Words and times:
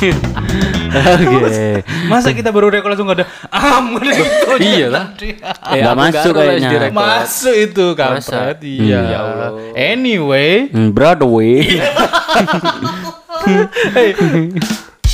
Oke. 0.90 1.84
Masa 2.08 2.32
kita 2.32 2.50
baru 2.50 2.72
rekor 2.72 2.90
langsung 2.90 3.06
gak 3.06 3.20
ada 3.20 3.26
am 3.52 3.94
gitu. 4.00 4.24
Iya 4.58 4.86
lah. 4.88 5.04
Nggak 5.12 5.86
aku 5.86 6.00
masuk 6.00 6.32
kayaknya. 6.34 6.90
Masuk 6.90 7.54
itu 7.54 7.86
kampret. 7.94 8.24
Masa? 8.24 8.58
Iya. 8.58 9.00
Ya 9.06 9.18
Allah. 9.20 9.50
Anyway, 9.72 10.68
Hmm, 10.68 10.90
Broadway. 10.90 11.62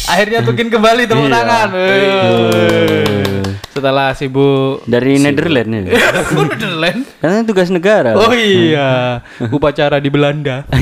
akhirnya 0.06 0.40
Tukin 0.42 0.70
kembali 0.70 1.02
tepuk 1.04 1.26
Iya. 1.26 1.34
tangan. 1.34 1.68
Setelah 3.76 4.16
sibuk 4.16 4.80
Dari 4.88 5.20
Netherlands 5.20 5.92
ya. 5.92 6.00
Kok 6.32 6.56
Netherlands? 6.56 7.06
Karena 7.20 7.44
tugas 7.44 7.68
negara. 7.68 8.16
Oh 8.16 8.32
iya, 8.32 9.20
upacara 9.52 10.00
di 10.00 10.08
Belanda. 10.08 10.64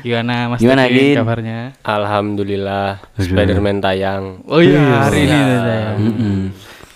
Gimana 0.00 0.48
Mas 0.48 0.64
Gimana, 0.64 0.88
Gin? 0.88 1.20
kabarnya? 1.20 1.76
Alhamdulillah 1.84 2.96
Spider-Man 3.20 3.84
tayang. 3.84 4.40
Oh 4.48 4.64
iya, 4.64 5.04
hari 5.04 5.28
ini 5.28 5.36
saya. 5.36 5.90
Mm-mm. 6.00 6.38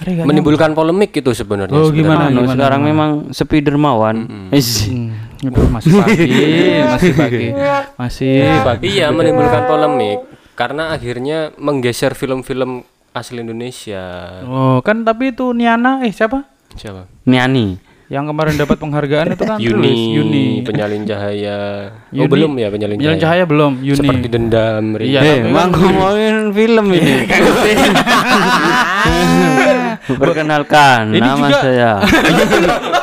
Hari 0.01 0.11
nggak 0.17 0.27
Menimbulkan 0.33 0.73
polemik 0.73 1.13
itu 1.13 1.37
sebenarnya. 1.37 1.77
Oh 1.77 1.93
gimana? 1.93 2.33
Anu, 2.33 2.41
gimana? 2.41 2.57
sekarang 2.57 2.81
memang 2.89 3.11
Spidermawan. 3.37 4.49
Is. 4.49 4.89
Hmm, 4.89 5.13
aduh, 5.45 5.69
masih 5.69 5.93
pagi, 5.93 6.25
masih 6.97 7.13
pagi, 7.13 7.47
masih 8.01 8.37
pagi. 8.65 8.85
Iya, 8.97 9.13
menimbulkan 9.13 9.69
polemik 9.69 10.25
karena 10.55 10.95
akhirnya 10.95 11.51
menggeser 11.59 12.15
film-film 12.15 12.87
asli 13.15 13.39
Indonesia. 13.39 14.05
Oh 14.43 14.83
kan 14.83 15.01
tapi 15.01 15.31
itu 15.31 15.55
Niana, 15.55 16.03
eh 16.03 16.11
siapa? 16.11 16.45
Siapa? 16.75 17.07
Niani. 17.25 17.79
Yang 18.05 18.25
kemarin 18.29 18.55
dapat 18.61 18.77
penghargaan 18.77 19.27
itu 19.33 19.43
kan 19.43 19.57
Yuni, 19.57 19.73
tulis 19.81 20.01
Yuni. 20.13 20.45
penyalin 20.61 21.03
cahaya. 21.05 21.89
Yuni. 22.13 22.21
Oh, 22.21 22.29
belum 22.29 22.53
ya 22.55 22.69
penyalin, 22.69 23.01
Penyalin 23.01 23.17
cahaya 23.17 23.45
belum, 23.45 23.73
Yuni. 23.81 23.97
Seperti 23.97 24.27
dendam. 24.29 24.85
Iya, 25.01 25.21
tapi 25.25 25.41
emang 25.41 25.71
kan- 25.71 25.81
ngomongin 25.81 26.37
film 26.53 26.87
ini. 26.93 27.15
Perkenalkan, 30.05 31.11
Ini 31.11 31.21
nama 31.23 31.47
juga- 31.49 31.63
saya. 31.65 31.91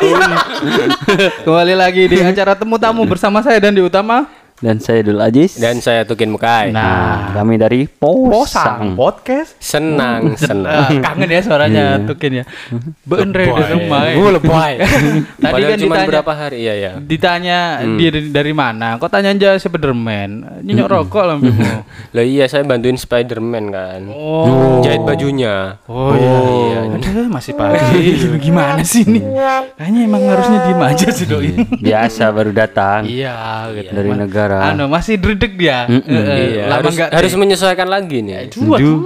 Kembali 1.44 1.74
lagi 1.74 2.04
di 2.06 2.22
acara 2.22 2.54
temu 2.54 2.78
tamu 2.78 3.02
bersama 3.04 3.42
saya 3.42 3.58
dan 3.58 3.74
di 3.74 3.82
utama. 3.82 4.30
Dan 4.62 4.78
saya 4.78 5.02
Dul 5.02 5.18
Aziz. 5.18 5.58
Dan 5.58 5.82
saya 5.82 6.06
Tukin 6.06 6.30
Mukai. 6.30 6.70
Nah, 6.70 7.34
kami 7.34 7.58
dari 7.58 7.90
Posang. 7.90 8.94
podcast. 8.94 9.58
Senang, 9.58 10.38
senang. 10.38 11.02
Ah, 11.02 11.02
kangen 11.02 11.28
ya 11.28 11.42
suaranya 11.42 11.98
Tukin 12.06 12.42
ya. 12.42 12.46
Bener 13.10 13.42
di 13.42 13.50
rumah. 13.50 14.06
ya. 14.06 14.16
Oh, 14.16 14.30
lebay. 14.30 14.74
Tadi 15.42 15.42
Padahal 15.42 15.66
kan 15.68 15.80
cuma 15.82 15.96
ditanya 15.98 16.10
berapa 16.14 16.32
hari 16.32 16.58
iya 16.62 16.74
ya. 16.78 16.92
ditanya 16.96 17.60
dari, 17.82 18.30
dari 18.30 18.54
mana? 18.54 19.02
Kok 19.02 19.10
tanya 19.10 19.34
aja 19.34 19.58
Spiderman? 19.58 20.62
Nyinyok 20.62 20.88
rokok 20.88 21.24
lah 21.26 21.36
Bimo. 21.36 21.82
Lah 22.16 22.22
iya 22.22 22.46
saya 22.46 22.62
bantuin 22.62 22.96
Spider-Man 22.96 23.66
kan. 23.72 24.02
Oh. 24.14 24.78
Jahit 24.86 25.02
bajunya. 25.02 25.82
Oh 25.88 26.14
iya. 26.14 26.86
Aduh, 26.92 27.34
masih 27.34 27.58
pagi. 27.58 28.14
Gimana 28.38 28.86
sih 28.86 29.10
ini? 29.10 29.26
Kayaknya 29.74 30.00
emang 30.06 30.22
harusnya 30.22 30.60
diem 30.68 30.82
aja 30.84 31.08
sih 31.10 31.26
doi. 31.26 31.50
Biasa 31.82 32.30
baru 32.30 32.54
datang 32.54 33.10
Iya, 33.10 33.66
gitu. 33.74 33.90
dari 33.90 34.12
negara. 34.14 34.51
Anu 34.60 34.92
masih 34.92 35.16
dredeg 35.16 35.56
dia. 35.56 35.88
Mm-mm. 35.88 36.04
Eh, 36.10 36.20
eh, 36.20 36.48
Iya, 36.60 36.64
lama 36.68 36.84
harus, 36.84 36.94
nggak 36.98 37.10
harus 37.16 37.34
menyesuaikan 37.40 37.88
lagi 37.88 38.18
nih. 38.20 38.50
Aduh, 38.50 38.76
aduh. 38.76 39.00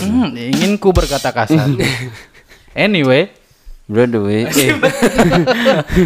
Hmm, 0.00 0.32
ingin 0.32 0.80
ku 0.80 0.94
berkata 0.96 1.28
kasar. 1.34 1.68
anyway, 2.86 3.28
Broadway. 3.90 4.46
Eh, 4.46 4.70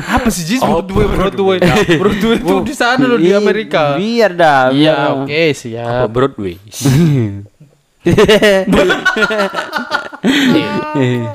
apa 0.17 0.29
sih 0.33 0.49
Jis 0.49 0.65
Broadway 0.65 1.05
Broadway? 1.05 1.59
Broadway 2.01 2.41
itu 2.41 2.55
di 2.65 2.75
sana 2.75 3.05
loh 3.05 3.21
di 3.21 3.29
Amerika. 3.37 4.01
Biar 4.01 4.33
dah. 4.33 4.73
Iya, 4.73 5.21
oke, 5.21 5.29
Apa 5.29 5.53
siap. 5.53 6.09
Broadway? 6.09 6.57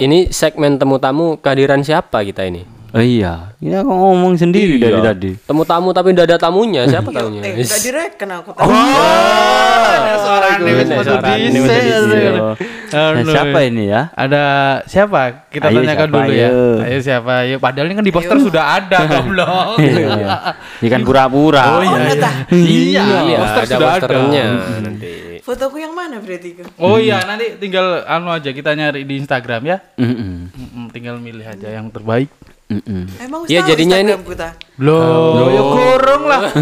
Ini 0.01 0.33
segmen 0.33 0.81
temu 0.81 0.97
tamu 0.97 1.37
kehadiran 1.37 1.85
siapa 1.85 2.25
kita 2.25 2.45
ini? 2.49 2.78
Oh 2.89 2.97
iya, 2.97 3.53
ini 3.61 3.77
aku 3.77 3.85
ngomong 3.85 4.33
sendiri 4.33 4.81
dari 4.81 4.97
Iya. 4.97 5.13
tadi. 5.13 5.31
Temu 5.37 5.61
tamu 5.61 5.93
tapi 5.93 6.09
udah 6.09 6.25
ada 6.25 6.37
tamunya. 6.37 6.87
Siapa 6.91 7.13
tamunya? 7.13 7.45
Eh, 7.45 7.61
gak 7.61 7.81
direken 7.85 8.29
aku 8.33 8.49
tahu. 8.51 8.65
Ada 8.65 10.13
suara 10.17 10.47
ini 10.57 11.59
suara 11.61 12.49
Nah, 12.89 13.21
siapa 13.21 13.59
ini 13.61 13.85
ya? 13.85 14.09
Ada 14.11 14.41
siapa? 14.89 15.45
Kita 15.53 15.69
Ayo, 15.69 15.77
tanyakan 15.77 16.09
siapa, 16.09 16.17
dulu 16.17 16.31
ya. 16.33 16.49
ayo. 16.49 16.61
Ayo 16.81 16.97
siapa? 16.99 17.31
Ayo. 17.45 17.55
Padahal 17.61 17.85
ini 17.85 17.95
kan 17.95 18.01
di 18.01 18.09
poster 18.09 18.37
sudah 18.41 18.81
ada, 18.81 18.97
goblok. 19.11 19.77
Iya. 19.77 20.57
Ini 20.81 20.87
kan 20.89 21.01
pura-pura. 21.05 21.63
Oh 21.69 21.83
iya. 21.85 21.99
iya. 22.09 22.29
Iya, 22.49 23.05
Iya, 23.21 23.37
poster 23.39 23.61
ada 23.61 23.69
sudah 23.69 23.85
ada. 23.87 23.93
posternya 24.01 24.45
nanti. 24.81 25.11
Fotoku 25.39 25.77
yang 25.77 25.93
mana 25.93 26.17
berarti? 26.17 26.49
Oh 26.77 26.97
iya, 26.97 27.21
nanti 27.23 27.57
tinggal 27.57 28.01
anu 28.05 28.29
aja 28.29 28.49
kita 28.49 28.73
nyari 28.73 29.05
di 29.05 29.17
Instagram 29.17 29.61
ya. 29.63 29.77
Mm-mm. 29.95 30.49
Mm-mm, 30.49 30.83
tinggal 30.89 31.17
milih 31.17 31.45
aja 31.45 31.69
yang 31.69 31.89
terbaik. 31.89 32.29
Mm-mm. 32.69 33.03
Emang 33.17 33.41
Iya, 33.45 33.61
tahu 33.61 33.69
jadinya 33.73 33.97
ini- 33.97 34.13
Instagramku, 34.13 34.33
ta? 34.35 34.49
Loh, 34.77 35.49
ya 35.49 35.61
kurung 35.65 36.23
lah. 36.23 36.41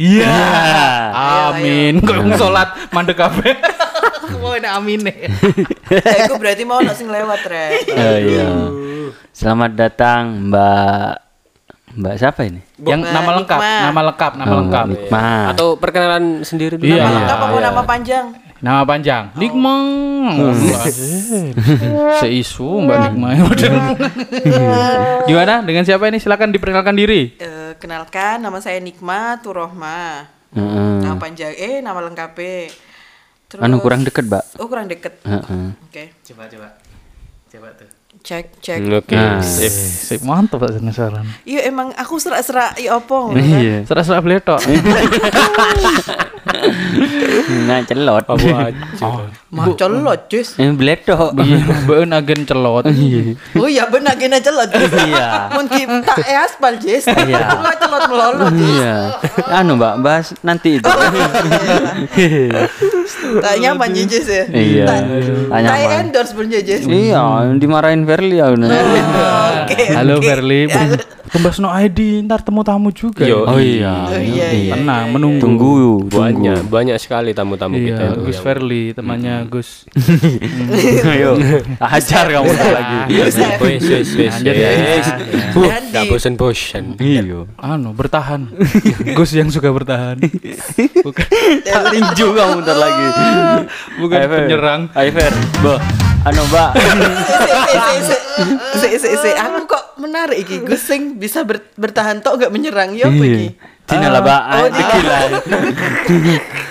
Iya. 0.00 0.40
Amin. 1.44 2.00
Kok 2.00 2.14
yang 2.14 2.32
sholat 2.34 2.68
mandek 2.88 3.14
kabeh. 3.14 3.52
Mau 4.40 4.56
ada 4.56 4.74
amin 4.74 5.04
nih. 5.04 5.18
Eh, 5.90 6.22
aku 6.24 6.38
berarti 6.38 6.62
mau 6.62 6.78
nggak 6.78 6.94
sing 6.94 7.10
lewat 7.10 7.42
rek. 7.44 7.82
Oh 7.90 8.16
iya. 8.16 8.46
Selamat 9.30 9.74
datang 9.74 10.48
Mbak 10.48 11.10
Mbak 11.92 12.14
siapa 12.16 12.46
ini? 12.46 12.62
Yang 12.78 13.00
Bukan, 13.02 13.10
nama 13.10 13.30
lengkap, 13.34 13.58
nama 13.58 14.00
lengkap, 14.06 14.32
nama 14.38 14.48
Oh, 14.48 14.58
lengkap. 14.62 14.84
Nikmat. 14.86 15.48
Atau 15.50 15.68
perkenalan 15.76 16.24
sendiri 16.40 16.78
dulu. 16.78 16.86
Iya, 16.86 16.96
Nama 16.96 17.04
iya. 17.04 17.16
lengkap 17.18 17.38
apa 17.38 17.50
iya. 17.50 17.64
nama 17.66 17.82
panjang? 17.82 18.26
Nama 18.60 18.84
panjang. 18.84 19.32
Nikmang. 19.40 19.88
Seisu 22.20 22.84
Mbak 22.84 22.96
Nikmang. 23.08 23.36
Gimana? 25.28 25.64
Dengan 25.64 25.88
siapa 25.88 26.04
ini? 26.12 26.20
Silakan 26.20 26.52
diperkenalkan 26.52 26.92
diri. 26.92 27.40
Eh, 27.40 27.72
kenalkan 27.80 28.44
nama 28.44 28.60
saya 28.60 28.76
Nikmat 28.84 29.40
Turohma. 29.40 30.28
Heeh. 30.52 30.92
Nama 31.00 31.16
panjang 31.16 31.56
eh 31.56 31.80
nama 31.80 32.04
lengkapnya. 32.04 32.68
Terus 33.48 33.64
Anu 33.64 33.80
kurang 33.80 34.04
deket, 34.04 34.28
Mbak. 34.28 34.44
Oh, 34.60 34.68
kurang 34.68 34.86
deket. 34.92 35.24
Heeh. 35.24 35.66
Oke. 35.88 36.04
Coba 36.22 36.44
coba. 36.46 36.68
Coba 37.48 37.68
tuh. 37.74 37.99
Cek 38.20 38.60
cek. 38.60 38.78
Oke. 38.84 39.16
Nah. 39.16 39.40
sip. 39.40 39.72
Sip 39.72 40.20
mantap 40.22 40.60
Pak 40.60 40.76
penasaran. 40.76 41.24
Iya 41.48 41.72
emang 41.72 41.90
aku 41.96 42.20
serak-serak 42.20 42.76
iya 42.76 42.96
opong. 43.00 43.32
Iya. 43.36 43.88
Serah-serah 43.88 44.20
beletok. 44.20 44.60
Nah, 47.66 47.80
celot. 47.86 48.24
Apa 48.26 48.70
aja. 48.70 49.30
Mak 49.50 49.74
celot, 49.74 50.30
Jus. 50.30 50.54
Eh, 50.62 50.70
bledok. 50.70 51.34
Beun 51.90 52.14
agen 52.14 52.46
celot. 52.46 52.86
Oh 53.60 53.66
iya 53.66 53.90
benar 53.90 54.14
kena 54.14 54.38
celot. 54.38 54.70
Jus. 54.70 54.94
Iya. 54.94 55.50
Mun 55.50 55.66
kita 55.66 56.14
eh 56.22 56.38
aspal, 56.38 56.78
Jus. 56.78 57.02
Iya. 57.26 57.58
Celot 57.74 58.02
melolot. 58.06 58.54
Jus. 58.54 58.78
Iya. 58.78 58.94
Anu, 59.50 59.74
Mbak, 59.74 59.94
bahas 60.06 60.30
nanti 60.46 60.78
itu. 60.78 60.86
Tak 63.42 63.54
nyaman 63.58 63.90
ya, 63.90 64.04
Jus 64.06 64.26
ya. 64.30 64.44
Iya. 64.46 64.86
Tak 64.86 64.98
Tak 65.50 65.50
tak 65.50 65.60
nyaman. 65.66 66.00
endorse 66.06 66.32
punya 66.38 66.58
Jus. 66.62 66.86
Iya, 66.86 67.22
dimarahin 67.58 68.06
Verly 68.06 68.38
ya. 68.38 68.54
Oke. 68.54 69.82
Halo 69.98 70.22
oke. 70.22 71.18
Tembas 71.30 71.56
no 71.56 71.70
ID, 71.70 72.26
ntar 72.26 72.42
temu 72.42 72.60
tamu 72.60 72.90
juga. 72.90 73.22
Yo. 73.22 73.46
Oh 73.46 73.54
iya. 73.56 74.02
Oh, 74.04 74.18
iya, 74.18 74.46
iya. 74.50 74.74
Tenang, 74.74 75.14
menunggu. 75.14 75.38
Tunggu, 75.38 75.70
Banyak, 76.10 76.66
banyak 76.66 76.98
sekali 76.98 77.30
tamu-tamu 77.30 77.78
kita. 77.78 78.02
Iya, 78.02 78.12
itu 78.12 78.20
Gus 78.26 78.34
yang- 78.34 78.44
Verly, 78.44 78.84
temannya 78.90 79.34
Gus. 79.46 79.86
Ayo, 81.06 81.38
ajar 81.94 82.26
kamu 82.26 82.50
lagi. 82.50 82.98
Wes, 83.14 83.36
wes, 83.38 84.08
wes, 84.10 84.34
ya. 84.42 84.52
Dan 85.54 85.82
Gak 85.90 86.02
bosen-bosen. 86.08 86.98
Iya. 86.98 87.46
Anu, 87.56 87.94
bertahan. 87.94 88.50
Gus 89.16 89.30
yang 89.30 89.54
suka 89.54 89.70
bertahan. 89.70 90.18
Bukan 91.00 91.26
Tinju 91.64 92.26
kamu 92.28 92.52
bentar 92.58 92.74
lagi. 92.76 93.06
bukan 93.98 94.18
penyerang. 94.18 94.80
Ayo. 94.92 95.10
Bo. 95.62 95.78
Anu, 96.20 96.42
Mbak. 96.46 96.70
Se 98.74 98.88
se 98.98 99.08
se 99.14 99.30
aku 99.32 99.64
kok 99.66 99.89
menarik 100.00 100.38
iki 100.40 100.56
Gus 100.60 100.80
sing 100.80 101.14
bisa 101.14 101.44
ber- 101.44 101.62
bertahan 101.74 102.18
tok 102.18 102.40
gak 102.40 102.50
menyerang 102.50 102.92
ya 102.92 103.06
apa 103.06 103.20
iki? 103.20 103.46
Cina 103.84 104.06
lah, 104.08 104.22
Mbak. 104.22 104.40
Oh, 104.40 104.46
Ah, 104.46 104.58
Cina. 104.62 104.70
dikit 104.72 105.04
lah. 105.04 105.20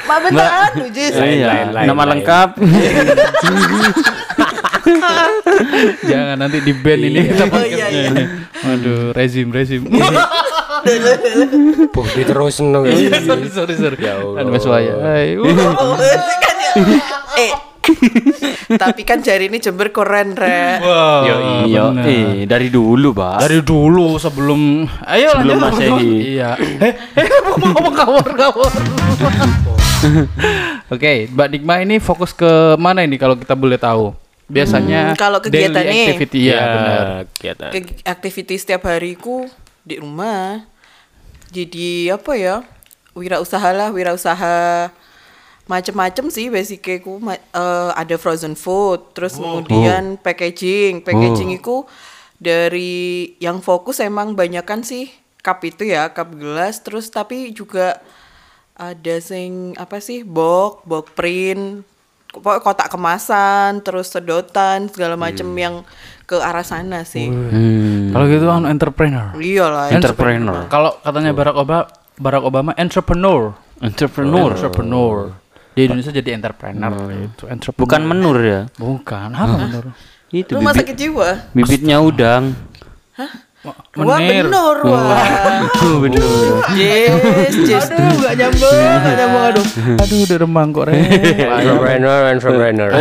Ma 0.04 0.16
bertahan 0.20 0.72
lu 0.74 0.88
Jis. 0.90 1.12
Iya. 1.14 1.52
Nama 1.84 2.04
lengkap. 2.10 2.50
Jangan 6.02 6.36
nanti 6.38 6.58
di 6.60 6.74
band 6.74 7.02
ini 7.04 7.20
kita 7.26 7.44
Oh, 7.46 7.60
iya, 7.60 7.86
podcastnya 7.86 8.02
iya. 8.02 8.26
Aduh, 8.66 9.12
rezim 9.12 9.48
rezim. 9.50 9.82
Bukti 11.90 12.22
terus 12.24 12.56
no. 12.62 12.88
sorry 12.88 13.48
sorry 13.50 13.76
sorry. 13.76 13.98
Ya 14.00 14.16
Allah. 14.18 14.40
Anu 14.40 14.50
wes 14.52 14.66
wae. 14.66 14.88
Uh. 15.36 15.46
Oh, 15.76 15.96
kan 15.96 16.56
ya. 16.58 16.72
Eh 17.38 17.52
Tapi 18.72 19.02
kan 19.02 19.18
jari 19.20 19.48
ini 19.48 19.58
Jember 19.58 19.90
keren, 19.90 20.34
Re. 20.34 20.78
Wah, 20.78 21.26
Iya, 21.66 21.90
bener. 21.90 22.06
eh 22.06 22.46
dari 22.46 22.70
dulu, 22.70 23.12
Pak. 23.12 23.42
Dari 23.42 23.60
dulu 23.60 24.16
sebelum 24.16 24.86
ayo 25.04 25.30
Sebelum 25.34 25.58
lanjut, 25.58 25.74
Masehi. 25.74 26.10
Iya. 26.34 26.50
Eh, 26.78 26.94
eh 27.16 27.28
mau 27.42 27.58
ngomong 27.58 27.96
kawor 27.96 28.30
kawor. 28.32 28.70
Oke, 30.90 31.28
Mbak 31.28 31.48
Digma 31.50 31.76
ini 31.80 31.98
fokus 31.98 32.32
ke 32.32 32.48
mana 32.76 33.02
ini 33.02 33.16
kalau 33.16 33.34
kita 33.34 33.54
boleh 33.54 33.76
tahu? 33.76 34.14
Biasanya 34.46 35.14
Hmm, 35.14 35.18
kalau 35.18 35.38
kegiatan 35.40 35.74
daily 35.76 35.90
nih. 35.92 36.06
activity 36.08 36.40
ya, 36.48 36.62
benar. 36.64 37.06
kegiatan. 37.32 37.70
Ke- 37.72 38.02
aktivitas 38.04 38.58
setiap 38.60 38.82
hariku 38.86 39.46
di 39.84 39.98
rumah. 39.98 40.66
Jadi 41.48 42.10
apa 42.10 42.34
ya? 42.34 42.56
Wirausaha 43.12 43.70
lah, 43.72 43.90
wirausaha 43.90 44.90
macem-macem 45.70 46.34
sih 46.34 46.50
basicnya 46.50 46.98
ku 46.98 47.22
eh, 47.30 47.92
ada 47.94 48.16
frozen 48.18 48.58
food, 48.58 49.14
terus 49.14 49.38
kemudian 49.38 50.18
packaging. 50.18 51.06
Packaging 51.06 51.62
itu 51.62 51.86
dari 52.42 53.38
yang 53.38 53.62
fokus 53.62 54.02
emang 54.02 54.34
banyakan 54.34 54.82
sih 54.82 55.14
cup 55.46 55.62
itu 55.64 55.86
ya, 55.88 56.10
cup 56.10 56.34
gelas, 56.34 56.82
terus 56.82 57.08
tapi 57.14 57.54
juga 57.54 58.02
ada 58.74 59.16
sing 59.22 59.78
apa 59.78 60.02
sih? 60.02 60.26
box, 60.26 60.84
box 60.90 61.06
print, 61.14 61.86
pokoknya 62.34 62.60
kotak 62.66 62.90
kemasan, 62.90 63.86
terus 63.86 64.10
sedotan, 64.10 64.90
segala 64.90 65.16
macem 65.16 65.48
yang 65.54 65.86
ke 66.26 66.38
arah 66.38 66.66
sana 66.66 67.06
sih. 67.06 67.30
Hmm. 67.30 68.14
Kalau 68.14 68.26
gitu 68.30 68.46
kan 68.46 68.66
entrepreneur. 68.70 69.34
Iyalah. 69.38 69.90
Entrepreneur. 69.94 70.66
Kalau 70.70 70.98
katanya 71.02 71.32
Barack 71.34 71.58
Obama, 71.58 71.86
Barack 72.18 72.44
Obama 72.46 72.72
entrepreneur. 72.78 73.54
Entrepreneur. 73.82 74.50
Entrepreneur. 74.54 75.16
Di 75.72 75.86
Indonesia 75.86 76.12
jadi 76.12 76.30
entrepreneur 76.34 76.92
itu. 77.10 77.44
Entrepreneur. 77.46 77.80
Bukan 77.80 78.02
menur 78.04 78.38
ya. 78.40 78.62
Bukan. 78.76 79.30
Apa 79.30 79.56
menur? 79.60 79.86
Itu 80.30 80.56
Rumah 80.56 80.72
bibit, 80.72 80.84
sakit 80.86 80.96
jiwa. 80.96 81.30
bibitnya 81.52 81.98
udang. 82.00 82.54
Wah 83.60 83.76
Menir. 84.16 84.48
bener 84.48 84.78
wah. 84.82 85.20
Tuh 85.76 86.00
bener. 86.00 86.24
Yes, 86.72 87.52
yes. 87.60 87.92
Aduh 87.92 88.16
gak 88.18 88.34
nyambung, 88.34 88.72
gak 88.72 89.16
nyambung 89.18 89.44
aduh. 89.44 89.66
Aduh, 90.00 90.18
udah 90.24 90.38
remang 90.40 90.68
kok, 90.72 90.84
Re. 90.88 90.96
entrepreneur, 90.96 92.20
entrepreneur, 92.32 92.90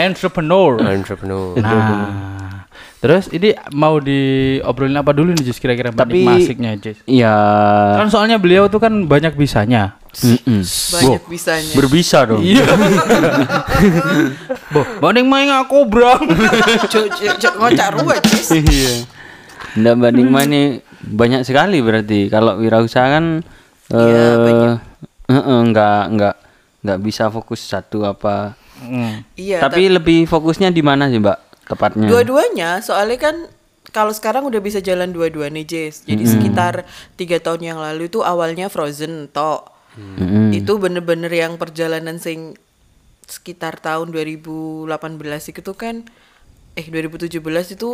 entrepreneur. 0.00 0.72
entrepreneur. 0.80 1.46
Nah, 1.60 2.64
terus 2.96 3.28
ini 3.28 3.52
mau 3.70 4.00
diobrolin 4.00 4.96
apa 4.96 5.12
dulu 5.12 5.30
nih 5.30 5.44
Jis 5.44 5.58
kira-kira 5.58 5.92
Tapi- 5.92 6.24
Masiknya 6.24 6.72
Jis? 6.74 6.96
Iya. 7.04 7.36
Kan 7.96 8.08
soalnya 8.08 8.38
beliau 8.38 8.66
tuh 8.66 8.80
kan 8.80 9.04
banyak 9.04 9.34
bisanya. 9.34 10.00
Mm-mm. 10.16 10.64
Banyak 10.64 11.28
bisanya. 11.28 11.74
Berbisa 11.76 12.24
dong. 12.24 12.40
Boh, 14.72 14.84
Mbak 15.00 15.10
Nik 15.12 15.26
main 15.26 15.48
aku, 15.52 15.84
Bro. 15.84 16.16
Cuk, 16.92 17.06
ngocak 17.60 17.88
ruwet. 17.96 18.22
Iya. 18.50 18.92
Nggak 19.76 19.94
banding 19.98 20.28
mana 20.32 20.60
banyak 21.04 21.40
sekali 21.44 21.78
berarti. 21.84 22.28
Kalau 22.28 22.56
wirausaha 22.56 23.06
kan 23.12 23.24
Iya, 23.86 23.94
eh 23.94 24.36
banyak. 24.36 24.68
eh, 25.26 25.36
eh, 25.36 25.60
nggak 25.70 26.00
nggak 26.16 26.34
nggak 26.82 26.98
bisa 27.04 27.28
fokus 27.28 27.60
satu 27.62 28.02
apa. 28.02 28.56
Hmm. 28.76 29.24
Iya, 29.34 29.60
Tapi 29.60 29.88
lebih 29.88 30.24
fokusnya 30.24 30.68
di 30.68 30.80
mana 30.80 31.06
sih, 31.06 31.16
Mbak? 31.16 31.38
Tepatnya. 31.66 32.06
Dua-duanya, 32.08 32.80
soalnya 32.80 33.18
kan 33.20 33.36
kalau 33.90 34.10
sekarang 34.10 34.44
udah 34.44 34.58
bisa 34.58 34.78
jalan 34.80 35.10
dua-dua 35.10 35.48
nih, 35.48 35.64
Jess. 35.64 36.02
Jadi 36.02 36.22
sekitar 36.26 36.84
tiga 37.14 37.38
tahun 37.38 37.62
yang 37.64 37.78
lalu 37.78 38.06
itu 38.06 38.20
awalnya 38.20 38.66
Frozen 38.66 39.30
tok. 39.30 39.75
Mm-mm. 39.96 40.52
Itu 40.52 40.76
bener-bener 40.76 41.32
yang 41.32 41.56
perjalanan 41.56 42.20
sing 42.20 42.54
sekitar 43.26 43.80
tahun 43.82 44.14
2018 44.14 44.86
itu 45.50 45.72
kan 45.74 46.06
eh 46.76 46.86
2017 46.86 47.42
itu 47.74 47.90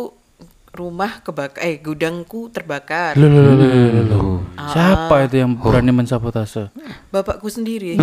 rumah 0.73 1.21
kebakar 1.21 1.61
eh 1.63 1.79
gudangku 1.79 2.49
terbakar. 2.49 3.15
Loh, 3.15 3.29
loh, 3.29 3.41
loh, 3.41 3.55
loh, 3.55 3.71
loh, 3.71 4.03
loh. 4.09 4.21
Siapa 4.73 5.29
itu 5.29 5.41
yang 5.41 5.55
berani 5.57 5.93
mensabotase? 5.93 6.69
Bapakku 7.13 7.47
sendiri. 7.49 7.97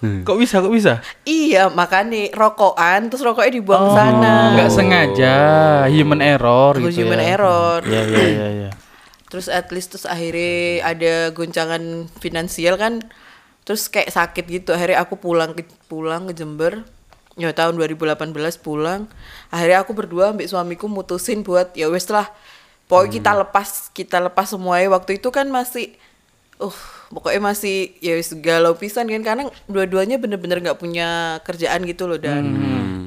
Kok 0.00 0.36
bisa? 0.40 0.64
Kok 0.64 0.72
bisa? 0.72 1.04
iya, 1.28 1.68
makanya 1.68 2.32
rokokan 2.32 3.12
terus 3.12 3.20
rokoknya 3.20 3.52
dibuang 3.60 3.84
ke 3.84 3.92
sana. 3.92 4.36
Nggak 4.56 4.70
sengaja, 4.72 5.36
human 5.92 6.20
error 6.24 6.72
Terus 6.80 6.96
gitu 6.96 7.04
human 7.04 7.20
ya. 7.20 7.26
error. 7.36 7.80
Iya, 7.84 8.02
iya, 8.08 8.24
iya, 8.24 8.46
iya. 8.48 8.70
Terus 9.30 9.46
at 9.46 9.70
least 9.70 9.94
terus 9.94 10.04
akhirnya 10.04 10.82
ada 10.82 11.14
goncangan 11.30 12.10
finansial 12.18 12.74
kan. 12.76 13.00
Terus 13.62 13.86
kayak 13.86 14.10
sakit 14.10 14.44
gitu. 14.50 14.74
Akhirnya 14.74 14.98
aku 14.98 15.14
pulang 15.16 15.54
ke 15.54 15.62
pulang 15.86 16.26
ke 16.26 16.34
Jember. 16.34 16.82
Ya 17.38 17.54
tahun 17.54 17.78
2018 17.78 18.34
pulang. 18.60 19.06
Akhirnya 19.54 19.86
aku 19.86 19.94
berdua 19.94 20.34
ambil 20.34 20.50
suamiku 20.50 20.90
mutusin 20.90 21.46
buat 21.46 21.72
ya 21.78 21.86
wes 21.86 22.10
lah. 22.10 22.26
Pokoknya 22.90 23.22
kita 23.22 23.30
lepas 23.46 23.68
kita 23.94 24.18
lepas 24.18 24.50
semuanya. 24.50 24.90
Waktu 24.90 25.22
itu 25.22 25.30
kan 25.30 25.46
masih 25.46 25.94
uh 26.58 26.78
pokoknya 27.14 27.54
masih 27.54 27.94
ya 28.02 28.18
wes 28.18 28.34
galau 28.42 28.74
pisan 28.74 29.06
kan. 29.06 29.22
Karena 29.22 29.46
dua-duanya 29.70 30.18
bener-bener 30.18 30.58
nggak 30.58 30.82
punya 30.82 31.38
kerjaan 31.46 31.86
gitu 31.86 32.10
loh 32.10 32.18
dan 32.18 32.50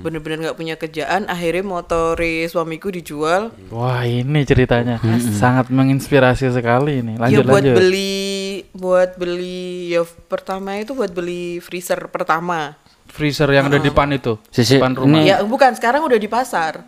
bener-bener 0.04 0.38
nggak 0.44 0.58
punya 0.60 0.76
kerjaan 0.76 1.26
akhirnya 1.26 1.64
motor 1.64 2.20
suamiku 2.46 2.92
dijual 2.92 3.56
Wah 3.72 4.04
ini 4.04 4.44
ceritanya 4.44 5.00
sangat 5.34 5.72
menginspirasi 5.72 6.52
sekali 6.52 7.00
ini. 7.00 7.16
ya 7.16 7.20
Lanjut 7.24 7.44
buat 7.46 7.64
lanjut. 7.64 7.76
beli 7.80 8.28
buat 8.70 9.10
beli 9.16 9.64
ya 9.90 10.04
pertama 10.28 10.76
itu 10.76 10.92
buat 10.92 11.10
beli 11.10 11.58
freezer 11.58 12.12
pertama. 12.12 12.76
Freezer 13.08 13.46
yang 13.48 13.70
ada 13.70 13.78
di 13.78 13.88
depan 13.88 14.10
itu, 14.10 14.42
Sisi, 14.50 14.76
depan 14.76 14.98
rumah. 14.98 15.22
ini- 15.22 15.30
Ya 15.30 15.40
bukan 15.40 15.72
sekarang 15.72 16.02
udah 16.02 16.18
di 16.18 16.26
pasar. 16.26 16.82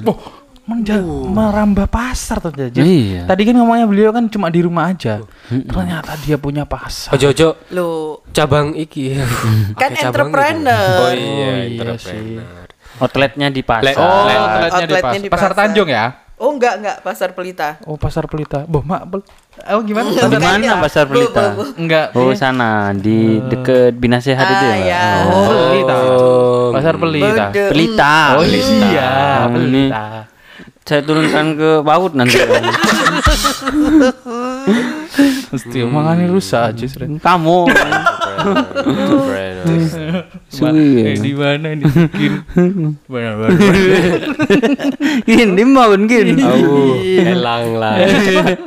Oh, 0.00 0.39
menja- 0.70 1.02
merambah 1.02 1.84
pasar 1.84 2.38
tuh 2.38 2.50
Jajis. 2.50 2.78
Iya. 2.78 3.22
Tadi 3.26 3.42
kan 3.42 3.54
ngomongnya 3.56 3.84
beliau 3.84 4.10
kan 4.10 4.24
cuma 4.26 4.46
di 4.46 4.60
rumah 4.60 4.88
aja. 4.88 5.18
Ternyata 5.48 6.14
dia 6.20 6.36
punya 6.36 6.62
pasar. 6.62 7.10
Ojo 7.10 7.26
ojo 7.28 7.48
Loh, 7.70 8.22
cabang 8.30 8.72
iki. 8.72 9.18
kan 9.80 9.90
cabang 9.90 10.30
entrepreneur. 10.30 10.78
gitu. 10.78 11.02
Oh 11.02 11.12
iya, 11.12 11.50
iya 11.60 11.78
entrepreneur. 11.82 12.64
Outletnya 12.98 13.48
di 13.48 13.62
pasar. 13.62 13.96
Oh, 13.96 14.04
Outlet. 14.04 14.38
outletnya 14.38 14.68
di, 14.70 14.74
Outletnya 14.86 15.02
pas- 15.02 15.18
di 15.18 15.28
pasar 15.28 15.50
pasar. 15.50 15.58
Tanjung 15.58 15.90
ya? 15.90 16.06
Oh 16.36 16.48
enggak 16.50 16.80
enggak 16.80 16.96
pasar 17.02 17.36
pelita. 17.36 17.76
Oh, 17.84 18.00
pasar 18.00 18.24
Pelita. 18.24 18.64
Boh, 18.64 18.80
mak, 18.80 19.04
bel- 19.04 19.28
oh 19.68 19.80
gimana? 19.84 20.08
Di 20.08 20.16
Pasar- 20.16 20.40
mana 20.40 20.64
ya. 20.64 20.74
pasar 20.80 21.04
Bu, 21.04 21.12
bu, 21.12 21.16
Pelita? 21.20 21.42
bu. 21.52 21.62
Enggak. 21.76 22.06
Oh, 22.16 22.24
iya. 22.24 22.34
sana 22.34 22.70
di 22.96 23.18
deket 23.44 23.92
Bina 23.92 24.24
Sehat 24.24 24.48
itu 24.48 24.64
Ah, 24.64 24.72
ya. 24.72 24.80
Ya. 24.80 25.04
Oh, 25.28 25.44
Pelita. 25.68 25.94
Oh, 26.00 26.66
Pasar 26.72 26.94
Pelita. 26.96 27.44
Pelita. 27.52 28.14
Oh 28.32 28.40
Pelita. 28.40 28.88
iya, 28.88 29.12
Oh, 29.44 29.52
ini 29.52 29.84
Pelita. 29.84 30.04
Saya 30.84 31.00
turunkan 31.06 31.54
ke 31.54 31.70
paut 31.86 32.12
nanti. 32.18 32.38
Mesti 35.50 35.78
omongannya 35.82 36.26
rusak 36.30 36.74
aja. 36.74 36.86
Kamu. 37.18 37.58
Suwi. 40.50 41.04
Eh, 41.04 41.16
di 41.20 41.32
mana 41.32 41.72
nih? 41.72 41.84
Mungkin. 41.86 42.32
Benar, 43.06 43.34
benar. 43.38 43.58
Gini 45.24 45.62
mau 45.64 45.92
gini. 45.96 46.42
Oh, 46.42 46.96
elang 46.98 47.76
lah. 47.76 47.96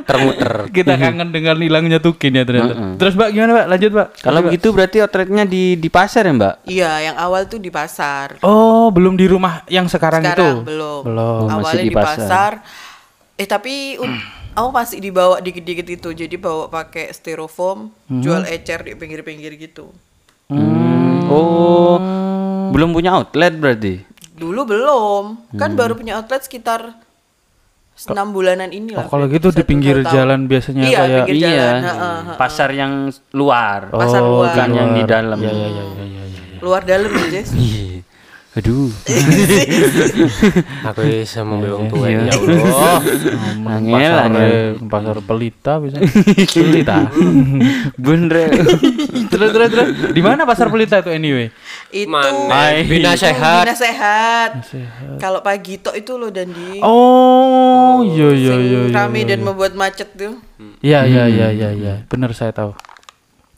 Termuter. 0.04 0.52
Kita 0.70 0.94
kangen 0.96 1.28
dengan 1.30 1.56
hilangnya 1.58 1.98
tukin 1.98 2.34
ya 2.34 2.44
ternyata. 2.46 2.96
Terus 2.96 3.12
Mbak 3.14 3.28
gimana 3.30 3.50
Mbak? 3.52 3.66
Lanjut 3.68 3.90
Mbak. 3.92 4.08
Kalau 4.22 4.40
begitu 4.42 4.66
berarti 4.70 4.96
outletnya 5.02 5.44
di 5.44 5.76
di 5.76 5.88
pasar 5.88 6.24
ya, 6.24 6.32
Mbak? 6.34 6.54
Iya, 6.66 6.92
yang 7.12 7.16
awal 7.18 7.46
tuh 7.46 7.58
di 7.58 7.68
pasar. 7.68 8.38
Oh, 8.40 8.88
belum 8.90 9.14
di 9.14 9.26
rumah 9.26 9.62
yang 9.68 9.86
sekarang, 9.86 10.22
Sekarang 10.24 10.64
itu? 10.64 10.68
belum. 10.70 11.00
Belum. 11.04 11.40
Masih 11.48 11.58
Awalnya 11.60 11.84
di 11.84 11.88
di 11.88 11.96
pasar. 11.96 12.16
pasar. 12.16 12.52
Eh 13.34 13.46
tapi 13.50 13.98
aku 14.54 14.68
masih 14.70 14.98
dibawa 14.98 15.38
dikit-dikit 15.38 15.86
itu. 15.88 16.08
Jadi 16.10 16.34
bawa 16.34 16.66
pakai 16.66 17.10
styrofoam, 17.10 17.90
jual 18.08 18.46
ecer 18.46 18.82
di 18.82 18.94
pinggir-pinggir 18.94 19.54
gitu. 19.56 19.90
Hmm. 20.46 21.26
Oh. 21.26 21.96
Belum 22.70 22.90
punya 22.90 23.14
outlet 23.14 23.52
berarti. 23.52 24.02
Dulu 24.32 24.60
belum. 24.64 25.24
Kan 25.54 25.74
baru 25.74 25.94
punya 25.94 26.18
outlet 26.18 26.42
sekitar 26.42 26.94
enam 28.04 28.34
bulanan 28.34 28.68
ini 28.68 28.90
Oh, 28.92 28.98
lah. 28.98 29.06
kalau 29.06 29.26
gitu 29.26 29.54
di 29.54 29.62
pinggir 29.62 30.02
tahun. 30.02 30.10
jalan 30.10 30.40
biasanya 30.44 30.82
Iya, 30.82 30.98
kayak 30.98 31.24
pinggir 31.24 31.46
jalan. 31.46 31.54
iya. 31.54 31.70
Ha, 31.80 31.92
ha, 31.94 32.10
ha. 32.10 32.32
Pasar 32.34 32.70
yang 32.70 32.92
luar. 33.30 33.86
Pasar 33.88 34.18
Oh, 34.18 34.30
luar. 34.34 34.50
Bukan 34.50 34.68
yang 34.72 34.90
di 34.92 35.02
dalam. 35.04 35.38
Iya, 35.38 35.52
iya, 35.52 35.68
iya, 35.68 35.82
iya, 35.86 36.04
iya, 36.04 36.22
iya. 36.26 36.58
Luar 36.58 36.82
dalam 36.82 37.06
ya, 37.08 37.26
Jess. 37.30 37.54
Iya. 37.54 37.93
Aduh. 38.54 38.86
Aku 40.86 41.00
bisa 41.02 41.42
membeli 41.42 41.90
tua 41.90 42.06
Iya. 42.06 42.22
ya 42.22 42.32
Allah. 42.38 42.98
Angel, 43.66 43.90
pasar, 43.90 44.24
angel. 44.24 44.46
eh, 44.46 44.68
pasar 44.86 45.16
pelita 45.20 45.72
bisa. 45.82 45.96
pelita. 46.48 46.96
Bener. 48.06 48.54
terus 49.32 49.50
terus 49.50 49.68
terus. 49.68 49.86
Di 50.12 50.22
mana 50.22 50.46
pasar 50.46 50.70
pelita 50.70 51.02
itu 51.02 51.10
anyway? 51.10 51.50
Itu 51.90 52.06
Mana? 52.06 52.78
Bina 52.80 53.12
sehat. 53.14 53.66
Bina 53.66 53.74
sehat. 53.74 54.50
Kalau 55.18 55.42
pagi 55.42 55.78
tok 55.78 55.94
itu 55.96 56.14
loh 56.14 56.30
dan 56.30 56.46
di 56.48 56.78
Oh, 56.78 58.06
iya 58.06 58.28
iya 58.30 58.50
sing 58.50 58.60
iya. 58.62 58.80
iya, 58.86 58.94
rame 58.94 59.18
iya. 59.18 59.28
dan 59.34 59.38
membuat 59.42 59.72
macet 59.74 60.14
tuh. 60.14 60.38
Iya 60.78 61.02
iya 61.04 61.24
iya 61.26 61.48
iya 61.50 61.68
iya. 61.72 61.94
Benar 62.06 62.30
saya 62.30 62.54
tahu. 62.54 62.70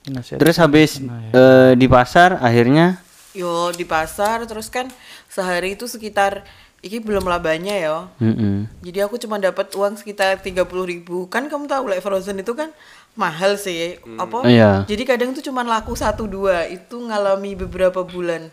Terus 0.08 0.56
habis 0.56 1.02
ya. 1.02 1.10
eh, 1.32 1.70
di 1.74 1.84
pasar 1.84 2.38
akhirnya 2.38 3.02
Yo 3.36 3.68
di 3.70 3.84
pasar 3.84 4.48
terus 4.48 4.72
kan 4.72 4.88
sehari 5.28 5.76
itu 5.76 5.84
sekitar 5.84 6.42
iki 6.80 7.02
belum 7.04 7.28
labanya 7.28 7.76
ya. 7.76 7.96
Mm-mm. 8.16 8.64
Jadi 8.80 8.98
aku 9.04 9.20
cuma 9.20 9.36
dapat 9.36 9.76
uang 9.76 10.00
sekitar 10.00 10.38
30.000 10.40 10.64
ribu 10.86 11.26
Kan 11.26 11.50
kamu 11.52 11.68
tahu 11.68 11.90
like 11.90 12.00
Frozen 12.00 12.40
itu 12.40 12.56
kan 12.56 12.72
mahal 13.12 13.56
sih. 13.60 13.98
Apa? 14.16 14.46
Iya. 14.46 14.84
Jadi 14.88 15.02
kadang 15.04 15.32
tuh 15.32 15.42
cuma 15.44 15.64
laku 15.64 15.92
satu 15.96 16.28
dua 16.28 16.68
itu 16.68 16.96
ngalami 17.00 17.56
beberapa 17.58 18.04
bulan. 18.04 18.48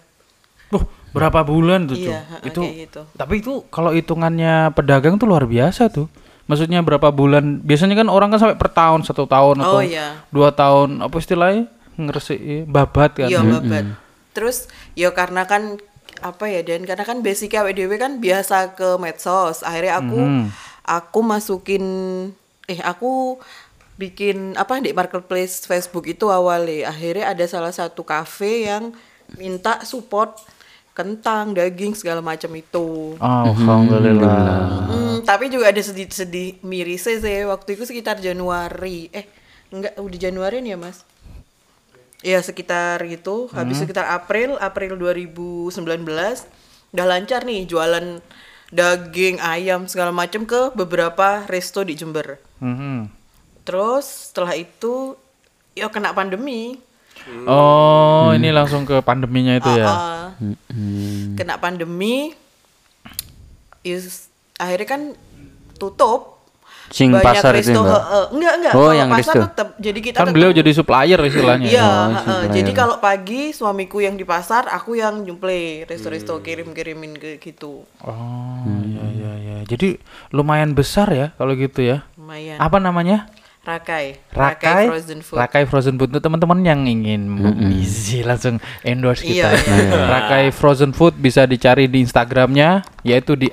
Wah, 0.74 0.84
berapa 1.14 1.46
bulan 1.46 1.86
tuh, 1.86 2.00
Iya, 2.00 2.26
ha-ha, 2.26 2.42
Itu 2.42 2.66
gitu. 2.66 3.06
tapi 3.14 3.46
itu 3.46 3.62
kalau 3.70 3.94
hitungannya 3.94 4.74
pedagang 4.74 5.22
tuh 5.22 5.30
luar 5.30 5.46
biasa 5.46 5.94
tuh. 5.94 6.10
Maksudnya 6.50 6.82
berapa 6.82 7.14
bulan? 7.14 7.62
Biasanya 7.62 7.94
kan 7.94 8.10
orang 8.10 8.34
kan 8.34 8.42
sampai 8.42 8.58
per 8.58 8.74
tahun, 8.74 9.06
satu 9.06 9.30
tahun 9.30 9.62
atau 9.62 9.80
Oh, 9.80 9.84
iya. 9.86 10.26
dua 10.34 10.50
tahun 10.50 11.06
apa 11.06 11.16
istilahnya? 11.22 11.70
Ngeresik 11.94 12.66
babat 12.66 13.14
kan. 13.22 13.30
Iya 13.30 13.46
babat. 13.46 14.03
Terus 14.34 14.68
ya 14.98 15.14
karena 15.14 15.46
kan 15.46 15.78
apa 16.22 16.46
ya 16.46 16.62
dan 16.62 16.86
karena 16.86 17.04
kan 17.08 17.26
basic 17.26 17.54
dhewe 17.54 17.96
kan 17.98 18.20
biasa 18.20 18.78
ke 18.78 18.98
medsos. 19.02 19.66
Akhirnya 19.66 20.02
aku 20.02 20.20
Mhm. 20.20 20.46
aku 20.84 21.20
masukin 21.24 21.86
eh 22.68 22.80
aku 22.84 23.40
bikin 23.98 24.58
apa 24.58 24.82
di 24.82 24.92
marketplace 24.92 25.64
Facebook 25.64 26.10
itu 26.10 26.30
awalnya. 26.30 26.90
Akhirnya 26.90 27.30
ada 27.32 27.46
salah 27.46 27.72
satu 27.72 28.02
cafe 28.02 28.68
yang 28.68 28.94
minta 29.38 29.82
support 29.86 30.38
kentang, 30.94 31.58
daging 31.58 31.98
segala 31.98 32.22
macam 32.22 32.54
itu. 32.54 33.18
Alhamdulillah. 33.18 34.90
Hmm, 34.90 35.16
tapi 35.26 35.50
juga 35.50 35.74
ada 35.74 35.82
sedih-sedih 35.82 36.62
mirisnya 36.62 37.18
sih 37.18 37.50
waktu 37.50 37.74
itu 37.74 37.84
sekitar 37.90 38.22
Januari. 38.22 39.10
Eh, 39.10 39.26
enggak 39.74 39.98
udah 39.98 40.20
Januari 40.22 40.62
nih 40.62 40.78
ya, 40.78 40.80
Mas? 40.80 41.02
Ya, 42.24 42.40
sekitar 42.40 43.04
gitu. 43.04 43.52
Habis 43.52 43.84
sekitar 43.84 44.08
April, 44.08 44.56
April 44.64 44.96
2019 44.96 45.76
udah 46.96 47.06
lancar 47.10 47.44
nih 47.44 47.68
jualan 47.68 48.24
daging, 48.74 49.38
ayam 49.44 49.86
segala 49.86 50.16
macam 50.16 50.48
ke 50.48 50.72
beberapa 50.74 51.44
resto 51.46 51.84
di 51.84 51.94
Jember. 51.94 52.40
Mhm. 52.64 53.12
Terus 53.68 54.32
setelah 54.32 54.56
itu 54.56 55.20
ya 55.78 55.92
kena 55.92 56.16
pandemi. 56.16 56.80
Oh, 57.48 58.36
ini 58.36 58.52
langsung 58.52 58.84
ke 58.84 59.00
pandeminya 59.00 59.56
itu 59.56 59.72
ya. 59.80 59.88
Ah, 59.88 60.28
Kena 61.38 61.56
pandemi. 61.62 62.36
Is, 63.84 64.32
akhirnya 64.56 64.88
kan 64.88 65.02
tutup 65.76 66.33
Sing 66.94 67.10
banyak 67.10 67.26
pasar 67.26 67.52
itu, 67.54 67.74
resto 67.74 67.80
Mbak? 67.80 67.90
heeh. 67.90 68.26
enggak 68.32 68.54
enggak 68.54 68.72
Oh, 68.72 68.80
kalau 68.80 68.94
yang 68.94 69.10
pasar 69.10 69.34
resto. 69.34 69.46
tetap 69.48 69.68
jadi 69.76 70.00
kita 70.00 70.14
Kan 70.14 70.22
tetap- 70.22 70.36
beliau 70.38 70.52
jadi 70.54 70.72
supplier 70.72 71.20
istilahnya. 71.20 71.68
iya 71.68 71.82
Oh, 71.82 71.90
heeh. 71.90 72.22
supplier. 72.22 72.54
jadi 72.54 72.72
kalau 72.72 72.96
pagi 73.00 73.42
suamiku 73.50 73.98
yang 73.98 74.14
di 74.14 74.24
pasar 74.24 74.70
aku 74.70 74.94
yang 74.94 75.20
nyuplai 75.20 75.84
resto-resto 75.84 76.34
Hmm. 76.34 76.44
kirim-kirimin 76.44 77.18
ke 77.18 77.42
gitu 77.42 77.82
Oh, 78.00 78.14
iya 78.80 79.04
iya 79.10 79.32
iya. 79.36 79.58
Jadi 79.66 79.98
lumayan 80.30 80.72
besar 80.72 81.10
ya 81.10 81.34
kalau 81.34 81.54
gitu 81.54 81.82
ya. 81.82 82.06
lumayan 82.16 82.58
Apa 82.58 82.78
namanya? 82.78 83.26
rakai 83.64 84.20
Rakai 84.30 84.86
frozen 84.86 85.20
food 85.20 85.38
Rakai 85.40 85.64
Frozen 85.64 85.96
Food 85.96 86.10
untuk 86.10 86.20
teman-teman 86.22 86.60
yang 86.62 86.84
ingin 86.84 87.32
easy 87.74 88.20
langsung 88.22 88.60
endorse 88.82 89.24
kita. 89.24 89.56
Iya. 89.56 90.04
Rakai 90.06 90.52
Frozen 90.52 90.92
Food 90.92 91.16
bisa 91.16 91.44
dicari 91.44 91.88
di 91.88 92.04
Instagramnya 92.04 92.84
yaitu 93.02 93.34
di 93.34 93.48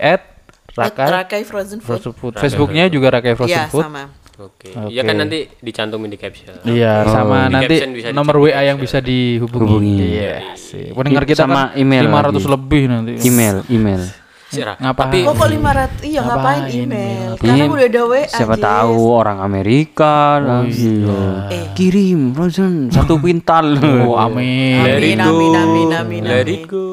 rakai, 0.82 1.06
@rakai 1.08 1.42
frozen 1.42 1.78
food 1.78 2.00
Frozen 2.00 2.12
Food. 2.12 2.32
Facebooknya 2.37 2.84
juga 2.87 3.12
Rakai 3.12 3.34
Frozen 3.34 3.50
iya 3.50 3.66
Food. 3.66 3.84
sama 3.84 4.04
Oke. 4.40 4.72
Ya 4.88 5.04
kan 5.04 5.14
nanti 5.14 5.52
dicantumin 5.54 6.08
di 6.08 6.16
caption. 6.16 6.56
Iya, 6.64 7.04
Oh. 7.04 7.12
sama 7.12 7.44
Di 7.44 7.52
nanti 7.52 7.76
nomor 8.10 8.40
WA 8.40 8.64
yang 8.64 8.76
bisa 8.76 8.96
dihubungi. 8.99 9.68
Hubungi. 9.68 10.00
Iya, 10.16 10.56
sih. 10.56 10.90
Pendengar 10.90 11.25
kita 11.25 11.44
Sama 11.44 11.68
kan 11.68 11.76
email 11.76 12.08
500 12.08 12.16
lagi. 12.32 12.49
lebih 12.49 12.82
nanti. 12.87 13.12
Email, 13.20 13.56
email. 13.68 14.00
Sira. 14.49 14.75
Ngapain? 14.75 15.12
Tapi 15.12 15.18
oh 15.22 15.34
kok 15.37 15.44
500 15.46 16.02
iya 16.02 16.20
ngapain 16.22 16.40
Ngapain 16.58 16.62
email 16.66 16.80
email? 16.82 17.30
karena 17.37 17.54
Iya, 17.54 17.64
udah 17.68 17.87
ada 17.87 18.02
WA 18.02 18.22
Siapa 18.26 18.56
Jess. 18.56 18.64
tahu 18.64 18.99
orang 19.12 19.38
Amerika 19.40 20.14
langsung. 20.40 21.20
Eh. 21.46 21.66
Kirim 21.70 22.20
frozen 22.32 22.72
satu 22.88 23.14
kuintal. 23.22 23.76
Oh, 24.02 24.16
amin. 24.16 24.80
Amin 24.80 25.16
go. 25.16 25.28
amin 25.28 25.52
amin 25.54 25.88
amin 25.94 26.22
Let 26.25 26.42
amin 26.42 26.54
it 26.56 26.62
go. 26.64 26.87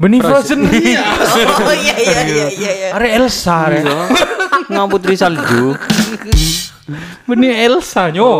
Benih 0.00 0.20
Frozen. 0.24 0.64
oh 1.68 1.76
iya 1.76 1.94
iya 2.00 2.20
iya 2.24 2.46
iya 2.48 2.72
iya. 2.72 2.88
Are 2.96 3.04
Elsa, 3.04 3.68
are. 3.68 3.84
Ngaputri 4.72 5.12
salju. 5.12 5.76
Benih 7.28 7.68
Elsa 7.68 8.08
nyo. 8.08 8.30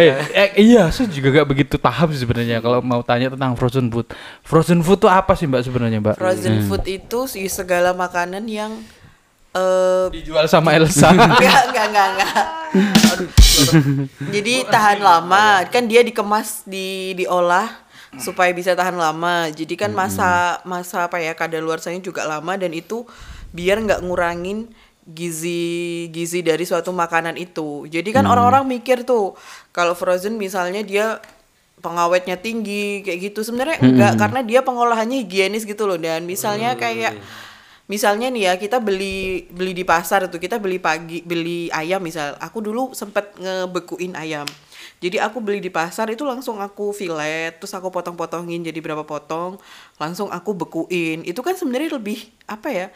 eh, 0.00 0.16
eh, 0.32 0.50
iya, 0.56 0.88
saya 0.88 1.06
juga 1.12 1.44
gak 1.44 1.48
begitu 1.52 1.76
paham 1.76 2.08
sebenarnya 2.08 2.64
kalau 2.64 2.80
mau 2.80 3.04
tanya 3.04 3.28
tentang 3.36 3.52
frozen 3.52 3.92
food. 3.92 4.08
Frozen 4.40 4.80
food 4.80 5.04
tuh 5.04 5.12
apa 5.12 5.36
sih 5.36 5.44
Mbak 5.44 5.62
sebenarnya, 5.68 5.98
Mbak? 6.00 6.16
frozen 6.16 6.64
food 6.64 6.84
itu 6.88 7.28
sih 7.28 7.46
segala 7.52 7.92
makanan 7.92 8.48
yang 8.48 8.72
eh 9.54 10.08
Dijual 10.08 10.48
sama 10.48 10.72
Elsa. 10.72 11.12
enggak 11.14 11.38
enggak 11.70 11.86
enggak 11.92 12.08
enggak 12.16 12.44
jadi 14.34 14.54
tahan 14.66 14.98
lama 14.98 15.62
kan 15.70 15.86
dia 15.86 16.02
dikemas 16.02 16.66
di 16.66 17.14
diolah 17.14 17.83
supaya 18.18 18.50
bisa 18.54 18.74
tahan 18.74 18.94
lama. 18.94 19.50
Jadi 19.50 19.74
kan 19.78 19.90
masa 19.90 20.60
masa 20.62 21.06
apa 21.06 21.18
ya 21.18 21.34
kadaluarsanya 21.34 22.00
juga 22.02 22.26
lama 22.26 22.54
dan 22.58 22.70
itu 22.74 23.06
biar 23.54 23.78
nggak 23.82 24.02
ngurangin 24.02 24.70
gizi 25.04 26.08
gizi 26.10 26.40
dari 26.40 26.64
suatu 26.64 26.90
makanan 26.90 27.36
itu. 27.36 27.84
Jadi 27.86 28.10
kan 28.10 28.24
orang-orang 28.24 28.64
mikir 28.64 29.04
tuh 29.04 29.36
kalau 29.70 29.92
frozen 29.92 30.40
misalnya 30.40 30.80
dia 30.80 31.20
pengawetnya 31.84 32.40
tinggi 32.40 33.04
kayak 33.04 33.32
gitu. 33.32 33.44
Sebenarnya 33.44 33.78
enggak 33.84 34.12
karena 34.16 34.40
dia 34.40 34.60
pengolahannya 34.64 35.20
higienis 35.26 35.68
gitu 35.68 35.84
loh. 35.84 36.00
Dan 36.00 36.24
misalnya 36.24 36.72
kayak 36.74 37.20
misalnya 37.84 38.32
nih 38.32 38.42
ya 38.48 38.52
kita 38.56 38.80
beli 38.80 39.44
beli 39.52 39.76
di 39.76 39.84
pasar 39.84 40.24
tuh 40.32 40.40
kita 40.40 40.56
beli 40.56 40.80
pagi 40.80 41.20
beli 41.20 41.68
ayam 41.68 42.00
misal. 42.00 42.40
Aku 42.40 42.64
dulu 42.64 42.96
sempet 42.96 43.36
ngebekuin 43.36 44.16
ayam 44.16 44.48
jadi 45.04 45.20
aku 45.20 45.36
beli 45.38 45.60
di 45.60 45.68
pasar 45.68 46.08
itu 46.08 46.24
langsung 46.24 46.56
aku 46.56 46.96
filet 46.96 47.52
terus 47.54 47.76
aku 47.76 47.92
potong-potongin 47.92 48.64
jadi 48.64 48.78
berapa 48.80 49.04
potong 49.04 49.60
langsung 50.00 50.32
aku 50.32 50.56
bekuin 50.56 51.20
itu 51.22 51.40
kan 51.44 51.52
sebenarnya 51.52 52.00
lebih 52.00 52.16
apa 52.48 52.68
ya 52.72 52.86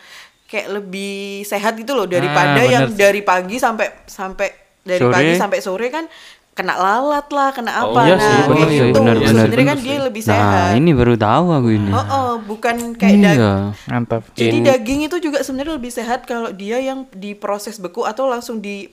kayak 0.48 0.80
lebih 0.80 1.44
sehat 1.44 1.76
gitu 1.76 1.92
loh 1.92 2.08
daripada 2.08 2.56
bener 2.56 2.72
yang 2.72 2.84
dari 2.88 3.20
pagi 3.20 3.60
sampai 3.60 4.08
sampai 4.08 4.48
dari 4.80 5.04
Sore. 5.04 5.12
pagi 5.12 5.32
sampai 5.36 5.58
sore 5.60 5.86
kan 5.92 6.08
kena 6.56 6.74
lalat 6.74 7.28
lah 7.30 7.54
kena 7.54 7.70
apa 7.70 8.00
iya 8.02 8.16
nah 8.16 8.24
sih, 8.24 8.34
kayak 8.34 8.48
bener 8.50 8.66
sih, 8.66 8.78
gitu 8.80 8.98
bener, 8.98 9.14
bener, 9.14 9.30
sebenarnya 9.30 9.66
kan 9.68 9.78
bener 9.78 9.86
dia 9.86 9.94
sih. 9.94 10.06
lebih 10.10 10.22
sehat 10.24 10.48
Nah, 10.50 10.70
ini 10.74 10.90
baru 10.90 11.14
tahu 11.14 11.46
aku 11.54 11.68
ini. 11.70 11.90
oh, 11.94 12.06
oh 12.08 12.32
bukan 12.42 12.76
kayak 12.98 13.14
daging 13.14 13.38
Iya. 13.38 13.54
Mantap. 13.86 14.22
jadi 14.34 14.56
In- 14.58 14.66
daging 14.66 15.00
itu 15.06 15.16
juga 15.22 15.38
sebenarnya 15.44 15.74
lebih 15.78 15.92
sehat 15.94 16.26
kalau 16.26 16.50
dia 16.50 16.82
yang 16.82 17.06
diproses 17.14 17.78
beku 17.78 18.02
atau 18.02 18.26
langsung 18.26 18.58
di 18.58 18.90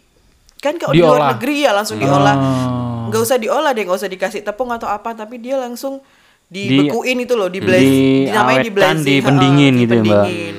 kan 0.60 0.76
kalau 0.82 0.94
di 0.96 1.02
luar 1.04 1.36
negeri 1.36 1.68
ya 1.68 1.72
langsung 1.76 1.98
diolah. 2.02 2.36
Oh. 2.36 3.12
Nggak 3.12 3.22
usah 3.22 3.38
diolah 3.38 3.72
deh, 3.72 3.84
nggak 3.86 4.00
usah 4.02 4.10
dikasih 4.10 4.42
tepung 4.42 4.72
atau 4.74 4.90
apa, 4.90 5.14
tapi 5.14 5.38
dia 5.38 5.56
langsung 5.62 6.02
Di- 6.46 6.70
dibekuin 6.70 7.26
itu 7.26 7.34
loh, 7.34 7.50
di 7.50 7.58
blaze, 7.58 7.90
di- 7.90 8.30
namanya 8.30 8.62
di 8.62 8.70
awetkan, 8.70 8.96
blazing, 9.02 9.18
dipendingin 9.18 9.74
heeh, 9.74 9.82
gitu 9.82 9.94
ya, 9.94 10.02
Mbak? 10.02 10.06
dipendingin. 10.06 10.56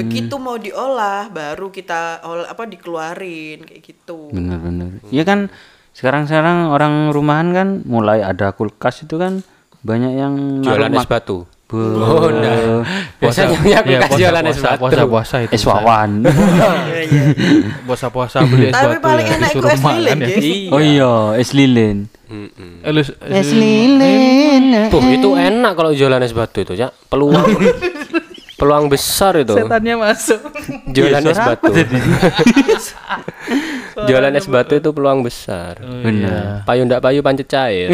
Begitu 0.00 0.34
mau 0.40 0.56
diolah, 0.56 1.28
baru 1.28 1.68
kita 1.68 2.24
ol 2.24 2.46
apa 2.48 2.62
dikeluarin 2.64 3.66
kayak 3.66 3.82
gitu. 3.84 4.32
Bener-bener. 4.32 5.02
Iya 5.12 5.28
kan 5.28 5.52
sekarang-sekarang 5.92 6.70
orang 6.70 7.10
rumahan 7.10 7.52
kan 7.52 7.68
mulai 7.84 8.24
ada 8.24 8.54
kulkas 8.54 9.04
itu 9.04 9.20
kan 9.20 9.44
banyak 9.84 10.12
yang 10.16 10.34
Jualan 10.64 10.94
es 10.96 11.04
batu. 11.04 11.44
Be- 11.70 12.02
Oh, 12.02 12.26
nah. 12.28 12.82
Biasanya 13.16 13.54
punya 13.56 13.78
Iya, 13.78 13.80
kulkas 13.80 14.08
puasa, 14.08 14.18
jualan 14.18 14.42
es 14.42 14.56
puasa, 14.56 14.66
batu. 14.66 14.80
puasa, 14.82 15.02
puasa 15.06 15.36
itu. 15.40 15.52
es 15.54 15.62
wawan. 15.64 16.10
Puasa-puasa 17.86 18.36
beli 18.50 18.66
es 18.66 18.74
Tapi 18.74 18.86
batu 18.92 19.02
paling 19.02 19.26
ya, 19.26 19.34
enak 19.36 19.50
itu 19.50 19.66
es 19.66 19.82
lilin, 19.84 20.18
ya. 20.18 20.26
Jess. 20.26 20.46
oh 20.68 20.80
iya, 20.80 21.12
es 21.36 21.50
lilin. 21.52 21.98
Eh, 22.26 23.02
Es 23.32 23.50
lilin. 23.50 24.64
Tuh, 24.86 25.02
itu 25.04 25.28
enak 25.32 25.72
kalau 25.72 25.90
jualan 25.90 26.18
es 26.20 26.30
batu 26.30 26.58
itu, 26.60 26.74
ya. 26.74 26.90
Peluang 27.06 27.46
peluang 28.60 28.86
besar 28.86 29.34
itu. 29.36 29.56
Setannya 29.56 29.96
masuk. 29.96 30.36
Jualan 30.86 31.22
Iya, 31.22 31.30
es 31.30 31.40
batu. 31.40 31.72
jualan 34.00 34.32
es 34.32 34.46
batu 34.46 34.74
itu 34.74 34.90
peluang 34.90 35.22
besar. 35.22 35.80
Bener. 35.80 36.60
Payu 36.62 36.84
ndak 36.84 37.00
payu 37.00 37.20
pancet 37.20 37.46
cair. 37.46 37.88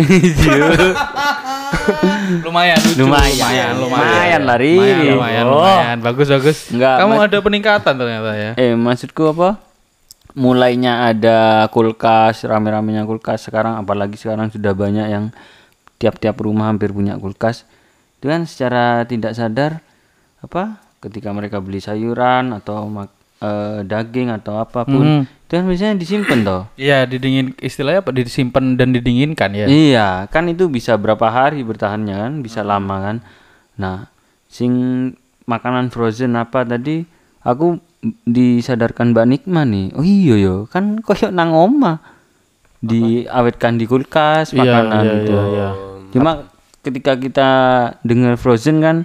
Lumayan 2.43 2.77
lucu. 2.77 3.01
Lumayan. 3.01 3.73
lumayan, 3.73 3.73
Lumayan 3.79 4.41
lah, 4.45 4.57
Ri. 4.57 4.75
Lumayan, 4.77 5.05
lumayan, 5.15 5.45
Oh. 5.45 5.53
lumayan. 5.59 5.97
Bagus, 6.01 6.29
bagus. 6.29 6.59
Enggak, 6.71 6.97
Kamu 7.01 7.13
ada 7.17 7.39
peningkatan 7.41 7.95
ternyata 7.95 8.31
ya. 8.33 8.51
Eh, 8.55 8.73
maksudku 8.73 9.33
apa? 9.33 9.61
Mulainya 10.37 11.09
ada 11.09 11.65
kulkas, 11.67 12.45
rame-ramenya 12.45 13.09
kulkas 13.09 13.49
sekarang 13.49 13.81
apalagi 13.81 14.21
sekarang 14.21 14.53
sudah 14.53 14.77
banyak 14.77 15.09
yang 15.09 15.25
tiap-tiap 15.97 16.37
rumah 16.37 16.69
hampir 16.69 16.93
punya 16.93 17.17
kulkas. 17.17 17.65
Itu 18.21 18.29
kan 18.29 18.45
secara 18.45 19.09
tidak 19.09 19.33
sadar 19.33 19.81
apa? 20.39 20.77
Ketika 21.01 21.33
mereka 21.33 21.65
beli 21.65 21.81
sayuran 21.81 22.53
atau 22.53 22.85
mak- 22.85 23.16
eh, 23.39 23.79
daging 23.83 24.33
atau 24.33 24.59
apa 24.59 24.83
pun 24.83 25.25
itu 25.25 25.53
kan 25.53 25.65
biasanya 25.65 25.95
disimpan 25.95 26.39
toh 26.43 26.63
Iya, 26.75 27.07
didingin 27.07 27.55
istilahnya 27.59 28.03
apa? 28.03 28.11
Disimpan 28.11 28.75
dan 28.75 28.91
didinginkan 28.91 29.55
ya. 29.55 29.67
Iya, 29.67 30.09
kan 30.27 30.51
itu 30.51 30.67
bisa 30.67 30.99
berapa 30.99 31.23
hari 31.25 31.63
bertahannya 31.63 32.17
kan, 32.19 32.33
bisa 32.41 32.67
lama 32.67 32.97
kan. 32.99 33.17
Nah, 33.79 34.11
sing 34.49 34.73
makanan 35.47 35.95
frozen 35.95 36.35
apa 36.35 36.67
tadi 36.67 37.07
aku 37.41 37.79
disadarkan 38.27 39.15
Mbak 39.15 39.27
Nikma 39.27 39.63
nih. 39.63 39.87
Oh 39.95 40.03
iya 40.03 40.35
yo, 40.35 40.57
kan 40.67 40.99
koyo 40.99 41.31
nang 41.31 41.55
oma. 41.55 42.03
Diawetkan 42.83 43.79
di 43.79 43.87
kulkas 43.87 44.51
Iya, 44.51 44.63
makanan 44.63 45.03
iya, 45.03 45.15
itu. 45.17 45.33
iya, 45.33 45.45
iya. 45.49 45.69
Cuma 46.13 46.31
ketika 46.83 47.13
kita 47.15 47.51
dengar 48.03 48.35
frozen 48.37 48.79
kan 48.79 48.97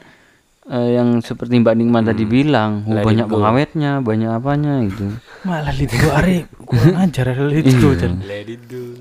eh, 0.69 0.89
yang 0.93 1.17
seperti 1.19 1.57
Mbak 1.57 1.75
Nikma 1.75 1.99
tadi 2.03 2.23
bilang, 2.23 2.85
oh, 2.85 2.93
Let 2.93 3.01
it 3.01 3.07
banyak 3.07 3.25
go. 3.25 3.33
pengawetnya, 3.39 3.91
banyak 4.03 4.29
apanya 4.29 4.73
gitu. 4.85 5.05
Malah 5.41 5.73
itu 5.73 5.97
Ari 6.05 6.45
kurang 6.61 7.01
ajar 7.01 7.33
itu 7.49 7.97
Jan. 7.97 8.21
Let 8.21 8.45
it 8.45 8.61
go. 8.69 8.93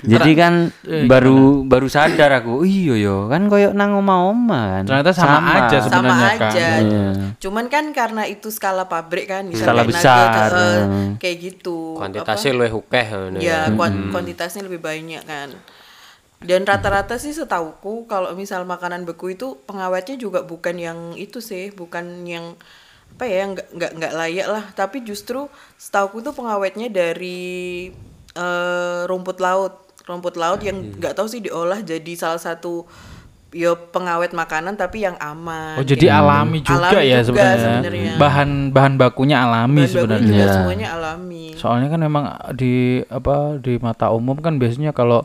Jadi 0.00 0.30
kan 0.40 0.72
eh, 0.88 1.04
baru 1.04 1.60
baru 1.60 1.92
sadar 1.92 2.40
aku, 2.40 2.64
"Oh 2.64 2.66
iya 2.66 2.96
yo, 2.96 3.28
kan 3.28 3.52
koyo 3.52 3.76
nang 3.76 3.92
oma-oma 3.92 4.80
kan. 4.80 4.82
Ternyata 4.88 5.12
sama, 5.12 5.68
aja 5.68 5.76
sama 5.84 5.92
sebenarnya 5.92 6.28
kan. 6.40 6.50
aja. 6.50 6.66
Iya. 6.80 7.06
Cuman 7.36 7.68
kan 7.68 7.84
karena 7.92 8.24
itu 8.24 8.48
skala 8.48 8.88
pabrik 8.88 9.28
kan, 9.28 9.44
Skala 9.52 9.84
kayak 9.84 9.90
besar, 9.92 10.48
eh, 10.56 10.80
hmm. 10.88 11.10
kayak 11.20 11.36
gitu. 11.42 12.00
Kuantitasnya 12.00 12.52
luwih 12.56 12.72
akeh 12.72 13.06
ngono 13.12 13.38
ya 13.40 13.68
kuan- 13.74 14.08
kuantitasnya 14.10 14.62
lebih 14.66 14.80
banyak 14.80 15.22
kan 15.24 15.48
dan 16.44 16.62
rata-rata 16.62 17.16
sih 17.16 17.32
setauku 17.32 18.04
kalau 18.04 18.36
misal 18.36 18.62
makanan 18.62 19.02
beku 19.02 19.32
itu 19.32 19.56
pengawetnya 19.64 20.14
juga 20.14 20.44
bukan 20.44 20.76
yang 20.76 20.98
itu 21.16 21.40
sih 21.40 21.72
bukan 21.72 22.28
yang 22.28 22.52
apa 23.14 23.24
ya 23.24 23.46
nggak 23.46 23.68
nggak 23.72 23.92
nggak 23.96 24.12
layak 24.12 24.48
lah 24.50 24.64
tapi 24.74 25.00
justru 25.00 25.46
setauku 25.74 26.20
itu 26.20 26.30
pengawetnya 26.30 26.90
dari 26.90 27.88
eh, 28.34 29.00
rumput 29.06 29.38
laut 29.38 29.88
rumput 30.04 30.36
laut 30.36 30.60
yang 30.60 30.92
nggak 30.98 31.16
tahu 31.16 31.24
sih 31.24 31.40
diolah 31.40 31.80
jadi 31.80 32.12
salah 32.12 32.36
satu 32.36 32.84
ya 33.54 33.70
pengawet 33.78 34.34
makanan 34.34 34.74
tapi 34.74 35.06
yang 35.06 35.14
aman 35.22 35.78
Oh 35.78 35.86
jadi 35.86 36.10
alami 36.10 36.58
juga 36.58 36.90
Alami 36.90 37.06
ya 37.06 37.18
juga 37.22 37.42
sebenarnya. 37.54 38.12
Bahan 38.18 38.50
bahan 38.74 38.94
bakunya 38.98 39.46
alami 39.46 39.86
sebenarnya. 39.86 40.26
juga 40.26 40.42
Iya. 40.42 40.54
semuanya 40.58 40.88
alami 40.98 41.44
Soalnya 41.54 41.88
kan 41.88 42.00
memang 42.02 42.24
di 42.58 42.98
apa 43.06 43.54
di 43.62 43.78
mata 43.78 44.10
umum 44.10 44.34
kan 44.42 44.58
biasanya 44.58 44.90
kalau 44.90 45.22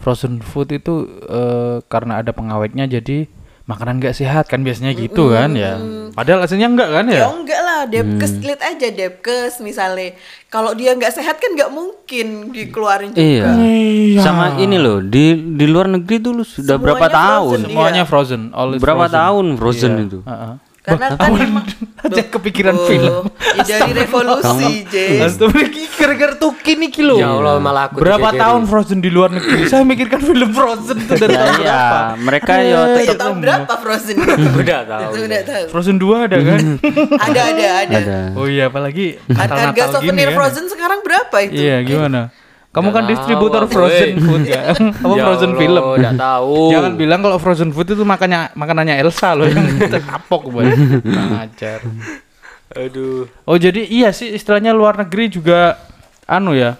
frozen 0.00 0.40
food 0.40 0.72
itu 0.72 0.94
eh, 1.22 1.84
karena 1.86 2.18
ada 2.18 2.32
pengawetnya 2.32 2.88
jadi 2.88 3.28
makanan 3.62 4.02
gak 4.02 4.16
sehat 4.16 4.50
kan 4.50 4.60
biasanya 4.60 4.90
gitu 4.92 5.30
kan 5.30 5.54
ya. 5.54 5.78
Padahal 6.10 6.42
aslinya 6.42 6.66
enggak 6.66 6.90
kan 6.90 7.04
Ya 7.06 7.22
ya? 7.22 7.26
enggak 7.30 7.60
lah, 7.62 7.80
Depkes 7.86 8.42
lihat 8.42 8.58
aja 8.60 8.88
Depkes 8.90 9.62
misalnya. 9.62 10.10
Kalau 10.48 10.74
dia 10.74 10.90
nggak 10.90 11.14
sehat 11.14 11.38
kan 11.38 11.54
nggak 11.54 11.70
mungkin 11.70 12.50
dikeluarin 12.50 13.14
juga. 13.14 13.22
Iya. 13.22 13.46
Iya. 13.54 14.20
Sama 14.20 14.58
ini 14.58 14.74
loh, 14.74 14.98
di 14.98 15.54
di 15.54 15.66
luar 15.70 15.86
negeri 15.86 16.18
dulu 16.18 16.42
sudah 16.42 16.74
berapa 16.76 16.98
Semuanya 16.98 17.14
tahun? 17.14 17.46
frozen. 17.46 17.62
Semuanya 17.62 18.02
Iya. 18.02 18.10
frozen, 18.10 18.42
all 18.50 18.70
is 18.74 18.82
Berapa 18.82 19.06
frozen. 19.06 19.14
tahun 19.14 19.46
frozen 19.54 19.92
Iya. 19.92 20.02
itu? 20.02 20.18
Heeh. 20.26 20.52
Karena 20.90 21.06
kan 21.12 21.30
emang 21.32 21.66
Aja 22.00 22.22
kepikiran 22.24 22.74
Oh, 22.74 22.88
film. 22.88 23.28
ya 23.60 23.76
dari 23.78 23.92
revolusi, 23.94 24.88
Jess. 24.88 25.36
Astagfirullah, 25.36 25.92
gara-gara 25.92 26.34
tuki 26.34 26.72
nih 26.74 26.88
kilo. 26.88 27.14
Ya 27.14 27.28
Allah, 27.30 27.60
malah 27.60 27.86
aku 27.86 28.00
Berapa 28.00 28.32
tahun 28.32 28.64
Frozen 28.64 28.98
di 28.98 29.08
luar 29.08 29.28
negeri? 29.28 29.68
Saya 29.68 29.84
mikirkan 29.84 30.18
film 30.18 30.48
Frozen 30.50 30.96
itu 30.98 31.12
dari 31.14 31.28
Ya, 31.30 31.38
tahun 31.38 31.52
iya, 31.54 31.76
berapa? 31.76 31.98
mereka 32.18 32.52
yo 32.58 32.80
Ya, 32.96 33.14
tahun 33.14 33.36
berapa 33.38 33.72
Frozen 33.76 34.16
itu? 34.16 34.32
Udah 34.60 34.80
tahu. 34.82 35.02
Itu 35.04 35.18
udah 35.22 35.40
tahu. 35.42 35.64
Frozen 35.68 35.96
2 35.98 36.24
ada 36.24 36.38
kan? 36.40 36.60
Ada 37.20 37.40
ada 37.52 37.66
ada. 37.78 37.96
ada. 37.96 38.18
oh 38.32 38.46
iya, 38.46 38.64
apalagi 38.66 39.20
Harga 39.28 39.84
souvenir 39.92 40.32
kan. 40.32 40.36
Frozen 40.36 40.66
sekarang 40.66 41.00
berapa 41.00 41.36
itu? 41.42 41.60
Iya, 41.60 41.76
gimana? 41.82 42.32
Kamu 42.70 42.94
kan 42.94 43.02
Nggak 43.02 43.10
distributor 43.18 43.62
tahu, 43.66 43.72
Frozen 43.74 44.10
food 44.26 44.42
ya? 44.46 44.62
Kamu 44.78 45.14
Ya 45.18 45.22
Frozen 45.26 45.50
Allah, 45.50 45.60
film. 45.60 45.82
nggak 45.98 46.14
tahu. 46.16 46.54
Jangan 46.74 46.92
bilang 46.94 47.20
kalau 47.20 47.38
Frozen 47.42 47.70
food 47.74 47.88
itu 47.90 48.04
makannya 48.06 48.54
makanannya 48.54 48.94
Elsa 49.02 49.34
loh 49.34 49.50
yang 49.50 49.66
kapok 49.90 50.48
buat 50.48 50.70
ngajar. 51.02 51.82
Aduh. 52.70 53.26
Oh 53.42 53.58
jadi 53.58 53.82
iya 53.82 54.14
sih 54.14 54.30
istilahnya 54.30 54.70
luar 54.70 54.94
negeri 54.94 55.26
juga 55.26 55.74
anu 56.30 56.54
ya. 56.54 56.78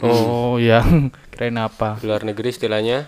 Oh 0.00 0.56
iya, 0.56 0.80
kirain 1.28 1.60
apa? 1.60 2.00
Luar 2.00 2.24
negeri 2.24 2.48
istilahnya. 2.48 3.04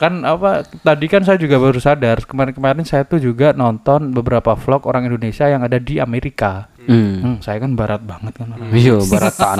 Kan 0.00 0.24
apa 0.24 0.64
tadi 0.80 1.12
kan 1.12 1.20
saya 1.28 1.36
juga 1.36 1.60
baru 1.60 1.76
sadar 1.76 2.24
kemarin-kemarin 2.24 2.88
saya 2.88 3.04
tuh 3.04 3.20
juga 3.20 3.52
nonton 3.52 4.16
beberapa 4.16 4.56
vlog 4.56 4.88
orang 4.88 5.04
Indonesia 5.04 5.44
yang 5.44 5.60
ada 5.60 5.76
di 5.76 6.00
Amerika. 6.00 6.72
Hmm. 6.88 7.20
Hmm, 7.20 7.36
saya 7.44 7.60
kan 7.60 7.76
barat 7.76 8.00
banget 8.00 8.32
kan 8.32 8.48
orang. 8.56 8.72
Iya, 8.72 8.96
baratan. 9.04 9.58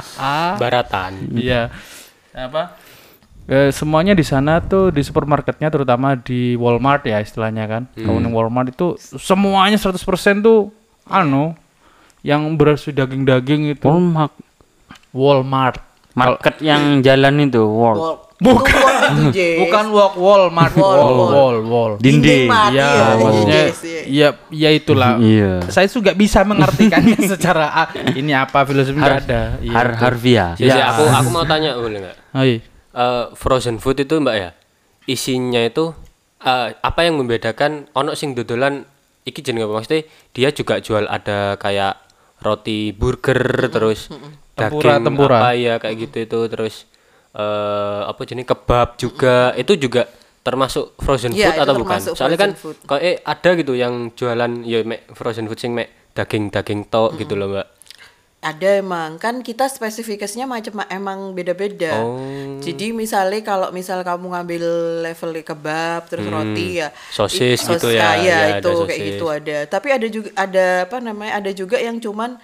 Baratan. 0.66 1.12
Iya. 1.38 1.70
Apa? 2.34 2.74
Eh, 3.46 3.70
semuanya 3.70 4.18
di 4.18 4.26
sana 4.26 4.58
tuh 4.58 4.90
di 4.90 5.00
supermarketnya 5.00 5.70
terutama 5.70 6.18
di 6.18 6.58
Walmart 6.58 7.06
ya 7.06 7.22
istilahnya 7.22 7.70
kan. 7.70 7.82
Kalau 7.94 8.18
di 8.18 8.28
Walmart 8.28 8.74
itu 8.74 8.98
semuanya 8.98 9.78
100% 9.78 9.94
tuh 10.42 10.74
anu 11.06 11.54
yang 12.26 12.44
berasal 12.58 12.92
daging-daging 12.92 13.78
itu 13.78 13.86
Walmart. 13.86 14.34
Walmart. 15.14 15.80
Market 16.18 16.58
yang 16.60 16.98
jalan 17.00 17.46
itu, 17.46 17.62
Walmart. 17.62 18.27
Wall. 18.38 18.54
Bukan. 18.54 18.70
Itu 18.70 18.94
itu, 19.18 19.34
Jess. 19.34 19.58
Bukan 19.58 19.84
walk 19.90 20.14
Walmart, 20.14 20.74
Wall, 20.74 20.94
wall, 20.94 21.10
wall. 21.10 21.30
wall, 21.34 21.56
wall. 21.66 21.92
Dinding. 21.98 22.46
Mart, 22.46 22.70
Iya, 22.70 22.90
maksudnya 23.18 23.62
iya. 23.66 24.02
iya 24.06 24.28
iya 24.54 24.70
itulah. 24.70 25.18
Iya. 25.22 25.52
Saya 25.68 25.90
juga 25.90 26.14
bisa 26.14 26.46
mengartikannya 26.46 27.18
secara 27.34 27.66
ah, 27.74 27.88
ini 28.14 28.30
apa 28.30 28.62
filosofi 28.62 28.94
nggak 28.94 29.18
ada. 29.26 29.42
Iya. 29.58 29.72
Har 29.74 29.88
Harvia. 29.98 30.46
Ya, 30.54 30.70
sih, 30.70 30.82
aku 30.82 31.02
aku 31.04 31.28
mau 31.34 31.42
tanya 31.42 31.74
boleh 31.74 31.98
nggak? 31.98 32.16
Oh, 32.32 32.44
iya. 32.46 32.62
Eh, 32.88 33.24
frozen 33.34 33.78
food 33.78 33.98
itu 33.98 34.18
mbak 34.18 34.34
ya 34.34 34.50
isinya 35.04 35.62
itu 35.62 35.94
eh, 36.40 36.74
apa 36.74 37.00
yang 37.02 37.14
membedakan 37.16 37.86
ono 37.94 38.18
sing 38.18 38.34
dodolan 38.34 38.82
iki 39.22 39.38
jenenge 39.38 39.70
apa 39.70 39.74
maksudnya 39.76 40.02
dia 40.30 40.48
juga 40.50 40.82
jual 40.82 41.06
ada 41.06 41.54
kayak 41.56 41.94
roti 42.40 42.90
burger 42.90 43.70
terus 43.70 44.10
Tempura, 44.52 44.98
daging 44.98 45.04
tempura. 45.06 45.36
apa 45.38 45.50
ya 45.54 45.74
kayak 45.78 45.96
gitu 46.00 46.16
itu 46.26 46.38
terus 46.50 46.74
eh 47.38 48.00
apa 48.04 48.20
jenis 48.26 48.44
kebab 48.44 48.98
juga 48.98 49.54
itu 49.54 49.78
juga 49.78 50.10
termasuk 50.42 50.98
frozen 50.98 51.30
Iya, 51.30 51.54
food 51.54 51.60
atau 51.62 51.74
bukan 51.78 51.98
soalnya 52.12 52.38
kan 52.40 52.50
kok 52.58 52.98
eh 52.98 53.22
ada 53.22 53.50
gitu 53.54 53.78
yang 53.78 54.10
jualan 54.10 54.66
ya 54.66 54.82
mek 54.82 55.06
frozen 55.14 55.46
food 55.46 55.60
sing 55.60 55.70
mek 55.70 56.10
daging 56.16 56.50
daging 56.50 56.90
tok 56.90 57.14
gitu 57.14 57.38
loh 57.38 57.46
mbak 57.48 57.68
Ada 58.38 58.78
emang 58.78 59.18
kan 59.18 59.42
kita 59.42 59.66
spesifikasinya 59.66 60.46
macam 60.46 60.78
emang 60.86 61.34
beda-beda. 61.34 62.06
Oh. 62.06 62.62
Jadi 62.62 62.94
misalnya 62.94 63.42
kalau 63.42 63.74
misal 63.74 64.06
kamu 64.06 64.30
ngambil 64.30 64.62
level 65.02 65.42
kebab 65.42 66.06
terus 66.06 66.22
roti 66.22 66.78
ya 66.78 66.94
Sosis 67.10 67.58
i- 67.58 67.66
gitu 67.66 67.90
ya, 67.90 68.14
ya, 68.14 68.38
ada 68.38 68.62
itu 68.62 68.70
kayak 68.86 68.94
sosis. 68.94 69.08
gitu 69.10 69.24
ada. 69.26 69.56
Tapi 69.66 69.88
ada 69.90 70.06
juga 70.06 70.30
ada 70.38 70.66
apa 70.86 70.96
namanya? 71.02 71.42
Ada 71.42 71.50
juga 71.50 71.82
yang 71.82 71.98
cuman 71.98 72.38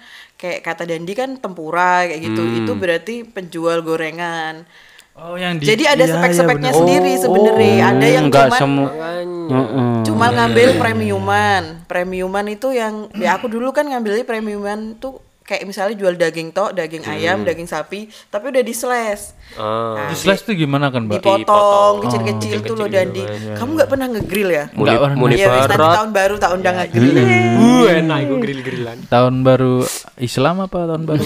kayak 0.45 0.61
kata 0.61 0.83
Dandi 0.85 1.13
kan 1.17 1.41
tempura 1.41 2.05
kayak 2.05 2.21
gitu. 2.21 2.41
Hmm. 2.45 2.59
Itu 2.61 2.71
berarti 2.77 3.15
penjual 3.25 3.81
gorengan. 3.81 4.69
Oh, 5.15 5.39
yang 5.39 5.55
di 5.55 5.63
Jadi 5.63 5.87
ada 5.87 6.03
iya, 6.03 6.11
iya, 6.11 6.15
spek-speknya 6.19 6.71
bener. 6.75 6.81
sendiri 6.83 7.13
sebenarnya. 7.15 7.87
ada 7.87 8.03
yang 8.05 8.27
enggak 8.27 8.51
cuman 8.51 8.59
semua. 8.59 8.89
Heeh. 8.91 9.95
cuma 10.03 10.25
ngambil 10.27 10.69
premiuman. 10.75 11.63
Premiuman 11.87 12.45
itu 12.51 12.67
yang 12.75 13.07
ya 13.15 13.39
aku 13.39 13.47
dulu 13.47 13.71
kan 13.71 13.87
ngambilnya 13.87 14.27
premiuman 14.27 14.99
tuh 14.99 15.23
kayak 15.45 15.61
misalnya 15.63 15.93
jual 15.93 16.17
daging 16.17 16.49
tok, 16.49 16.73
daging 16.73 17.05
ayam, 17.05 17.45
daging 17.45 17.69
sapi, 17.69 18.09
tapi 18.27 18.49
udah 18.49 18.65
di 18.65 18.73
slash. 18.73 19.37
ah 19.55 20.09
Di 20.09 20.17
slash 20.17 20.41
tuh 20.41 20.57
gimana 20.57 20.89
kan, 20.89 21.05
Mbak? 21.05 21.21
Dipotong 21.21 21.93
kecil-kecil 22.01 22.65
tuh 22.65 22.75
loh 22.75 22.89
Dandi. 22.89 23.21
Kamu 23.53 23.77
nggak 23.77 23.85
pernah 23.87 24.09
ngegrill 24.09 24.49
ya? 24.49 24.65
muni, 24.73 24.89
Nggak 24.89 24.99
pernah. 24.99 25.15
muni 25.15 25.33
Iya, 25.35 25.47
wis 25.47 25.65
nanti 25.69 25.85
tahun 25.93 26.09
baru 26.11 26.35
tak 26.35 26.51
undang 26.51 26.75
ngegrill. 26.75 27.13
uh 27.55 27.85
enak 27.87 28.17
iku 28.21 28.35
grill 28.37 28.61
grillan 28.61 28.97
Tahun 29.05 29.33
baru 29.39 29.85
Islam 30.17 30.55
apa 30.59 30.77
tahun 30.89 31.03
baru 31.05 31.23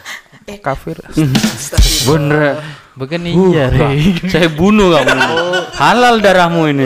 kafir? 0.66 0.96
Astagfirullah. 1.04 2.08
Bener. 2.08 2.54
Bukan 2.90 3.22
Uh, 3.22 3.54
iya, 3.54 3.66
saya 4.26 4.48
bunuh 4.50 4.92
kamu. 4.92 5.14
Halal 5.72 6.20
darahmu 6.20 6.68
ini. 6.68 6.84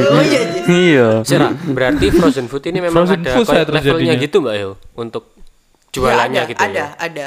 iya. 0.69 1.23
Sira, 1.23 1.51
berarti 1.51 2.11
frozen 2.11 2.47
food 2.47 2.67
ini 2.67 2.79
memang 2.79 3.03
Frozen 3.03 3.23
ada 3.23 3.35
food 3.35 3.47
levelnya 3.73 4.15
gitu 4.15 4.39
mbak 4.39 4.55
yo 4.55 4.71
untuk 4.95 5.34
Ya, 5.95 6.11
jualannya 6.11 6.41
ada, 6.43 6.51
gitu 6.51 6.61
ada, 6.67 6.75
ya 6.75 6.87
ada. 6.99 7.27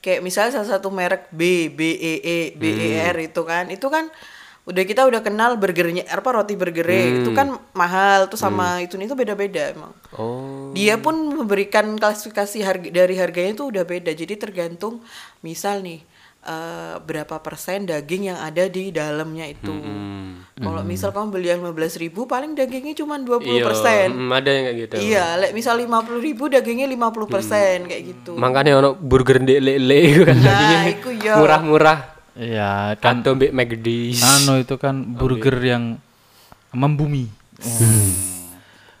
Kayak 0.00 0.20
misalnya 0.24 0.50
salah 0.58 0.70
satu 0.80 0.88
merek 0.90 1.30
B, 1.30 1.70
B 1.70 1.80
E 1.94 2.14
E, 2.24 2.38
B 2.56 2.64
E 2.66 2.88
R 2.98 3.16
Hmm. 3.20 3.28
itu 3.30 3.42
kan, 3.46 3.64
itu 3.70 3.86
kan 3.86 4.04
udah 4.68 4.84
kita 4.84 5.08
udah 5.08 5.24
kenal 5.24 5.56
burgernya 5.56 6.04
apa 6.10 6.30
roti 6.30 6.54
burgernya 6.58 7.04
Hmm. 7.06 7.18
itu 7.24 7.30
kan 7.32 7.48
mahal 7.72 8.28
tuh 8.28 8.36
sama 8.36 8.78
itu 8.84 9.00
itu 9.00 9.16
beda-beda 9.16 9.72
emang. 9.72 9.92
oh 10.14 10.70
Dia 10.76 11.00
pun 11.02 11.16
memberikan 11.34 11.98
klasifikasi 11.98 12.62
harga 12.62 12.88
dari 12.94 13.18
harganya 13.18 13.56
itu 13.58 13.66
udah 13.66 13.82
beda. 13.82 14.14
Jadi 14.14 14.38
tergantung 14.38 15.02
misal 15.42 15.82
nih 15.82 16.04
eh, 16.42 16.94
berapa 16.98 17.36
persen 17.38 17.84
daging 17.84 18.22
yang 18.26 18.38
ada 18.38 18.64
di 18.64 18.88
dalamnya 18.88 19.44
itu. 19.46 19.68
Hmm. 19.68 20.40
Kalau 20.56 20.82
misal 20.82 21.08
kamu 21.10 21.28
beli 21.30 21.48
yang 21.48 21.60
15.000 21.62 21.72
ribu 22.02 22.24
paling 22.24 22.52
dagingnya 22.52 22.92
cuma 22.94 23.16
20 23.16 23.48
Iya, 23.50 23.64
persen. 23.64 24.06
mm, 24.12 24.30
ada 24.30 24.50
yang 24.50 24.64
kayak 24.66 24.76
gitu. 24.78 24.94
Iya, 25.00 25.24
lek 25.36 25.52
misal 25.52 25.74
50.000 25.78 26.20
ribu 26.20 26.44
dagingnya 26.46 26.84
50 26.86 27.26
persen 27.26 27.76
kayak 27.84 28.02
gitu. 28.06 28.32
Makanya 28.34 28.76
ono 28.76 28.90
burger 28.92 29.40
ndek 29.40 29.56
lele 29.58 29.98
itu 30.06 30.22
kan 30.22 30.36
Nah, 30.36 30.44
dagingnya 30.46 30.80
iku 30.90 31.08
ya. 31.14 31.34
murah-murah. 31.36 31.98
Iya, 32.30 32.72
kan 32.96 33.20
Kanto 33.20 33.34
mbek 33.34 33.52
McD's. 33.52 34.20
anu 34.20 34.60
itu 34.60 34.76
kan 34.76 34.96
burger 35.02 35.56
yang 35.58 35.96
membumi. 36.70 37.28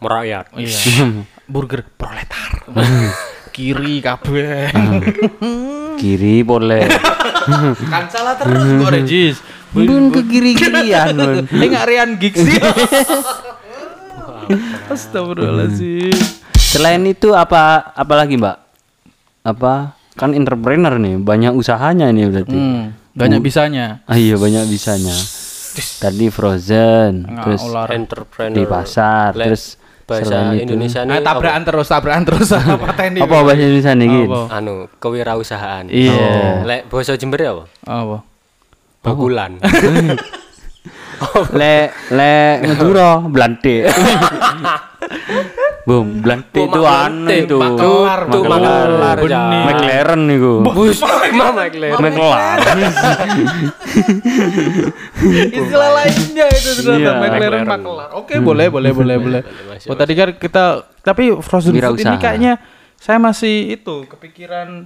Merakyat. 0.00 0.56
Iya. 0.56 0.76
burger 1.52 1.84
proletar. 1.84 2.50
Kiri 3.50 4.00
kabeh. 4.00 4.72
Kiri 6.00 6.40
boleh. 6.40 6.88
kan 7.92 8.04
salah 8.12 8.36
terus 8.36 8.64
kok 8.64 8.92
Regis. 8.92 9.36
Bun 9.70 10.10
ke 10.10 10.26
kiri-kirian 10.26 11.14
Bun. 11.14 11.46
Ini 11.54 11.64
nggak 11.70 11.86
Rian 11.86 12.10
Gigs 12.18 12.42
sih. 12.42 12.58
Astagfirullahaladzim. 14.90 16.18
Selain 16.58 17.02
itu 17.06 17.34
apa 17.34 17.92
apa 17.94 18.14
lagi, 18.18 18.38
Mbak? 18.38 18.56
Apa? 19.46 19.94
Kan 20.18 20.34
entrepreneur 20.36 20.98
nih, 20.98 21.16
banyak 21.16 21.54
usahanya 21.54 22.10
ini 22.10 22.28
berarti. 22.28 22.58
Hmm, 22.58 22.92
banyak 23.14 23.40
bisanya. 23.40 24.02
Ah 24.04 24.18
iya, 24.18 24.36
banyak 24.36 24.68
bisanya. 24.68 25.14
Tadi 26.02 26.26
frozen, 26.34 27.30
terus 27.46 27.62
ular. 27.62 27.86
Entrepreneur. 27.94 28.58
di 28.58 28.66
pasar, 28.66 29.38
terus 29.38 29.79
bahasa 30.10 30.26
selain 30.26 30.50
itu- 30.56 30.62
Indonesia 30.66 31.00
Nah, 31.00 31.14
nih 31.14 31.22
tabrakan 31.22 31.62
terus, 31.62 31.86
tabrakan 31.86 32.22
terus 32.26 32.48
apa 32.58 32.90
tadi? 32.92 33.18
apa 33.18 33.36
bahasa 33.38 33.62
Indonesia 33.62 33.92
nih? 33.94 34.08
Apa? 34.26 34.40
anu 34.52 34.74
kewirausahaan. 34.98 35.84
Iya. 35.86 36.66
Lek 36.66 36.80
bahasa 36.88 37.14
Jember 37.14 37.38
ya 37.38 37.50
apa? 37.52 37.64
Apa? 37.86 38.18
Bakulan. 39.00 39.52
Le 41.52 41.74
le 42.16 42.32
ngeduro 42.64 43.24
blante. 43.34 43.84
Bum, 45.84 46.20
blante 46.20 46.60
itu 46.60 46.80
anu 46.84 47.28
itu. 47.28 47.56
Bener. 47.56 49.16
Jan. 49.28 49.64
McLaren 49.68 50.20
niku. 50.28 50.60
Bus, 50.64 51.00
mama 51.40 51.66
Claire. 51.72 51.98
McLaren. 51.98 52.78
Istilah 55.60 55.90
lainnya 55.96 56.46
itu 56.52 56.70
ternyata 56.80 57.00
Iya. 57.00 57.12
McLaren 57.20 57.64
makelar. 57.66 58.08
Oke, 58.16 58.34
boleh, 58.40 58.66
boleh, 58.68 58.90
boleh, 58.92 59.16
boleh. 59.18 59.40
Oh, 59.88 59.96
tadi 59.96 60.12
kan 60.16 60.36
kita 60.36 60.84
tapi 61.00 61.32
frozen 61.40 61.74
food 61.76 62.00
ini 62.00 62.16
kayaknya 62.20 62.60
saya 63.00 63.16
masih 63.16 63.80
itu 63.80 64.04
kepikiran 64.04 64.84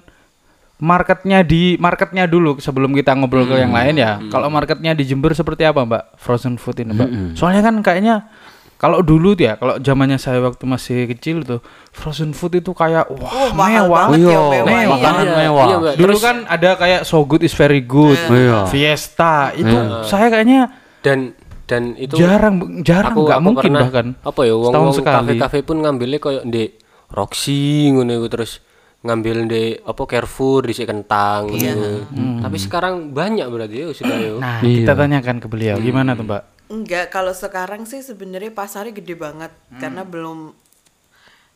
marketnya 0.77 1.41
di 1.41 1.79
marketnya 1.79 2.27
dulu 2.27 2.59
sebelum 2.59 2.91
kita 2.93 3.15
ngobrol 3.15 3.47
ke 3.47 3.57
yang 3.57 3.71
lain 3.71 3.95
ya. 3.95 4.19
Kalau 4.27 4.49
marketnya 4.49 4.93
di 4.93 5.05
Jember 5.05 5.31
seperti 5.33 5.63
apa, 5.63 5.83
Mbak? 5.83 6.19
Frozen 6.19 6.59
food 6.59 6.79
ini, 6.79 6.93
Mbak. 6.93 7.11
Soalnya 7.35 7.63
kan 7.63 7.79
kayaknya 7.81 8.27
kalau 8.75 9.01
dulu 9.01 9.33
tuh 9.33 9.49
ya, 9.49 9.55
kalau 9.55 9.79
zamannya 9.79 10.19
saya 10.19 10.43
waktu 10.43 10.61
masih 10.67 11.09
kecil 11.09 11.41
tuh, 11.41 11.63
frozen 11.89 12.35
food 12.35 12.59
itu 12.59 12.75
kayak 12.75 13.07
wah 13.09 13.31
Oh, 13.31 13.49
mewah. 13.55 14.11
banget 14.11 14.19
ya, 14.21 14.29
Iya, 14.29 14.41
mewah. 14.43 14.51
mewah. 14.61 14.77
Iya. 14.77 14.89
makanan 14.91 15.25
Iya, 15.25 15.37
mewah. 15.39 15.65
iya, 15.65 15.77
Mbak. 15.79 15.95
Dulu 15.95 16.05
Terus- 16.11 16.23
kan 16.23 16.37
ada 16.45 16.71
kayak 16.77 17.01
so 17.03 17.19
good 17.23 17.41
is 17.41 17.55
very 17.55 17.81
good, 17.81 18.19
Iya. 18.29 18.67
Fiesta 18.67 19.55
itu 19.55 19.73
saya 20.05 20.29
kayaknya 20.29 20.69
Dan 21.01 21.37
dan 21.65 21.97
itu 21.97 22.17
jarang 22.17 22.81
jarang 22.81 23.13
nggak 23.15 23.41
mungkin 23.41 23.73
pernah, 23.73 23.89
bahkan 23.89 24.07
apa 24.21 24.41
ya 24.43 24.53
wong 24.53 24.69
setahun 24.69 24.85
wong 24.85 24.97
sekali. 24.97 25.17
kafe-kafe 25.33 25.59
pun 25.63 25.77
ngambilnya 25.81 26.19
koyo 26.19 26.41
di 26.45 26.65
Roxy 27.09 27.89
ngono 27.89 28.21
terus 28.27 28.64
ngambil 29.05 29.37
di 29.45 29.65
apa 29.85 30.03
Carrefour 30.09 30.65
di 30.65 30.73
kentang 30.73 31.53
gitu. 31.53 32.09
Tapi 32.41 32.57
sekarang 32.57 33.13
banyak 33.13 33.45
berarti 33.53 33.77
ya 33.85 33.87
sudah 33.93 34.17
ya. 34.17 34.33
Nah, 34.41 34.59
Iya. 34.65 34.89
kita 34.89 34.93
tanyakan 34.97 35.37
ke 35.45 35.47
beliau 35.47 35.77
gimana 35.77 36.17
tuh, 36.17 36.25
Mbak? 36.25 36.43
Enggak, 36.73 37.13
kalau 37.13 37.37
sekarang 37.37 37.85
sih 37.85 38.01
sebenarnya 38.01 38.49
pasarnya 38.49 38.97
gede 38.97 39.15
banget 39.21 39.53
karena 39.77 40.01
belum 40.03 40.57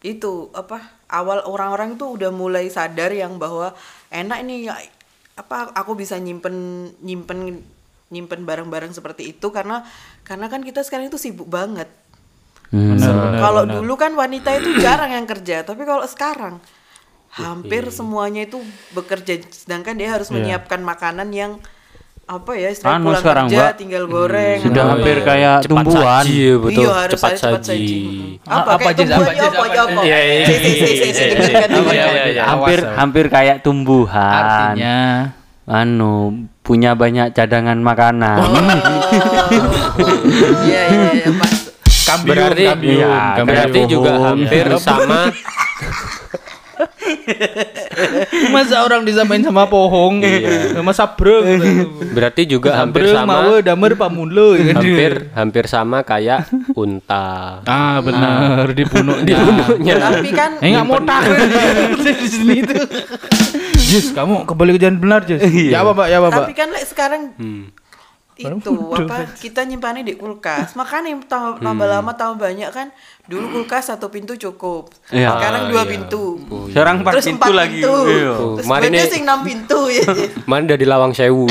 itu 0.04 0.52
apa 0.54 0.78
awal 1.10 1.42
orang-orang 1.48 1.98
tuh 1.98 2.14
udah 2.14 2.30
mulai 2.30 2.70
sadar 2.70 3.10
yang 3.10 3.40
bahwa 3.40 3.74
enak 4.12 4.38
nih 4.46 4.70
ya, 4.70 4.76
apa 5.34 5.72
aku 5.74 5.98
bisa 5.98 6.20
nyimpen 6.20 6.92
nyimpen 7.02 7.64
nyimpen 8.12 8.44
barang-barang 8.44 8.92
seperti 8.94 9.32
itu 9.34 9.48
karena 9.50 9.82
karena 10.22 10.46
kan 10.52 10.60
kita 10.62 10.84
sekarang 10.84 11.08
itu 11.08 11.16
sibuk 11.18 11.48
banget. 11.48 11.88
Hmm. 12.68 13.00
Kalau 13.40 13.64
dulu 13.64 13.96
kan 13.96 14.12
wanita 14.12 14.52
itu 14.60 14.76
jarang 14.84 15.16
yang 15.16 15.24
kerja, 15.24 15.64
tapi 15.64 15.88
kalau 15.88 16.04
sekarang 16.04 16.60
hampir 17.38 17.86
semuanya 17.88 18.42
itu 18.42 18.58
bekerja 18.90 19.38
sedangkan 19.46 19.94
dia 19.94 20.10
harus 20.10 20.28
menyiapkan 20.28 20.80
makanan 20.80 21.30
yang 21.30 21.52
apa 22.26 22.52
ya 22.52 22.68
istilah 22.68 22.92
Anu 22.92 23.08
pulang 23.08 23.22
sekarang, 23.24 23.46
kerja 23.48 23.64
Mbak. 23.64 23.72
tinggal 23.80 24.04
goreng 24.04 24.58
Sudah 24.60 24.82
apa 24.84 24.92
hampir 24.92 25.16
ya. 25.16 25.24
kayak 25.24 25.56
Cepat 25.58 25.70
tumbuhan. 25.80 26.04
saji 26.20 26.36
ya 26.36 26.54
betul. 26.60 26.82
Iya 26.84 26.90
harus 26.92 27.12
cepat 27.16 27.30
ada 27.30 27.38
cepat 27.40 27.60
saji. 27.64 27.72
saji. 27.72 28.00
Ah, 28.44 28.52
Apa, 28.52 28.70
apa, 28.76 28.88
tumbuhan 28.92 28.92
Apa, 28.92 28.92
Jis? 28.92 29.08
apa, 29.08 29.64
ya 29.64 29.80
apa? 29.80 30.00
Iya, 30.04 30.18
iya, 30.20 30.34
iya, 30.36 30.44
iya, 30.44 31.08
iya, 31.08 31.88
iya, 31.88 32.24
iya. 32.28 32.42
Hampir 32.44 32.78
hampir 32.84 33.24
kayak 33.32 33.56
tumbuhan. 33.64 34.34
Artinya 34.44 34.96
anu 35.64 36.12
punya 36.60 36.92
banyak 36.92 37.32
cadangan 37.32 37.80
makanan. 37.80 38.36
Iya 40.68 40.82
iya 40.84 41.10
iya 41.16 41.28
Berarti 42.08 42.64
iya, 42.88 43.36
berarti 43.38 43.80
juga 43.84 44.12
hampir 44.22 44.64
sama 44.76 45.28
masa 48.54 48.82
orang 48.84 49.04
disamain 49.04 49.42
sama 49.42 49.68
pohong, 49.68 50.22
sama 50.72 50.92
sabreng. 50.92 51.60
berarti 52.12 52.48
juga 52.48 52.74
hampir 52.78 53.08
sama 53.10 53.44
mawe, 53.44 53.56
damer, 53.60 53.92
pamulo. 53.94 54.56
ya 54.56 54.72
kan? 54.72 54.82
hampir 54.82 55.12
hampir 55.34 55.64
sama 55.68 56.02
kayak 56.02 56.48
unta. 56.72 57.60
Ah, 57.64 58.00
benar, 58.00 58.70
dibunuh 58.72 59.18
dia. 59.22 59.38
Tapi 59.98 60.30
kan 60.32 60.50
Eh 60.58 60.72
nggak 60.74 60.86
mau 60.86 61.00
tahu 61.00 61.30
di 62.02 62.28
sini 62.28 62.54
itu. 62.64 62.74
Jis, 63.78 64.12
kamu 64.12 64.44
kembali 64.44 64.76
ke 64.76 64.80
jalan 64.84 64.98
benar, 65.00 65.20
Jis. 65.24 65.40
Ya 65.48 65.80
apa, 65.80 65.96
Pak? 65.96 66.06
Ya 66.12 66.20
apa, 66.20 66.28
Pak? 66.28 66.38
tapi 66.44 66.52
kan 66.52 66.68
like, 66.72 66.84
sekarang 66.84 67.32
Hmm. 67.38 67.70
Itu 68.38 68.70
apa 68.94 69.34
kita 69.34 69.60
nyimpannya 69.62 70.02
di 70.02 70.14
kulkas 70.14 70.72
makanya 70.72 71.18
tambah, 71.26 71.58
tambah 71.58 71.84
Hmm. 71.84 71.94
lama 71.98 72.12
tambah 72.12 72.38
banyak 72.40 72.70
kan 72.70 72.88
dulu 73.26 73.50
kulkas 73.52 73.90
satu 73.90 74.08
pintu 74.08 74.38
cukup 74.38 74.88
Iya. 75.10 75.34
sekarang 75.34 75.62
dua 75.68 75.82
iya. 75.82 75.90
pintu 75.90 76.24
Sekarang 76.70 76.94
empat 76.98 77.12
terus 77.12 77.26
pintu 77.26 77.36
empat 77.36 77.50
lagi. 77.52 77.72
pintu 77.76 77.94
Iya. 78.06 78.32
terus 78.54 78.66
beda 78.70 78.88
nih- 78.88 79.10
sing 79.10 79.22
enam 79.22 79.40
pintu 79.42 79.80
ya 79.88 80.06
Mana 80.44 80.64
dari 80.66 80.84
Lawang 80.84 81.12
Sewu. 81.12 81.44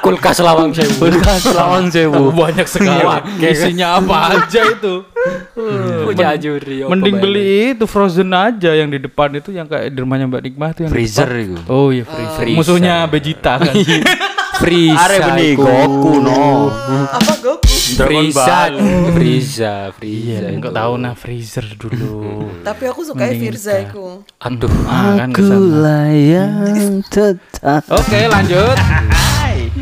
Kulkas 0.00 0.38
Lawang 0.40 0.72
Sewu. 0.72 0.96
Kulkas 0.98 1.44
lawan 1.52 1.86
sewu. 1.86 2.32
banyak 2.32 2.66
sekali. 2.66 3.04
Isinya 3.38 4.00
apa 4.00 4.16
aja 4.34 4.60
itu? 4.66 4.94
Apa 5.06 6.88
Mending 6.88 7.16
beli 7.16 7.44
itu 7.72 7.84
frozen 7.84 8.30
aja 8.30 8.72
yang 8.72 8.88
di 8.88 8.98
depan 8.98 9.34
itu 9.34 9.50
yang 9.50 9.66
kayak 9.66 9.90
di 9.90 9.98
rumahnya 9.98 10.26
Mbak 10.26 10.42
Nikmah 10.42 10.68
itu 10.72 10.80
yang 10.82 10.90
di 10.90 10.94
Freezer 10.94 11.30
itu. 11.32 11.58
Oh 11.66 11.90
iya 11.90 12.02
freezer. 12.02 12.36
Freezer. 12.38 12.56
Musuhnya 12.56 12.94
Vegeta 13.06 13.54
kan. 13.60 13.74
Frieza. 14.56 15.00
Are 15.02 15.16
benih 15.22 15.48
iku. 15.52 15.64
Goku 15.64 16.12
no. 16.18 16.70
apa 17.06 17.32
Goku 17.38 17.68
Frieza. 17.96 18.72
Frieza, 19.12 19.74
Frieza. 19.92 20.46
Enggak 20.48 20.72
tahu 20.72 20.92
nah 20.96 21.12
freezer 21.12 21.66
dulu. 21.74 22.44
tapi 22.66 22.84
aku 22.84 23.00
suka 23.02 23.28
Firza 23.30 23.78
itu 23.78 24.24
Aduh. 24.38 24.72
Akulah 25.16 26.08
yang 26.08 27.00
tetap. 27.14 27.82
Oke, 27.88 28.26
lanjut. 28.26 28.76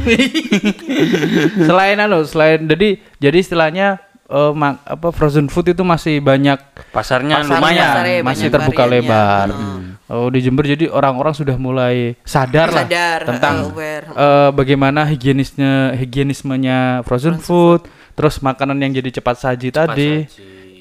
selain 1.65 1.97
anu, 1.97 2.23
selain 2.23 2.61
jadi 2.61 2.89
jadi 3.17 3.37
istilahnya 3.37 3.97
eh, 4.27 4.53
mak- 4.53 4.85
apa 4.85 5.09
frozen 5.11 5.49
food 5.49 5.71
itu 5.71 5.81
masih 5.81 6.21
banyak 6.21 6.61
Pasarnya 6.91 7.41
Pasarnya, 7.41 7.57
lumayan. 7.57 7.87
pasarnya 7.89 8.17
masih 8.23 8.47
terbuka 8.49 8.85
lebar. 8.85 9.49
Hmm. 9.51 9.74
Oh 10.05 10.29
di 10.29 10.45
Jember 10.45 10.69
jadi 10.69 10.93
orang-orang 10.93 11.33
sudah 11.33 11.57
mulai 11.57 12.13
sadar, 12.29 12.69
lah 12.69 12.85
Sadar, 12.85 13.25
tentang 13.25 13.55
uh, 13.57 13.69
aware. 13.73 14.05
eh, 14.13 14.51
bagaimana 14.53 15.09
higienisnya 15.09 15.97
higienismenya 15.97 17.01
frozen 17.09 17.41
food, 17.41 17.89
terus 18.13 18.37
makanan 18.45 18.77
yang 18.85 18.93
jadi 19.01 19.17
cepat 19.21 19.37
saji 19.41 19.73
tadi. 19.73 20.29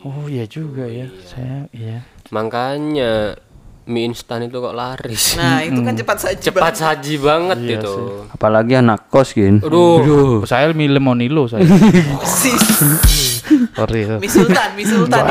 Oh 0.04 0.28
iya 0.28 0.44
juga 0.44 0.84
ya, 0.92 1.08
saya 1.24 1.72
iya. 1.72 2.04
Makanya 2.36 3.40
mie 3.84 4.12
instan 4.12 4.48
itu 4.48 4.60
kok 4.60 4.76
laris. 4.76 5.36
nah 5.40 5.60
itu 5.60 5.80
kan 5.84 5.92
cepat 5.96 6.18
saja 6.20 6.40
Cepat 6.40 6.76
saji 6.76 7.16
banget 7.20 7.80
itu. 7.80 8.28
Apalagi 8.28 8.80
anak 8.80 9.08
kos 9.08 9.32
gin. 9.32 9.64
Aduh. 9.64 10.44
Saya 10.44 10.72
milih 10.76 11.00
Monilo 11.00 11.48
saya. 11.48 11.64
Sorry. 13.76 14.08
Mi 14.24 14.28
Sultan 14.32 14.70
Mi 14.80 14.84
Sultan 14.88 15.24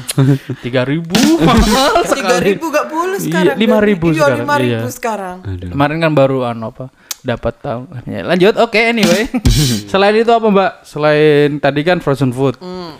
Tiga 0.64 0.82
ribu 0.84 1.16
mahal 1.46 2.04
tiga 2.04 2.36
ribu 2.40 2.68
gak 2.68 2.86
boleh 2.92 3.16
Iya, 3.16 3.56
sekarang 3.56 3.56
5.000 3.56 3.64
iya 3.64 3.72
sekarang, 4.12 4.38
lima 4.44 4.56
ribu 4.60 4.86
iya. 4.86 4.92
sekarang 4.92 5.36
Kemarin 5.72 5.98
kan 6.04 6.12
baru 6.12 6.38
anu 6.44 6.68
apa 6.68 6.92
dapat 7.26 7.54
tahu. 7.58 7.90
Ya, 8.06 8.22
lanjut. 8.22 8.54
Oke, 8.62 8.78
anyway. 8.78 9.26
Selain 9.90 10.14
itu 10.14 10.30
apa, 10.30 10.46
Mbak? 10.46 10.72
Selain 10.86 11.58
tadi 11.58 11.82
kan 11.82 11.98
frozen 11.98 12.30
food. 12.30 12.54
Hmm. 12.62 12.94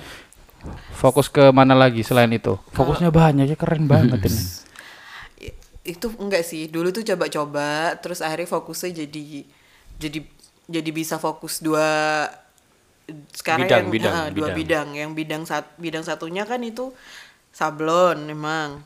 Fokus 0.98 1.30
ke 1.30 1.54
mana 1.54 1.78
lagi 1.78 2.02
selain 2.02 2.34
itu? 2.34 2.58
Fokusnya 2.74 3.14
banyak 3.14 3.54
ya 3.54 3.56
keren 3.56 3.86
banget 3.86 4.26
ini. 4.26 4.42
itu 5.86 6.10
enggak 6.18 6.42
sih 6.42 6.66
dulu 6.66 6.90
tuh 6.90 7.06
coba-coba 7.06 7.94
terus 8.02 8.18
akhirnya 8.18 8.50
fokusnya 8.50 9.06
jadi 9.06 9.46
jadi 10.02 10.18
jadi 10.66 10.90
bisa 10.90 11.14
fokus 11.22 11.62
dua 11.62 12.26
sekarang 13.30 13.66
Bidang, 13.70 13.82
yang 13.86 13.90
bidang, 13.94 14.14
ah, 14.14 14.28
dua 14.28 14.50
bidang. 14.50 14.56
bidang. 14.58 14.86
Yang 14.92 15.10
bidang 15.14 15.42
sat, 15.46 15.64
bidang 15.78 16.02
satunya 16.02 16.42
kan 16.42 16.58
itu 16.60 16.90
sablon 17.54 18.26
memang. 18.26 18.82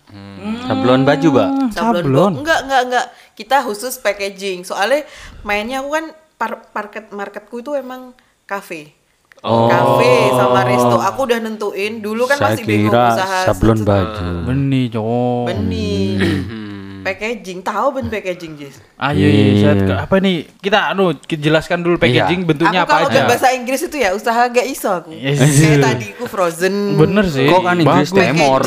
Sablon 0.69 1.03
baju, 1.03 1.29
Mbak. 1.33 1.49
sablon, 1.73 2.03
Sablon. 2.05 2.33
enggak 2.45 2.61
enggak 2.69 2.83
enggak. 2.87 3.07
Kita 3.35 3.57
khusus 3.65 3.97
packaging. 3.99 4.63
Soalnya 4.63 5.09
mainnya 5.43 5.81
aku 5.81 5.91
kan 5.91 6.05
par- 6.37 6.69
market 6.71 7.09
marketku 7.11 7.61
itu 7.61 7.73
emang 7.75 8.13
kafe 8.45 8.93
kafe 9.41 10.13
sama 10.37 10.69
resto. 10.69 11.01
Aku 11.01 11.25
udah 11.25 11.41
nentuin. 11.41 12.05
Dulu 12.05 12.29
kan 12.29 12.37
Saya 12.37 12.61
masih 12.61 12.65
bingung 12.69 12.93
usaha 12.93 13.39
sablon 13.49 13.81
baju. 13.83 14.25
Benih, 14.45 14.87
cowok. 14.93 15.45
benih 15.49 16.60
packaging 17.01 17.61
tahu 17.61 17.87
ben 17.93 18.07
packaging 18.07 18.53
Jis 18.55 18.77
Ayo, 18.97 19.25
iya. 19.25 19.73
saya- 19.75 20.05
apa 20.05 20.17
nih? 20.17 20.45
Kita 20.55 20.89
anu 20.89 21.11
jelaskan 21.25 21.81
dulu 21.81 21.97
packaging 21.97 22.45
bentuknya 22.45 22.85
aku 22.85 22.91
apa 22.91 22.95
kalau 22.99 23.09
aja. 23.11 23.25
bahasa 23.25 23.49
Inggris 23.51 23.81
itu 23.81 23.97
ya 23.97 24.13
usaha 24.13 24.45
gak 24.45 24.67
iso 24.67 24.91
aku 24.91 25.11
Yes. 25.11 25.41
kayak 25.41 25.79
tadi 25.81 26.07
aku 26.13 26.25
frozen 26.27 26.75
Bener 26.95 27.25
sih. 27.25 27.47
Kok 27.47 27.61
kan 27.61 27.77
Inggris 27.77 28.11
temor. 28.11 28.61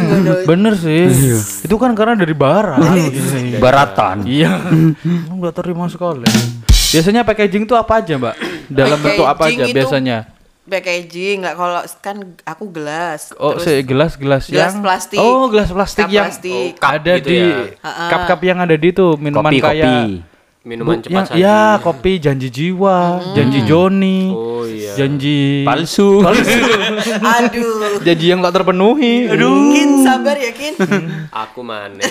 Bener 0.50 0.74
sih. 0.74 1.04
Itu 1.60 1.74
kan 1.74 1.92
karena 1.92 2.14
dari 2.14 2.32
barat. 2.32 2.78
Baratan. 3.56 4.24
Iya. 4.24 4.62
Enggak 5.26 5.54
terima 5.54 5.86
sekali. 5.86 6.24
Biasanya 6.90 7.22
packaging 7.22 7.64
itu 7.64 7.74
apa 7.74 7.98
aja, 7.98 8.14
Mbak? 8.14 8.34
Dalam 8.66 8.98
bentuk 8.98 9.22
apa 9.24 9.42
aja 9.46 9.62
itu 9.62 9.74
biasanya? 9.74 10.26
Packaging 10.62 11.40
nggak 11.40 11.54
kalau 11.54 11.80
kan 11.98 12.16
aku 12.42 12.64
gelas 12.68 13.32
Oh, 13.34 13.56
terus 13.56 13.64
se 13.64 13.80
gelas 13.82 14.12
gelas 14.14 14.44
gelas 14.44 14.70
yang 14.70 14.80
plastik. 14.80 15.18
Oh, 15.18 15.48
gelas 15.48 15.68
plastik 15.68 16.04
Cup 16.04 16.12
yang 16.12 16.26
plastik. 16.26 16.72
Oh, 16.76 16.86
ada 16.86 17.12
gitu 17.16 17.26
di 17.26 17.38
ya. 17.38 17.56
cup-cup 18.06 18.40
yang 18.42 18.58
ada 18.60 18.74
di 18.74 18.88
itu 18.88 19.06
minuman 19.16 19.48
Kopi, 19.48 19.58
kayak 19.58 19.82
kopi. 19.82 20.28
Minuman 20.60 20.92
Bu- 20.92 21.02
cepat 21.02 21.10
yang- 21.10 21.26
saji. 21.26 21.40
Ya, 21.40 21.60
kopi 21.80 22.12
janji 22.20 22.48
jiwa, 22.48 22.98
Hmm. 23.16 23.32
janji 23.32 23.60
Joni, 23.64 24.20
Oh 24.28 24.60
iya. 24.62 24.92
janji 24.92 25.64
Palsu. 25.64 26.20
aduh 27.32 27.96
janji 28.00 28.26
yang 28.26 28.40
tak 28.40 28.52
terpenuhi. 28.54 29.24
Kin 29.72 30.04
sabar 30.04 30.36
ya 30.36 30.52
Kin 30.52 30.76
Aku 31.32 31.64
maneh. 31.64 32.04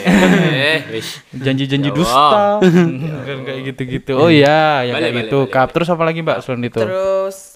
Wis. 0.93 1.21
Janji-janji 1.31 1.89
Ya 1.89 1.95
dusta. 1.95 2.57
kan 3.27 3.37
kayak 3.45 3.61
gitu-gitu. 3.69 4.17
Oh 4.17 4.27
iya, 4.27 4.81
yang 4.83 4.97
kayak 4.97 5.29
gitu. 5.29 5.45
Cup 5.45 5.69
terus 5.69 5.85
apa 5.85 6.01
lagi, 6.01 6.19
Mbak, 6.19 6.37
selain 6.41 6.65
itu? 6.65 6.81
terus 6.81 7.48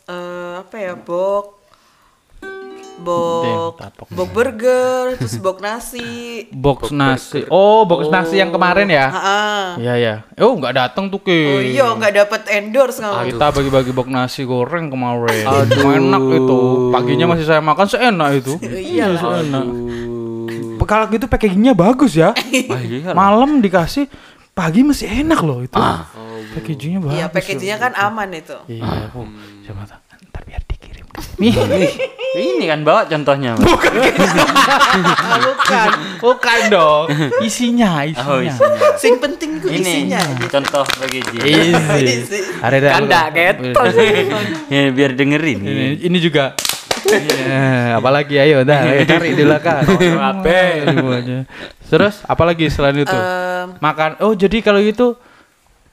apa 0.56 0.76
ya 0.76 0.94
bok 0.94 1.66
bok 2.94 3.74
Damn, 3.82 4.06
bok 4.14 4.30
burger 4.32 5.18
terus 5.18 5.36
bok 5.36 5.60
nasi 5.60 6.46
Box 6.54 6.94
nasi. 6.94 7.42
Oh, 7.50 7.84
box 7.84 8.08
nasi 8.08 8.38
yang 8.38 8.54
kemarin 8.54 8.86
ya? 8.86 9.10
Ah, 9.10 9.70
Iya, 9.76 9.94
iya. 9.98 10.16
Oh, 10.38 10.54
nggak 10.54 10.72
datang 10.72 11.10
tuh, 11.10 11.20
Ki. 11.20 11.34
oh 11.50 11.60
iya 11.60 11.90
nggak 11.90 12.14
dapat 12.16 12.42
endorse 12.54 13.02
kamu 13.02 13.34
Kita 13.34 13.46
bagi-bagi 13.50 13.92
box 13.92 14.08
nasi 14.08 14.46
goreng 14.46 14.88
kemarin. 14.88 15.44
Enak 15.74 16.24
itu. 16.32 16.58
Paginya 16.94 17.26
masih 17.28 17.44
saya 17.44 17.60
makan 17.60 17.88
seenak 17.90 18.30
itu. 18.40 18.54
iya 18.94 19.10
Seenak. 19.18 19.66
Kalau 20.84 21.08
gitu 21.10 21.26
packagingnya 21.26 21.74
bagus 21.74 22.14
ya. 22.14 22.36
Wah, 22.70 22.82
iya. 22.86 23.12
Malam 23.12 23.58
dikasih, 23.58 24.06
pagi 24.54 24.86
masih 24.86 25.10
enak 25.26 25.40
loh 25.42 25.66
itu. 25.66 25.74
Packagingnya 26.54 27.00
bagus. 27.02 27.18
iya 27.18 27.26
packagingnya 27.26 27.78
kan 27.82 27.92
aman 27.98 28.30
itu 28.30 28.54
Iya, 28.70 29.10
oh, 29.18 29.26
siapa 29.66 29.90
tahu 29.90 30.02
dikirim. 31.38 31.92
Ini 32.34 32.66
kan 32.66 32.82
bawa 32.82 33.06
contohnya, 33.06 33.54
Mbak. 33.54 33.70
bukan, 35.46 35.90
bukan 36.18 36.60
dong. 36.68 37.06
Isinya, 37.46 38.02
Oh, 38.20 38.42
isinya. 38.42 38.50
isinya. 38.50 38.90
sing 38.98 39.14
penting 39.22 39.62
itu 39.62 39.68
Ini 39.70 39.82
isinya 39.82 40.20
contoh 40.50 40.82
packaging. 40.82 41.46
Isi. 41.46 42.40
Ada 42.58 42.76
ada. 42.82 42.90
Kan 42.90 43.02
nggak 43.06 43.26
keton. 43.32 43.86
ya, 44.68 44.82
biar 44.90 45.12
dengerin. 45.14 45.60
Ini, 45.62 45.86
ini 46.02 46.18
juga. 46.18 46.58
Iya, 47.04 48.00
apalagi 48.00 48.40
ayo 48.40 48.66
dah 48.66 48.82
cari 49.06 49.38
di 49.38 49.44
belakang. 49.46 49.86
Terus 51.86 52.26
apalagi 52.26 52.66
selain 52.74 52.98
itu? 52.98 53.14
Em, 53.14 53.78
Makan. 53.78 54.18
Oh, 54.26 54.34
jadi 54.34 54.64
kalau 54.66 54.82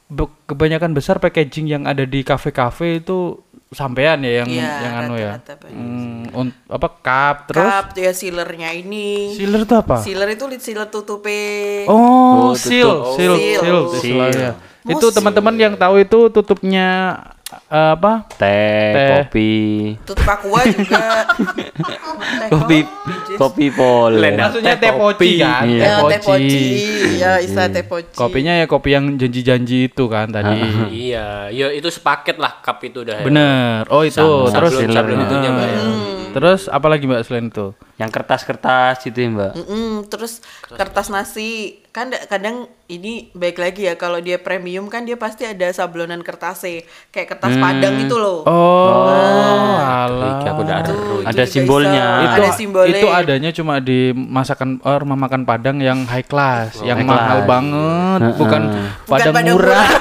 be- 0.08 0.32
kebanyakan 0.46 0.96
besar 0.96 1.20
packaging 1.20 1.68
yang 1.68 1.82
ada 1.84 2.02
di 2.02 2.24
kafe-kafe 2.24 3.04
itu 3.04 3.42
sampean 3.70 4.18
ya 4.20 4.42
yang 4.42 4.48
Iya, 4.50 4.70
yang 4.82 4.94
anu 5.00 5.14
ya. 5.14 5.32
Hmm, 5.64 6.26
un- 6.32 6.56
apa 6.66 6.88
cup 6.98 7.36
terus 7.46 7.62
cup 7.64 7.86
ya 7.94 8.10
sealernya 8.10 8.70
ini 8.72 9.30
sealer 9.32 9.62
itu 9.62 9.74
apa? 9.74 10.02
sealer 10.02 10.28
itu 10.28 10.44
lid 10.44 10.58
sealer 10.58 10.90
tutupe 10.90 11.86
Oh, 11.86 12.50
Oh, 12.50 12.52
seal, 12.52 12.82
tutup. 12.82 13.14
seal, 13.14 13.34
Seal. 13.36 13.60
seal, 13.60 13.78
Seal. 13.86 13.94
istilahnya. 13.94 14.50
Oh, 14.80 14.90
Itu 14.90 15.06
teman-teman 15.10 15.54
yang 15.54 15.74
tahu 15.76 15.94
itu 15.98 16.18
tutupnya 16.30 16.88
eh, 17.50 17.90
apa? 17.98 18.12
Teh, 18.38 18.92
Teh. 18.94 19.08
kopi, 19.26 19.52
tutup 20.06 20.28
aqua 20.28 20.60
juga 20.70 21.26
Teh 21.80 22.48
kopi, 22.54 22.78
kopi 23.34 23.66
pol. 23.74 24.12
Maksudnya 24.22 24.74
teh 24.78 24.92
poci 24.94 25.30
kan? 25.40 25.64
Iya. 25.66 25.82
ya 25.82 25.98
teh 26.06 26.20
poci 26.22 26.64
ya 27.18 27.32
istilah 27.42 27.68
teh 27.72 27.84
poci 27.84 28.14
Kopinya 28.14 28.52
ya 28.54 28.66
kopi 28.70 28.88
yang 28.94 29.16
janji-janji 29.18 29.90
itu 29.90 30.04
kan 30.06 30.30
tadi. 30.30 30.58
Iya, 30.90 31.50
ya 31.50 31.66
itu 31.74 31.88
sepaket 31.90 32.38
lah 32.38 32.62
cup 32.62 32.78
itu 32.84 33.02
dah. 33.02 33.20
ya. 33.20 33.24
Bener. 33.26 33.82
Oh 33.90 34.06
itu. 34.06 34.22
Terus 34.50 34.72
Sablon, 34.86 35.18
Mbak. 35.26 35.42
ya. 35.42 36.19
Terus 36.30 36.66
apa 36.66 36.86
lagi 36.86 37.04
Mbak 37.04 37.22
selain 37.22 37.46
itu? 37.46 37.72
Yang 37.94 38.10
kertas-kertas 38.12 38.96
itu 39.04 39.18
ya, 39.18 39.28
Mbak. 39.28 39.52
Mm-mm, 39.54 39.88
terus 40.06 40.40
kertas 40.66 41.08
nasi 41.08 41.48
kan 41.90 42.06
da- 42.06 42.22
kadang 42.22 42.56
ini 42.86 43.28
baik 43.32 43.56
lagi 43.56 43.82
ya 43.82 43.94
kalau 43.94 44.18
dia 44.18 44.38
premium 44.38 44.86
kan 44.86 45.02
dia 45.02 45.16
pasti 45.16 45.42
ada 45.42 45.66
sablonan 45.68 46.20
kertasnya 46.20 46.82
kayak 47.08 47.28
kertas 47.28 47.50
padang 47.52 47.98
itu 47.98 48.14
loh 48.14 48.46
Oh, 48.46 49.74
alah. 49.74 50.38
aku 50.40 50.60
udah 50.62 50.76
Tuh, 50.80 50.94
aru. 50.94 51.16
itu 51.16 51.26
Ada 51.26 51.42
juga 51.42 51.50
simbolnya. 51.50 52.04
bisa. 52.06 52.22
itu 52.22 52.36
ada 52.36 52.50
simbolnya 52.52 52.94
itu 52.94 53.06
adanya 53.10 53.50
cuma 53.50 53.74
di 53.78 54.00
masakan 54.12 54.78
eh, 54.78 54.98
rumah 54.98 55.18
makan 55.18 55.42
Padang 55.42 55.78
yang 55.78 56.06
high 56.06 56.22
class, 56.22 56.78
yang 56.80 56.94
high 56.96 57.08
mahal 57.08 57.38
class. 57.38 57.50
banget, 57.50 58.20
Heeh. 58.22 58.34
bukan 58.36 58.62
Padang 59.04 59.34
Padang 59.34 59.46
murah. 59.50 59.86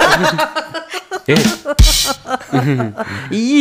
Eh, 1.30 1.38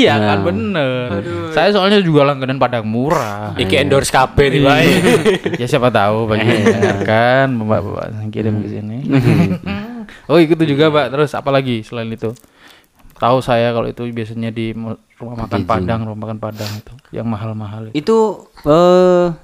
iya 0.01 0.17
kan 0.17 0.41
bener. 0.41 1.21
Saya 1.53 1.69
soalnya 1.77 2.01
juga 2.01 2.25
langganan 2.25 2.57
Padang 2.57 2.89
murah. 2.89 3.53
Iki 3.61 3.85
endorse 3.85 4.09
kabeh 4.09 4.49
nih, 4.49 4.61
Pak. 4.65 4.77
ya 5.61 5.67
siapa 5.69 5.93
tahu 5.93 6.25
bagi 6.25 6.49
yang 6.49 6.65
mendengarkan 6.73 7.47
bapak-bapak 7.61 8.05
yang 8.17 8.31
kirim 8.33 8.55
ke 8.65 8.69
sini. 8.73 8.99
oh 10.33 10.41
itu 10.41 10.57
juga 10.65 10.89
Mbak. 10.89 11.07
Terus 11.13 11.31
apa 11.37 11.51
lagi 11.53 11.85
selain 11.85 12.09
itu? 12.09 12.33
Tahu 13.19 13.43
saya 13.43 13.75
kalau 13.75 13.91
itu 13.91 14.07
biasanya 14.15 14.55
di 14.55 14.71
rumah 15.19 15.45
makan 15.45 15.67
Padang, 15.67 16.07
rumah 16.07 16.31
makan 16.31 16.39
Padang 16.39 16.71
itu 16.71 16.95
yang 17.11 17.27
mahal-mahal. 17.27 17.91
itu. 17.91 17.99
itu 17.99 18.19
eh 18.65 19.35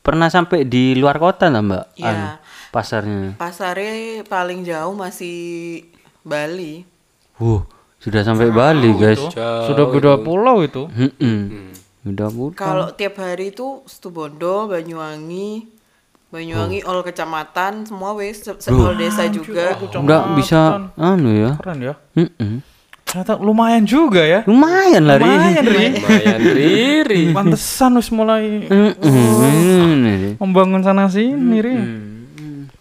pernah 0.00 0.32
sampai 0.32 0.64
di 0.64 0.96
luar 0.96 1.20
kota 1.20 1.52
lah, 1.52 1.60
Mbak? 1.60 1.84
Iya. 1.96 2.08
Anu, 2.08 2.26
pasarnya. 2.72 3.28
pasarnya 3.36 4.24
paling 4.24 4.64
jauh 4.64 4.96
masih 4.96 5.84
Bali 6.24 6.88
Wuh, 7.36 7.62
sudah 7.98 8.22
sampai 8.22 8.50
Bali, 8.50 8.94
guys. 8.94 9.18
Sudah 9.64 9.84
beda 9.86 10.18
pulau 10.18 10.62
itu. 10.62 10.86
Udah 12.04 12.28
bukan. 12.28 12.52
kalau 12.52 12.92
tiap 12.92 13.16
hari 13.16 13.48
itu 13.48 13.80
Situbondo 13.88 14.68
Banyuwangi 14.68 15.64
Banyuwangi 16.28 16.84
all 16.84 17.00
kecamatan 17.00 17.88
semua 17.88 18.12
wes 18.12 18.44
se- 18.44 18.60
all 18.68 18.92
desa 18.92 19.24
juga 19.26 19.72
Enggak 19.94 20.36
bisa 20.36 20.92
anu 20.94 21.32
ya. 21.32 21.56
Keren 21.56 21.80
ya. 21.80 21.94
Mm-mm. 22.12 22.60
Ternyata 23.08 23.38
lumayan 23.38 23.88
juga 23.88 24.20
ya. 24.20 24.44
Lumayan 24.44 25.06
lah, 25.06 25.16
Ri. 25.16 25.24
Lumayan 25.24 25.64
Ri. 25.64 25.84
Lumayan 25.96 26.40
riri. 26.44 27.22
Pantesan 27.32 27.96
wis 27.96 28.12
mulai 28.12 28.68
Mm-mm. 28.68 30.36
membangun 30.36 30.84
sana 30.84 31.08
sini 31.08 31.56
Ri. 31.56 31.74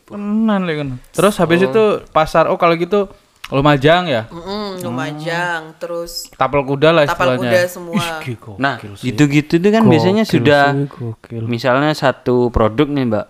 Tenan 0.04 0.68
lagi 0.68 0.78
kan. 0.84 0.90
Terus 1.16 1.40
habis 1.40 1.64
itu 1.64 1.84
pasar 2.12 2.52
oh 2.52 2.60
kalau 2.60 2.76
gitu 2.76 3.08
Lumajang 3.54 4.04
ya. 4.10 4.26
Mm-mm, 4.28 4.82
Lumajang 4.82 5.78
terus 5.78 6.26
Tapal 6.34 6.66
kuda 6.66 6.90
lah 6.90 7.04
tapal 7.06 7.38
istilahnya. 7.38 7.52
kuda 7.54 7.60
semua 7.70 8.06
Nah, 8.58 8.76
gitu-gitu 8.98 9.62
itu 9.62 9.70
kan 9.70 9.86
biasanya 9.86 10.26
sudah 10.26 10.74
gokil. 10.90 11.46
misalnya 11.46 11.94
satu 11.94 12.50
produk 12.50 12.90
nih, 12.90 13.06
Mbak. 13.06 13.28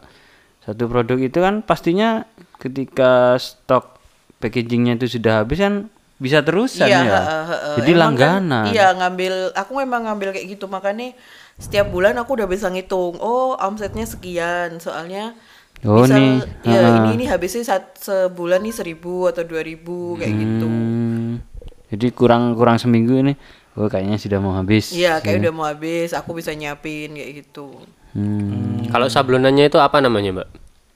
Satu 0.63 0.83
produk 0.87 1.19
itu 1.19 1.37
kan 1.37 1.59
pastinya 1.59 2.23
ketika 2.55 3.35
stok 3.35 3.99
packagingnya 4.39 4.95
itu 4.95 5.19
sudah 5.19 5.43
habis 5.43 5.59
kan 5.59 5.91
bisa 6.15 6.39
terusan 6.39 6.87
iya 6.87 7.03
ya. 7.03 7.11
heeh, 7.11 7.43
heeh. 7.51 7.75
Jadi 7.83 7.91
Emang 7.91 8.15
kan, 8.15 8.39
langganan. 8.39 8.65
iya 8.71 8.87
ngambil 8.95 9.33
aku 9.51 9.71
memang 9.75 10.07
ngambil 10.07 10.31
kayak 10.31 10.55
gitu 10.55 10.71
makanya 10.71 11.11
setiap 11.59 11.91
bulan 11.91 12.15
aku 12.15 12.39
udah 12.39 12.47
bisa 12.47 12.71
ngitung 12.71 13.19
oh 13.19 13.59
omsetnya 13.59 14.07
sekian 14.07 14.79
soalnya 14.79 15.35
Oh, 15.83 16.03
misal 16.03 16.15
nih, 16.15 16.33
ya 16.63 16.79
heeh. 16.79 16.95
ini 16.95 17.09
ini 17.13 17.25
habisnya 17.27 17.61
saat 17.61 17.99
sebulan 17.99 18.63
nih 18.63 18.71
seribu 18.71 19.27
atau 19.27 19.43
dua 19.43 19.59
ribu 19.59 20.15
kayak 20.15 20.31
gitu 20.31 20.65
Hmm, 20.65 21.43
jadi 21.91 22.07
kurang 22.09 22.55
kurang 22.55 22.79
seminggu 22.79 23.19
ini. 23.19 23.35
Oh, 23.73 23.89
kayaknya 23.89 24.15
sudah 24.15 24.37
mau 24.37 24.53
habis. 24.53 24.93
iya 24.93 25.17
kayak 25.17 25.43
udah 25.43 25.51
mau 25.51 25.65
habis 25.65 26.13
aku 26.13 26.37
bisa 26.37 26.53
nyiapin 26.53 27.13
kayak 27.13 27.31
gitu 27.41 27.73
Hmm. 28.13 28.85
Kalau 28.93 29.09
sablonannya 29.09 29.65
itu 29.67 29.81
apa 29.81 29.97
namanya, 29.97 30.29
Mbak? 30.37 30.49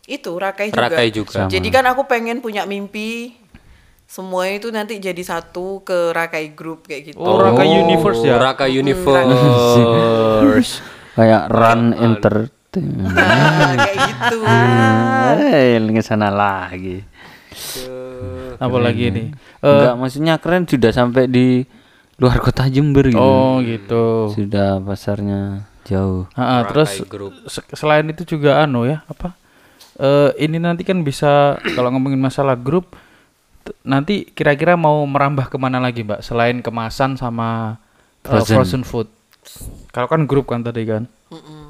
itu 0.08 0.32
Rakai 0.32 0.72
juga. 0.72 0.82
Rakai 0.88 1.08
juga. 1.12 1.42
Jadi 1.50 1.68
kan 1.68 1.84
aku 1.84 2.08
pengen 2.08 2.40
punya 2.40 2.64
mimpi 2.64 3.36
semua 4.08 4.48
itu 4.48 4.72
nanti 4.72 5.04
jadi 5.04 5.20
satu 5.20 5.84
ke 5.84 6.16
Rakai 6.16 6.56
Group 6.56 6.88
kayak 6.88 7.12
gitu. 7.12 7.20
Oh, 7.20 7.36
Raka 7.36 7.68
Universe 7.68 8.24
ya? 8.24 8.40
Raka 8.40 8.72
Universe. 8.72 9.20
Kayak 11.18 11.50
run 11.50 11.98
entertainment. 12.80 13.78
kayak 13.78 13.98
gitu. 14.08 14.38
Eh, 15.38 15.78
ke 15.80 16.02
sana 16.02 16.30
lagi. 16.30 17.04
Apa 18.58 18.78
lagi 18.78 19.10
nih? 19.10 19.28
Eh, 19.60 19.68
Enggak, 19.68 19.96
maksudnya 19.98 20.34
keren 20.38 20.66
sudah 20.66 20.90
sampai 20.90 21.26
di 21.26 21.62
luar 22.18 22.42
kota 22.42 22.66
Jember 22.66 23.06
gitu. 23.06 23.22
oh 23.22 23.62
gitu. 23.62 24.34
Sudah 24.34 24.82
pasarnya 24.82 25.62
jauh. 25.86 26.26
Ah, 26.34 26.42
ah, 26.42 26.62
terus 26.66 27.06
Group. 27.06 27.34
se- 27.46 27.66
selain 27.72 28.10
itu 28.10 28.26
juga 28.28 28.60
anu 28.60 28.84
ya 28.84 29.06
apa? 29.06 29.38
Eh 29.98 30.46
ini 30.46 30.58
nanti 30.58 30.82
kan 30.82 31.02
bisa 31.02 31.58
kalau 31.74 31.94
ngomongin 31.94 32.18
masalah 32.18 32.58
grup 32.58 32.98
nanti 33.84 34.26
kira-kira 34.32 34.74
mau 34.74 35.04
merambah 35.06 35.52
ke 35.52 35.58
mana 35.60 35.78
lagi 35.78 36.02
mbak 36.02 36.24
selain 36.24 36.64
kemasan 36.64 37.20
sama 37.20 37.78
eh, 38.26 38.30
Frozen. 38.34 38.56
frozen 38.58 38.84
food? 38.84 39.08
Kalau 39.94 40.10
kan 40.10 40.26
grup 40.26 40.50
kan 40.50 40.62
tadi 40.62 40.84
kan. 40.84 41.06
Mm-mm. 41.30 41.67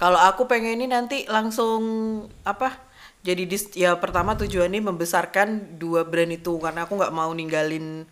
Kalau 0.00 0.16
aku 0.16 0.48
pengen 0.48 0.80
ini 0.80 0.88
nanti 0.88 1.28
langsung 1.28 1.82
apa? 2.48 2.72
Jadi 3.20 3.44
dis, 3.44 3.68
ya 3.76 4.00
pertama 4.00 4.32
tujuannya 4.32 4.80
membesarkan 4.80 5.76
dua 5.76 6.08
brand 6.08 6.32
itu 6.32 6.56
karena 6.56 6.88
aku 6.88 6.96
nggak 6.96 7.12
mau 7.12 7.28
ninggalin 7.36 8.08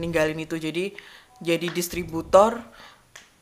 ninggalin 0.00 0.40
itu. 0.40 0.56
Jadi 0.56 0.96
jadi 1.44 1.68
distributor 1.68 2.56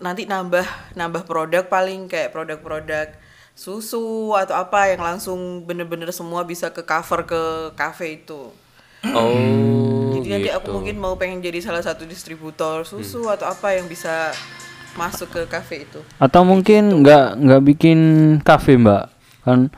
nanti 0.03 0.27
nambah 0.27 0.67
nambah 0.99 1.31
produk 1.31 1.63
paling 1.71 2.11
kayak 2.11 2.35
produk-produk 2.35 3.15
susu 3.55 4.35
atau 4.35 4.59
apa 4.59 4.93
yang 4.93 5.01
langsung 5.01 5.63
bener-bener 5.63 6.11
semua 6.11 6.43
bisa 6.43 6.75
ke 6.75 6.83
cover 6.83 7.23
ke 7.23 7.43
cafe 7.79 8.21
itu. 8.21 8.51
Oh, 9.15 10.11
Jadi 10.19 10.27
nanti 10.27 10.51
aku 10.51 10.69
gitu. 10.69 10.75
mungkin 10.75 10.97
mau 10.99 11.15
pengen 11.15 11.39
jadi 11.39 11.63
salah 11.63 11.81
satu 11.81 12.03
distributor 12.03 12.83
susu 12.83 13.31
atau 13.31 13.47
apa 13.47 13.79
yang 13.79 13.87
bisa 13.87 14.35
masuk 14.97 15.29
ke 15.31 15.41
cafe 15.47 15.85
itu. 15.85 16.01
Atau 16.17 16.43
mungkin 16.43 17.05
nggak 17.05 17.39
nggak 17.39 17.63
bikin 17.63 17.99
kafe 18.43 18.75
mbak 18.81 19.13
kan? 19.45 19.69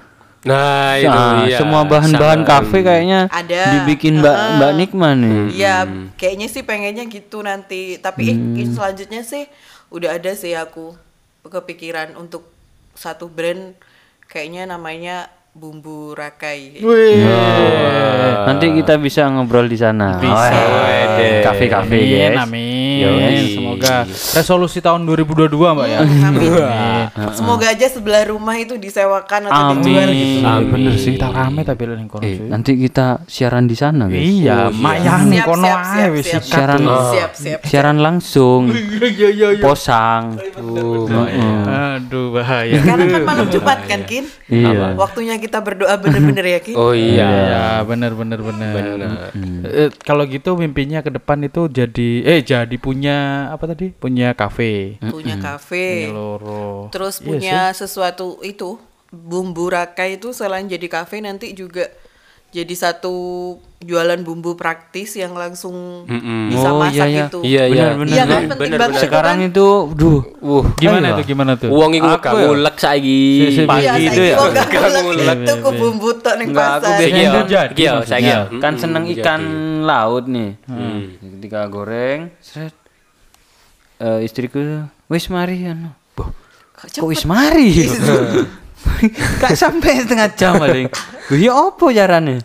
Nah, 0.46 0.94
itu 0.96 1.11
Nah, 1.11 1.44
iya. 1.44 1.59
semua 1.59 1.83
bahan-bahan 1.83 2.46
kafe 2.46 2.87
kayaknya 2.87 3.26
Ada. 3.28 3.83
dibikin 3.83 4.22
mbak 4.22 4.33
Heeh. 4.38 4.54
mbak 4.57 4.72
Nikma 4.78 5.09
nih. 5.18 5.40
Iya, 5.52 5.76
kayaknya 6.14 6.46
sih 6.46 6.62
pengennya 6.62 7.04
gitu 7.11 7.42
nanti. 7.42 7.98
Tapi 7.98 8.33
eh, 8.57 8.68
selanjutnya 8.70 9.26
sih 9.26 9.50
udah 9.90 10.14
ada 10.16 10.33
sih 10.33 10.54
aku 10.54 10.94
kepikiran 11.42 12.14
untuk 12.14 12.46
satu 12.94 13.26
brand 13.26 13.74
kayaknya 14.28 14.68
namanya 14.68 15.33
bumbu 15.52 16.14
rakai. 16.14 16.78
Nanti 18.46 18.66
kita 18.74 18.94
bisa 18.96 19.26
ngobrol 19.26 19.66
di 19.66 19.74
sana. 19.74 20.16
Bisa. 20.16 20.54
Kafe-kafe 21.42 21.98
Amin, 21.98 22.30
guys. 22.30 22.38
amin. 22.38 22.76
Yoi. 22.98 23.38
Semoga 23.54 23.94
resolusi 24.34 24.78
tahun 24.78 25.02
2022 25.02 25.50
mbak 25.50 25.87
ya. 25.88 25.98
Amin. 26.02 26.50
Semoga 27.32 27.66
aja 27.70 27.87
sebelah 27.87 28.26
rumah 28.26 28.54
itu 28.54 28.74
disewakan 28.74 29.46
atau 29.46 29.62
Amin. 29.72 29.82
dijual 29.82 30.08
gitu. 30.11 30.38
Amin. 30.44 30.70
Bener 30.70 30.94
sih 30.94 31.11
kita 31.14 31.28
rame 31.28 31.62
tapi 31.62 31.82
lain 31.87 32.06
kono 32.06 32.22
Eh, 32.22 32.38
nanti 32.40 32.74
kita 32.74 33.22
siaran 33.24 33.66
di 33.66 33.74
sana 33.74 34.06
guys. 34.06 34.18
Iya, 34.20 34.70
mayang 34.70 35.26
nih 35.26 35.40
Siap, 35.40 35.48
kono 35.48 35.66
siap, 35.66 35.78
ae 35.80 35.94
siap, 35.94 36.11
wis. 36.12 36.26
Siaran 36.44 36.80
Siap, 36.82 37.30
siap. 37.34 37.61
siaran 37.64 37.98
langsung. 37.98 38.62
Posang. 39.58 40.38
Aduh 41.98 42.30
bahaya. 42.30 42.78
Sekarang 42.78 43.06
kan 43.08 43.22
malam 43.24 43.46
Jumat 43.48 43.78
kan, 43.87 44.00
Kin? 44.04 44.26
Iya. 44.46 44.94
Waktunya 44.94 45.38
kita 45.38 45.59
berdoa 45.62 45.94
bener-bener 45.96 46.44
ya, 46.44 46.61
Kin? 46.61 46.74
Oh 46.77 46.92
iya. 46.92 47.29
Iya, 47.31 47.66
benar 47.87 48.12
benar 48.12 48.40
benar. 48.42 48.72
Eh, 49.64 49.90
kalau 50.03 50.27
gitu 50.27 50.55
mimpinya 50.55 51.01
ke 51.01 51.11
depan 51.11 51.40
itu 51.42 51.66
jadi 51.66 52.11
eh 52.27 52.40
jadi 52.42 52.77
punya 52.77 53.48
apa 53.51 53.70
tadi? 53.70 53.90
Punya 53.90 54.35
kafe. 54.35 54.98
Punya 55.01 55.14
Punya 55.14 55.35
kafe. 55.38 56.11
loro. 56.11 56.90
Terus 56.90 57.18
Iya 57.18 57.27
punya 57.27 57.61
sesuatu 57.72 58.42
itu 58.42 58.79
bumbu 59.09 59.72
rakai 59.72 60.20
itu 60.20 60.37
selain 60.37 60.68
jadi 60.68 60.85
kafe 60.85 61.24
nanti 61.24 61.57
juga 61.57 61.88
jadi 62.48 62.74
satu 62.74 63.14
jualan 63.78 64.18
bumbu 64.20 64.52
praktis 64.54 65.14
yang 65.14 65.30
langsung 65.32 66.08
bisa 66.48 66.68
Oh, 66.68 66.80
masak 66.80 67.04
iya, 67.04 67.04
iya. 67.06 67.24
itu. 67.24 67.38
Iya, 67.40 67.62
iya. 67.66 67.87
Benar, 67.92 68.06
Iya 68.08 68.22
kan 68.22 68.26
benar, 68.26 68.40
penting 68.50 68.58
benar, 68.64 68.80
banget 68.80 68.90
itu 68.90 69.04
Sekarang 69.04 69.37
kan. 69.37 69.48
itu, 69.48 69.66
duh, 69.92 70.20
Wuh, 70.40 70.64
Gimana 70.74 71.04
Ayo. 71.04 71.14
itu 71.14 71.22
gimana 71.28 71.52
tuh? 71.54 71.68
uang 71.68 71.92
iku 71.94 72.08
Aku 72.08 72.18
gak 72.18 72.32
ya. 72.32 72.40
ngulek 72.42 72.76
saiki. 72.76 73.20
Si- 73.20 73.52
si- 73.52 73.61
Iya, 73.61 73.66
pagi 73.66 73.84
saya 73.84 74.00
itu 74.00 74.22
ya. 74.24 74.37
ngulek 74.98 75.38
itu 75.38 75.54
ke 75.54 75.70
bumbu 75.72 76.08
tok 76.16 76.34
ning 76.34 76.48
aku 76.48 76.58
pasar. 76.58 76.80
biasanya 76.96 77.14
Iya, 77.14 77.30
kan 77.30 77.44
jadi 77.46 77.74
iya, 77.76 77.90
maksudnya. 77.92 78.08
saya 78.08 78.20
iya. 78.24 78.38
kan 78.58 78.72
Mm, 78.72 78.80
seneng 78.80 79.04
ikan 79.12 79.40
laut 79.84 80.24
nih. 80.26 80.50
Ketika 81.20 81.61
goreng, 81.66 82.18
seret. 82.40 82.74
Eh, 83.98 84.20
istriku, 84.22 84.58
wis 85.06 85.28
mari 85.28 85.62
anu. 85.64 85.92
Kok 86.78 87.04
wis 87.04 87.22
mari? 87.24 87.74
Gak 89.42 89.55
sampai 89.55 90.03
setengah 90.03 90.29
jam 90.35 90.59
paling. 90.59 90.88
Loh, 91.29 91.38
ya 91.38 91.53
apa 91.55 91.87
caranya? 91.92 92.37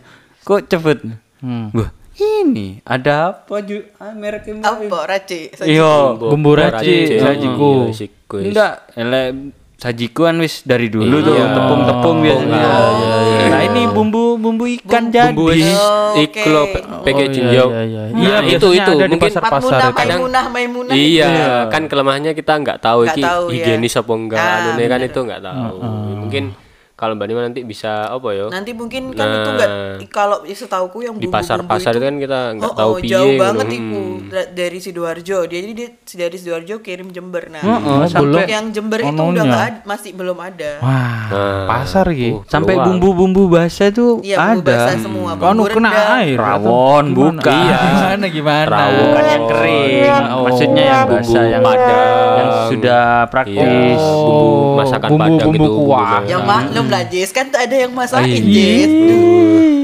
Kok 0.44 0.62
cepet? 0.68 0.98
Hmm. 1.40 1.72
Wah, 1.72 1.90
ini 2.20 2.84
ada 2.84 3.32
apa 3.34 3.56
ju? 3.64 3.82
Ah, 3.98 4.14
merek 4.14 4.52
ini. 4.52 4.62
Apa 4.62 5.08
raci? 5.08 5.50
Iya, 5.64 6.14
Bumbu 6.20 6.52
raci, 6.54 7.18
sajiku. 7.18 7.90
Iya, 7.90 7.96
siku, 7.96 8.36
yes. 8.44 8.48
Enggak, 8.52 8.74
elek 9.00 9.28
sajiku 9.84 10.24
kan 10.24 10.40
wis 10.40 10.64
dari 10.64 10.88
dulu 10.88 11.20
tuh 11.20 11.36
Iya. 11.36 11.52
tepung-tepung 11.52 12.24
biasanya. 12.24 12.60
Nah, 13.44 13.62
ini 13.62 13.82
bumbu 13.86 14.40
bumbu 14.40 14.64
ikan 14.80 15.12
jadi. 15.12 15.36
Bumbu 15.36 15.52
iku 15.52 16.48
lho, 16.48 16.64
pe- 16.72 16.86
packaging 17.04 17.46
Oh, 17.46 17.52
iya, 17.52 17.60
yo. 17.60 17.66
iya, 17.68 17.82
iya. 17.84 18.02
Nah, 18.08 18.22
Iya, 18.40 18.56
itu 18.56 18.68
itu 18.72 18.92
ada 18.94 19.04
di 19.04 19.12
mungkin 19.12 19.28
pasar-pasar 19.28 19.60
Maimunah, 19.60 19.84
itu. 19.84 19.98
kadang- 20.00 20.20
Maimunah, 20.24 20.46
Maimunah. 20.48 20.94
Iya, 20.96 21.32
kan 21.68 21.84
kelemahannya 21.86 22.32
kita 22.32 22.54
nggak 22.56 22.78
tahu 22.80 23.00
Nggak 23.04 23.12
iki 23.12 23.22
tahu, 23.22 23.44
iya. 23.44 23.56
higienis 23.60 23.94
apa 23.94 24.14
enggak, 24.14 24.40
Ah, 24.40 24.88
kan 24.88 25.00
itu 25.04 25.20
nggak 25.20 25.42
tahu. 25.44 25.76
Mungkin 26.24 26.44
kalau 26.94 27.14
Mbak 27.14 27.26
Nima 27.26 27.42
nanti 27.42 27.62
bisa 27.64 28.06
apa 28.08 28.30
ya? 28.32 28.46
Nanti 28.48 28.72
mungkin 28.72 29.12
kan 29.12 29.26
itu 29.28 29.50
enggak 29.52 29.70
kalau 30.08 30.46
setauku 30.46 31.02
yang 31.02 31.16
Di 31.16 31.26
bumbu-bumbu 31.26 31.34
pasar-pasar 31.36 31.92
itu 31.92 32.02
kan 32.02 32.16
kita 32.16 32.40
nggak 32.54 32.70
Oh, 32.70 32.78
tahu 32.78 32.92
oh, 32.92 32.98
piye 32.98 33.10
jauh 33.10 33.34
banget 33.36 33.66
Hmm. 33.66 33.76
itu 33.76 34.02
Da- 34.24 34.50
dari 34.52 34.78
sidoarjo. 34.78 35.38
Dia 35.44 35.60
jadi 35.60 35.74
dia 35.74 35.90
dari 36.20 36.36
sidoarjo 36.36 36.76
kirim 36.80 37.10
Jember. 37.10 37.50
Nah, 37.50 37.62
Heeh, 37.62 38.02
sampai 38.08 38.40
sampai 38.40 38.44
yang 38.48 38.66
Jember 38.70 39.00
itu 39.00 39.10
udah 39.10 39.44
nggak 39.44 39.66
ada, 39.68 39.82
masih 39.84 40.12
belum 40.14 40.38
ada. 40.38 40.72
Wah, 40.80 41.22
Nah, 41.26 41.66
pasar 41.68 42.06
gitu. 42.10 42.46
sampai 42.46 42.74
Keluar. 42.74 42.86
bumbu-bumbu 42.88 43.44
bahasa 43.48 43.84
itu 43.86 44.22
Iya, 44.22 44.38
bumbu 44.40 44.62
ada. 44.62 44.74
basah 44.78 44.96
semua. 44.96 45.30
Anu 45.34 45.42
Bumbu 45.60 45.66
kena 45.68 45.90
air. 46.16 46.38
Rawon, 46.38 47.06
bukan. 47.12 47.42
gimana? 47.42 47.58
Iya. 47.58 47.78
Gimana 47.84 48.26
gimana? 48.28 48.66
Rawon. 48.70 49.02
Bukan 49.04 49.26
yang 49.26 49.44
kering, 49.48 50.14
Oh. 50.24 50.42
maksudnya 50.46 50.84
yang 50.84 51.02
Bumbu 51.04 51.18
basah 51.20 51.44
yang 51.44 51.64
Padang. 51.64 52.38
yang 52.38 52.50
sudah 52.70 53.04
praktis. 53.28 53.98
Iya. 53.98 54.14
Bumbu 54.24 54.50
masakan 54.76 55.10
bumbu, 55.10 55.24
Padang 55.24 55.38
bumbu 55.44 55.58
gitu, 55.60 55.70
kuah. 55.76 56.06
bumbu 56.14 56.30
Yang 56.30 56.44
maklum 56.46 56.83
lah 56.86 57.04
Jess 57.06 57.30
kan 57.30 57.48
tak 57.48 57.70
ada 57.70 57.86
yang 57.86 57.94
masakin 57.94 58.42
Iya. 58.42 58.88
Jess. 58.88 58.92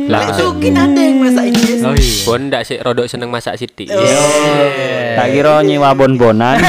Lah, 0.09 0.25
mungkin 0.33 0.73
ada 0.73 0.99
yang 0.99 1.17
masakin 1.21 1.53
Jess. 1.53 1.81
Oh 1.85 1.93
iya. 1.93 2.25
Bon 2.25 2.41
ndak 2.49 2.62
sih 2.65 2.77
rodok 2.79 3.05
seneng 3.05 3.29
masak 3.29 3.55
sithik. 3.55 3.88
Tak 5.15 5.27
kira 5.29 5.62
nyewa 5.62 5.93
bon-bonan. 5.93 6.57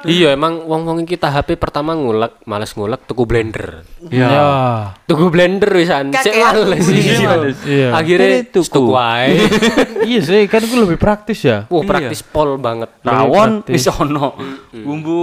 Iya, 0.00 0.32
emang 0.32 0.64
wong-wong 0.64 1.04
iki 1.04 1.20
HP 1.20 1.60
pertama 1.60 1.92
ngulek, 1.92 2.40
males 2.44 2.72
ngulek 2.72 3.04
tuku 3.04 3.28
blender. 3.28 3.84
Ya. 4.08 4.96
Tuku 5.04 5.28
blender 5.28 5.68
wisan, 5.70 6.08
sik 6.14 6.32
males 6.34 6.80
bumbu. 6.80 6.96
iya. 6.96 7.30
Iya. 7.62 7.88
Akhirnya 7.92 8.48
Tuku. 8.48 8.64
tuku 8.64 8.90
wae. 8.90 9.36
Iya 10.00 10.20
sih, 10.24 10.48
kan 10.48 10.64
itu 10.64 10.74
lebih 10.74 10.96
praktis 10.96 11.44
ya. 11.44 11.68
Wah, 11.68 11.84
praktis 11.84 12.24
pol 12.24 12.56
banget. 12.56 12.88
Rawon 13.04 13.60
wis 13.68 13.84
ono. 13.86 14.32
Bumbu 14.72 15.20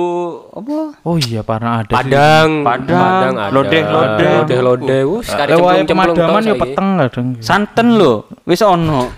apa? 0.54 1.02
Oh 1.02 1.18
iya, 1.18 1.42
pernah 1.42 1.82
ada. 1.82 1.90
sih. 1.90 1.96
Padang, 1.98 2.50
Padang, 2.62 3.34
ada. 3.36 3.50
lodeh-lodeh. 3.50 4.30
Lodeh-lodeh. 4.46 5.02
Wus, 5.04 5.26
kari 5.28 5.58
Lewat 5.58 5.82
cemplung-cemplung 5.84 6.16
pemadaman 6.16 6.42
ya 6.42 6.54
saiki. 6.54 6.62
peteng 6.62 6.88
kadang. 6.96 7.28
Santen 7.42 7.88
lho, 7.98 8.14
wis 8.46 8.62
ono. 8.62 9.10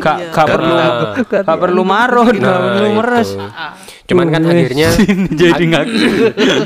Gak 0.00 0.32
gak 0.32 0.46
perlu 0.48 0.72
gak 1.28 1.58
perlu 1.60 1.82
marut, 1.84 2.32
gak 2.32 2.40
Nah, 2.40 2.56
perlu 2.72 2.86
itu. 2.86 2.96
meres. 2.96 3.28
Cuman 4.10 4.26
kan 4.28 4.42
akhirnya 4.42 4.88
jadi 5.40 5.62
nggak 5.62 5.84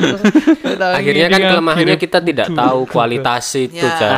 akhirnya 0.98 1.26
kan 1.28 1.40
kelemahannya 1.52 1.96
kita 2.00 2.18
tidak 2.24 2.48
tahu 2.50 2.88
kualitas 2.88 3.44
itu, 3.54 3.84
Ya. 3.84 3.90
Cak. 4.00 4.12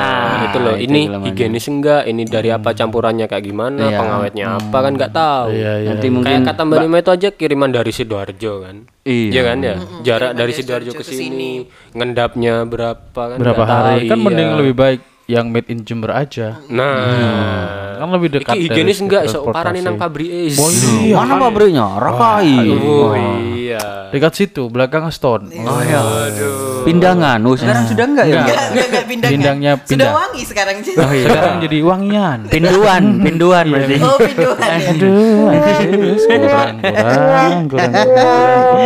itu 0.50 0.58
loh. 0.62 0.76
itu 0.78 0.86
Ini 0.86 1.00
higienis 1.26 1.66
enggak? 1.66 2.02
Ini 2.06 2.22
dari 2.28 2.48
apa 2.54 2.70
campurannya 2.70 3.26
kayak 3.26 3.44
gimana? 3.44 3.88
Iya. 3.88 3.98
Pengawetnya 3.98 4.46
apa 4.60 4.78
kan 4.78 4.92
nggak 4.94 5.12
tahu. 5.12 5.48
Iya, 5.52 5.72
iya. 5.82 5.88
Nanti 5.90 6.06
Kayak 6.06 6.14
mungkin 6.14 6.38
kata 6.46 6.60
Mbak 6.62 6.78
Nima 6.86 6.98
itu 7.02 7.10
aja 7.10 7.28
kiriman 7.34 7.70
dari 7.74 7.92
Sidoarjo 7.92 8.52
kan. 8.62 8.76
Iya. 9.02 9.30
Iya 9.32 9.42
kan 9.42 9.58
ya? 9.58 9.74
Jarak 10.06 10.30
dari 10.32 10.44
dari 10.46 10.52
Sidoarjo 10.54 10.92
ke 10.94 11.04
sini, 11.04 11.66
ngendapnya 11.96 12.62
berapa 12.62 13.22
kan? 13.34 13.38
Berapa 13.42 13.64
hari? 13.66 14.06
Kan 14.06 14.18
mending 14.22 14.50
iya. 14.54 14.58
lebih 14.62 14.74
baik 14.78 15.00
yang 15.26 15.50
made 15.50 15.66
in 15.66 15.82
Jember 15.82 16.14
aja. 16.14 16.62
Nah, 16.70 17.98
Kan 17.98 18.08
lebih 18.14 18.28
dekat 18.28 18.54
iki 18.54 18.70
higienis 18.70 19.02
enggak 19.02 19.26
sok 19.26 19.50
parani 19.50 19.82
nang 19.82 19.98
pabrik 19.98 20.28
es. 20.28 20.54
Oh 20.60 20.70
iya. 20.70 21.16
Mana 21.18 21.34
pabriknya? 21.40 21.98
Rakai. 21.98 22.52
Oh 22.78 23.12
iya. 23.16 24.12
Dekat 24.14 24.32
situ, 24.38 24.70
belakang 24.70 25.10
Stone. 25.10 25.50
Oh 25.50 25.80
iya. 25.82 26.00
Pindangan. 26.86 27.42
Oh, 27.42 27.58
sekarang 27.58 27.90
sudah 27.90 28.06
enggak 28.06 28.26
ya? 28.30 28.46
Enggak, 28.46 28.58
enggak, 28.70 28.86
enggak 28.86 29.04
pindah. 29.10 29.28
Bindangnya 29.32 29.72
Sudah 29.74 29.88
pindah. 29.90 30.10
wangi 30.14 30.42
sekarang. 30.46 30.76
Oh, 30.78 31.10
iya. 31.10 31.26
Sekarang 31.26 31.54
jadi 31.58 31.78
wangian. 31.82 32.38
Pinduan, 32.46 33.02
pinduan 33.26 33.64
berarti. 33.66 33.96
Oh, 33.98 34.18
pinduan. 34.22 34.68
Aduh, 34.94 35.50
kurang, 36.30 36.74
kurang, 36.78 37.62
kurang, 37.66 37.66
kurang. 37.66 37.92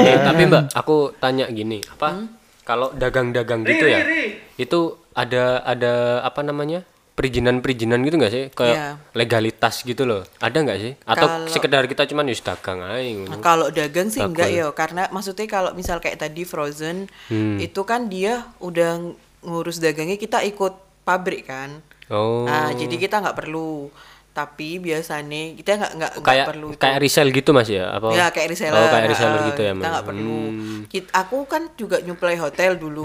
Eh, 0.00 0.16
tapi 0.24 0.42
Mbak, 0.48 0.62
aku 0.72 0.96
tanya 1.20 1.44
gini, 1.52 1.84
apa? 1.84 2.39
Kalau 2.70 2.94
dagang-dagang 2.94 3.66
gitu 3.66 3.82
ya, 3.84 4.06
itu 4.54 4.80
ada 5.10 5.58
ada 5.66 5.92
apa 6.22 6.40
namanya? 6.40 6.86
perizinan-perizinan 7.10 8.00
gitu 8.00 8.16
nggak 8.16 8.32
sih? 8.32 8.44
Kayak 8.48 8.72
Iya. 8.72 8.88
legalitas 9.12 9.84
gitu 9.84 10.08
loh. 10.08 10.24
Ada 10.40 10.56
nggak 10.56 10.78
sih? 10.80 10.92
Atau 11.04 11.28
Kalau- 11.28 11.52
sekedar 11.52 11.84
kita 11.84 12.08
cuman 12.08 12.24
yus 12.24 12.40
dagang 12.40 12.80
aja 12.80 12.96
Nah, 12.96 13.12
ngono. 13.28 13.44
kalau 13.44 13.68
dagang 13.68 14.08
sih 14.08 14.24
enggak 14.24 14.48
ya, 14.48 14.72
karena 14.72 15.04
maksudnya 15.12 15.44
kalau 15.44 15.76
misal 15.76 16.00
kayak 16.00 16.16
tadi 16.18 16.48
Frozen, 16.48 17.12
Hmm. 17.28 17.60
itu 17.60 17.76
kan 17.84 18.08
dia 18.08 18.48
udah 18.56 19.12
ngurus 19.42 19.84
dagangnya 19.84 20.16
kita 20.16 20.40
ikut 20.42 20.72
pabrik 21.04 21.44
kan. 21.44 21.84
Oh. 22.08 22.48
Nah, 22.48 22.72
jadi 22.72 22.96
kita 22.96 23.20
nggak 23.20 23.36
perlu. 23.36 23.92
Tapi 24.40 24.80
biasanya 24.80 25.42
kita 25.52 25.70
nggak 25.76 25.92
nggak 25.94 26.12
kayak 26.22 26.46
perlu 26.48 26.68
itu. 26.70 26.80
kayak 26.80 26.98
resell 26.98 27.28
gitu 27.28 27.50
Mas 27.50 27.68
ya? 27.68 27.92
Apa? 27.92 28.08
Ya 28.10 28.26
kayak 28.28 28.48
reseller. 28.48 28.72
Oh, 28.74 28.88
kayak 28.88 29.08
reseller 29.08 29.36
ah, 29.36 29.46
gitu 29.46 29.60
ya, 29.60 29.72
Kita 29.72 29.78
Mas. 29.78 29.90
nggak 29.90 30.06
perlu. 30.06 30.40
Hmm. 30.48 30.78
Kit- 30.86 31.12
aku 31.12 31.36
kan 31.44 31.62
juga 31.74 31.96
nyuplai 32.00 32.34
hotel 32.34 32.74
dulu. 32.74 33.04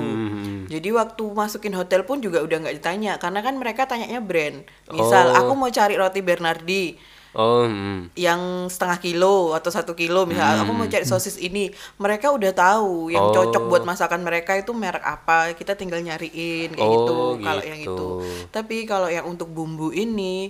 Jadi 0.66 0.90
waktu 0.90 1.24
masukin 1.30 1.74
hotel 1.74 2.02
pun 2.02 2.18
juga 2.18 2.40
udah 2.40 2.58
nggak 2.58 2.76
ditanya 2.76 3.14
karena 3.18 3.40
kan 3.40 3.54
mereka 3.54 3.84
tanyanya 3.84 4.20
brand. 4.20 4.64
Misal 4.90 5.26
Oh. 5.28 5.40
aku 5.40 5.52
mau 5.54 5.70
cari 5.70 5.94
roti 5.94 6.22
Bernardi 6.22 6.96
Oh, 7.36 7.64
hmm. 7.64 8.16
yang 8.16 8.40
setengah 8.66 8.98
kilo 8.98 9.36
atau 9.52 9.68
satu 9.68 9.92
kilo 9.92 10.24
misal 10.24 10.64
aku 10.64 10.72
mau 10.72 10.86
cari 10.86 11.04
sosis 11.04 11.36
ini 11.38 11.68
mereka 11.96 12.32
udah 12.32 12.50
tahu 12.50 13.10
yang 13.10 13.22
Oh. 13.22 13.34
cocok 13.34 13.64
buat 13.66 13.84
masakan 13.84 14.22
mereka 14.22 14.56
itu 14.56 14.72
merek 14.72 15.00
apa 15.00 15.52
kita 15.52 15.74
tinggal 15.74 16.00
nyariin 16.00 16.72
kayak 16.72 16.80
Oh, 16.82 16.96
gitu 16.96 17.16
kalau 17.42 17.62
yang 17.62 17.78
gitu. 17.78 17.92
itu 17.92 18.10
tapi 18.50 18.76
kalau 18.84 19.08
yang 19.08 19.26
untuk 19.26 19.48
bumbu 19.48 19.92
ini 19.92 20.48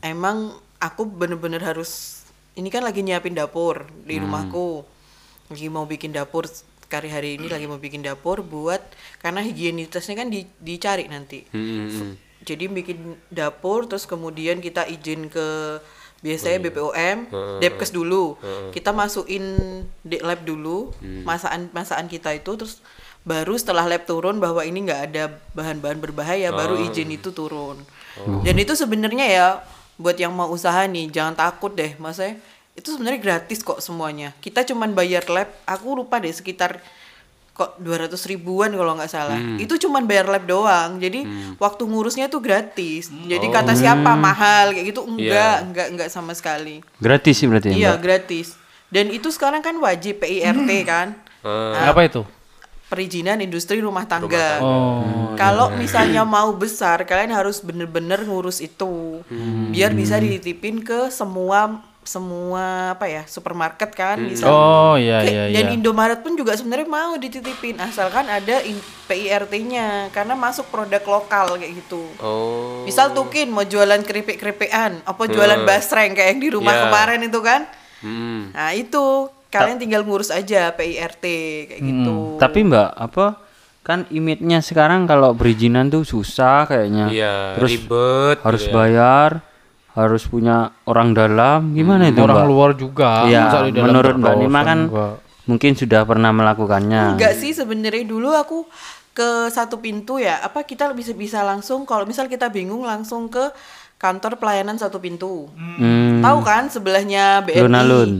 emang 0.00 0.50
aku 0.78 1.04
bener-bener 1.04 1.60
harus 1.60 2.24
ini 2.52 2.68
kan 2.68 2.80
lagi 2.80 3.00
nyiapin 3.00 3.32
dapur 3.32 3.84
di 4.02 4.16
rumahku 4.16 4.84
lagi 5.46 5.68
mau 5.68 5.84
bikin 5.84 6.10
dapur 6.10 6.48
kari 6.86 7.08
hari 7.08 7.36
ini 7.36 7.46
lagi 7.46 7.64
mau 7.64 7.76
bikin 7.76 8.00
dapur 8.00 8.40
buat 8.40 8.80
karena 9.18 9.40
higienitasnya 9.40 10.12
kan 10.14 10.28
di- 10.28 10.48
dicari 10.58 11.06
nanti 11.06 11.44
Hmm, 11.48 11.60
hmm, 11.60 11.88
hmm. 11.90 12.12
jadi 12.42 12.64
bikin 12.66 12.98
dapur 13.28 13.84
terus 13.84 14.04
kemudian 14.04 14.58
kita 14.58 14.84
izin 14.84 15.28
ke 15.28 15.80
biasanya 16.22 16.58
iya. 16.58 16.64
BPOM, 16.70 17.18
Depkes 17.58 17.90
dulu. 17.90 18.38
Kita 18.70 18.94
masukin 18.94 19.42
di 20.00 20.22
lab 20.22 20.46
dulu 20.46 20.94
Hmm. 21.02 21.26
masakan 21.26 21.68
masakan 21.74 22.06
kita 22.06 22.30
itu 22.32 22.54
terus 22.54 22.78
baru 23.22 23.54
setelah 23.54 23.86
lab 23.86 24.02
turun 24.06 24.38
bahwa 24.38 24.62
ini 24.62 24.86
nggak 24.86 25.02
ada 25.12 25.24
bahan-bahan 25.54 25.98
berbahaya 25.98 26.50
baru 26.50 26.78
Oh. 26.78 26.86
izin 26.86 27.10
itu 27.10 27.34
turun. 27.34 27.82
Dan 28.46 28.54
itu 28.56 28.72
sebenarnya 28.72 29.26
ya 29.26 29.46
buat 29.98 30.14
yang 30.16 30.32
mau 30.32 30.48
usaha 30.48 30.86
nih 30.86 31.10
jangan 31.10 31.34
takut 31.34 31.74
deh, 31.74 31.94
Mas 31.98 32.18
itu 32.72 32.88
sebenarnya 32.88 33.20
gratis 33.20 33.60
kok 33.60 33.84
semuanya. 33.84 34.32
Kita 34.40 34.64
cuman 34.64 34.96
bayar 34.96 35.28
lab, 35.28 35.52
aku 35.68 35.92
lupa 35.92 36.16
deh 36.16 36.32
sekitar 36.32 36.80
kok 37.62 37.78
200 37.78 38.18
ribuan 38.34 38.74
kalau 38.74 38.98
nggak 38.98 39.12
salah. 39.12 39.38
Itu 39.62 39.78
cuman 39.78 40.02
bayar 40.10 40.26
lab 40.26 40.42
doang. 40.50 40.98
Jadi 40.98 41.22
waktu 41.62 41.82
ngurusnya 41.86 42.26
tuh 42.26 42.42
gratis. 42.42 43.06
Jadi 43.08 43.46
kata 43.46 43.78
siapa 43.78 44.18
mahal 44.18 44.74
kayak 44.74 44.86
gitu 44.90 45.06
enggak 45.06 45.70
enggak 45.70 45.86
enggak 45.94 46.08
sama 46.10 46.34
sekali. 46.34 46.82
Gratis 46.98 47.38
sih 47.38 47.46
berarti 47.46 47.70
ya, 47.70 47.74
iya 47.78 47.92
gratis. 47.94 48.58
Dan 48.90 49.14
itu 49.14 49.30
sekarang 49.30 49.62
kan 49.62 49.78
wajib 49.78 50.20
PIRT 50.20 50.70
kan. 50.82 51.14
Ah. 51.46 51.94
Apa 51.94 52.04
itu? 52.10 52.26
perizinan 52.92 53.40
industri 53.40 53.80
rumah 53.80 54.04
tangga. 54.04 54.60
Oh, 54.60 55.32
Kalau 55.40 55.72
misalnya 55.72 56.28
mau 56.28 56.52
besar, 56.52 57.08
kalian 57.08 57.32
harus 57.32 57.64
bener-bener 57.64 58.20
ngurus 58.28 58.60
itu, 58.60 59.24
biar 59.72 59.96
bisa 59.96 60.20
dititipin 60.20 60.84
ke 60.84 61.08
semua 61.08 61.80
semua 62.02 62.92
apa 62.92 63.06
ya 63.06 63.22
supermarket 63.24 63.94
kan, 63.94 64.18
bisa. 64.18 64.44
Oh, 64.44 64.98
iya 64.98 65.22
iya 65.22 65.42
Dan 65.54 65.70
iya. 65.70 65.74
Indomaret 65.74 66.18
pun 66.18 66.34
juga 66.34 66.52
sebenarnya 66.52 66.84
mau 66.84 67.14
dititipin, 67.14 67.78
asalkan 67.78 68.26
ada 68.26 68.58
in- 68.62 68.82
PIRT-nya, 69.06 70.10
karena 70.10 70.32
masuk 70.32 70.66
produk 70.66 70.98
lokal 71.00 71.54
kayak 71.54 71.78
gitu. 71.78 72.02
Oh. 72.18 72.82
Misal 72.82 73.12
Tukin 73.12 73.48
mau 73.48 73.62
jualan 73.62 74.02
keripik-keripikan, 74.02 74.98
apa 75.02 75.22
jualan 75.24 75.62
basreng 75.62 76.12
kayak 76.12 76.28
yang 76.28 76.40
di 76.40 76.50
rumah 76.50 76.72
Iya. 76.72 76.82
kemarin 76.82 77.20
itu 77.22 77.40
kan? 77.40 77.60
Hmm. 78.02 78.50
Nah 78.50 78.72
itu 78.72 79.04
kalian 79.46 79.78
tinggal 79.78 80.02
ngurus 80.02 80.32
aja 80.32 80.72
PIRT 80.72 81.24
kayak 81.68 81.80
gitu. 81.80 82.16
Tapi 82.36 82.58
Mbak, 82.64 82.90
apa 82.96 83.26
kan 83.82 84.06
image-nya 84.08 84.58
sekarang 84.58 85.04
kalau 85.04 85.34
perizinan 85.34 85.86
tuh 85.86 86.02
susah 86.02 86.66
kayaknya. 86.66 87.06
Iya, 87.10 87.36
Terus 87.58 87.70
ribet 87.76 88.36
harus 88.40 88.62
gitu 88.62 88.70
ya. 88.70 88.74
bayar, 88.74 89.30
harus 89.92 90.24
punya 90.24 90.56
orang 90.82 91.12
dalam. 91.12 91.72
Gimana 91.72 92.08
itu, 92.08 92.18
Orang 92.18 92.38
Mbak? 92.38 92.48
luar 92.48 92.70
juga. 92.72 93.10
Iya, 93.24 93.68
dalam 93.68 93.86
menurut 93.86 94.14
Mbak 94.16 94.34
Nima 94.36 94.60
kan 94.62 94.78
enggak. 94.86 95.14
mungkin 95.42 95.72
sudah 95.74 96.00
pernah 96.02 96.30
melakukannya. 96.30 97.16
Enggak 97.16 97.34
sih 97.34 97.52
sebenarnya 97.52 98.02
dulu 98.02 98.30
aku 98.30 98.64
ke 99.12 99.28
satu 99.48 99.76
pintu 99.76 100.16
ya. 100.16 100.40
Apa 100.40 100.62
kita 100.62 100.88
bisa 100.92 101.12
bisa 101.12 101.42
langsung 101.42 101.84
kalau 101.84 102.02
misal 102.02 102.24
kita 102.26 102.48
bingung 102.48 102.82
langsung 102.82 103.28
ke 103.28 103.52
kantor 103.96 104.34
pelayanan 104.34 104.74
satu 104.74 104.96
pintu. 104.96 105.46
Hmm, 105.52 106.18
Tahu 106.18 106.38
kan 106.40 106.66
sebelahnya 106.66 107.42
BNI. 107.42 107.60
Alun-alun. 107.60 108.12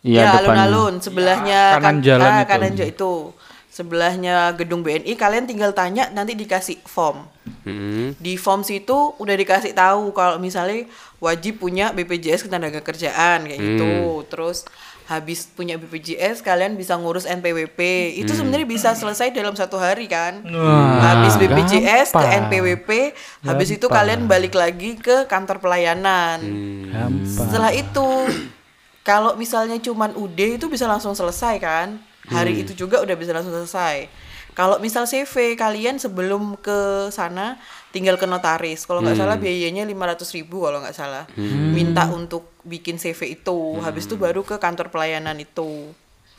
Iya, 0.00 0.22
Iya, 0.22 0.30
depan. 0.32 0.54
alun-alun 0.54 0.94
sebelahnya 0.98 1.60
Ya, 1.66 1.74
kanan 1.74 1.82
kan- 1.82 1.98
jalan 2.00 2.24
ah, 2.24 2.38
itu. 2.38 2.48
kanan 2.48 2.72
itu. 2.78 3.14
Sebelahnya 3.76 4.56
gedung 4.56 4.80
BNI 4.80 5.12
kalian 5.20 5.44
tinggal 5.44 5.76
tanya 5.76 6.08
nanti 6.08 6.32
dikasih 6.32 6.80
form. 6.88 7.28
Hmm. 7.68 8.16
Di 8.16 8.40
form 8.40 8.64
situ 8.64 9.12
udah 9.20 9.36
dikasih 9.36 9.76
tahu 9.76 10.16
kalau 10.16 10.40
misalnya 10.40 10.88
wajib 11.20 11.60
punya 11.60 11.92
BPJS 11.92 12.48
ketenagakerjaan 12.48 13.44
kayak 13.44 13.60
gitu. 13.60 14.24
Terus 14.32 14.64
habis 15.12 15.44
punya 15.52 15.76
BPJS 15.76 16.40
kalian 16.40 16.80
bisa 16.80 16.96
ngurus 16.96 17.28
NPWP. 17.28 17.80
Itu 18.16 18.32
sebenarnya 18.32 18.64
bisa 18.64 18.96
selesai 18.96 19.28
dalam 19.36 19.52
satu 19.52 19.76
hari 19.76 20.08
kan. 20.08 20.40
habis 21.04 21.36
BPJS 21.36 22.16
ke 22.16 22.24
gampang. 22.24 22.48
NPWP, 22.48 22.90
habis 23.44 23.68
itu 23.76 23.92
kalian 23.92 24.24
balik 24.24 24.56
lagi 24.56 24.96
ke 24.96 25.28
kantor 25.28 25.60
pelayanan. 25.60 26.40
Gampang. 26.88 27.28
Setelah 27.28 27.76
itu 27.76 28.08
kalau 29.04 29.36
misalnya 29.36 29.76
cuman 29.84 30.16
UD 30.16 30.56
itu 30.56 30.66
bisa 30.72 30.88
langsung 30.88 31.12
selesai 31.12 31.60
kan? 31.60 32.00
Hari 32.30 32.66
itu 32.66 32.72
juga 32.74 33.02
udah 33.02 33.16
bisa 33.18 33.30
langsung 33.34 33.54
selesai. 33.54 34.08
Kalau 34.56 34.80
misal 34.80 35.04
CV 35.04 35.52
kalian 35.52 36.00
sebelum 36.00 36.56
ke 36.56 37.12
sana 37.12 37.60
tinggal 37.92 38.16
ke 38.16 38.24
notaris. 38.24 38.88
Kalau 38.88 39.04
nggak 39.04 39.20
salah 39.20 39.36
biayanya 39.36 39.84
500.000 39.84 40.40
ribu 40.40 40.64
kalau 40.64 40.80
nggak 40.80 40.96
salah. 40.96 41.28
Minta 41.76 42.08
untuk 42.08 42.56
bikin 42.64 42.96
CV 42.96 43.36
itu. 43.36 43.76
Habis 43.84 44.08
itu 44.08 44.16
baru 44.16 44.40
ke 44.48 44.56
kantor 44.56 44.88
pelayanan 44.88 45.36
itu. 45.36 45.92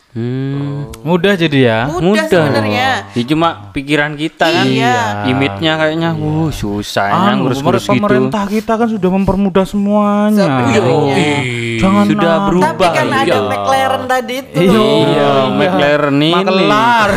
Hmm. 0.09 0.89
Mudah 0.99 1.35
jadi 1.35 1.59
ya. 1.61 1.79
Mudah, 1.93 2.25
sebenarnya. 2.25 3.05
Ya, 3.07 3.23
cuma 3.23 3.69
pikiran 3.69 4.15
kita 4.15 4.49
kan. 4.49 4.65
Iya. 4.65 5.27
Image-nya 5.27 5.73
kayaknya 5.75 6.09
wuh 6.11 6.49
susahnya 6.49 7.35
Anu, 7.35 7.45
ngurus-ngurus 7.45 7.85
gitu. 7.85 7.93
pemerintah 7.93 8.43
kita 8.43 8.73
kan 8.73 8.87
sudah 8.87 9.09
mempermudah 9.13 9.61
semuanya. 9.63 10.41
Sebenarnya. 10.41 11.37
Jangan 11.77 12.05
Sudah 12.07 12.33
nak- 12.33 12.45
berubah. 12.47 12.71
Tapi 12.71 12.85
kan 12.89 13.07
ada 13.09 13.25
Iya. 13.27 13.39
McLaren 13.43 14.03
tadi 14.07 14.33
itu. 14.39 14.57
Iya, 14.57 15.29
McLaren 15.51 16.15
ini. 16.17 16.31
Makelar. 16.33 17.09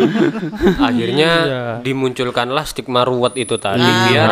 Akhirnya 0.88 1.30
Iya. 1.42 1.62
dimunculkanlah 1.82 2.64
stigma 2.64 3.02
ruwet 3.02 3.36
itu 3.36 3.56
tadi 3.56 3.82
biar 3.82 4.30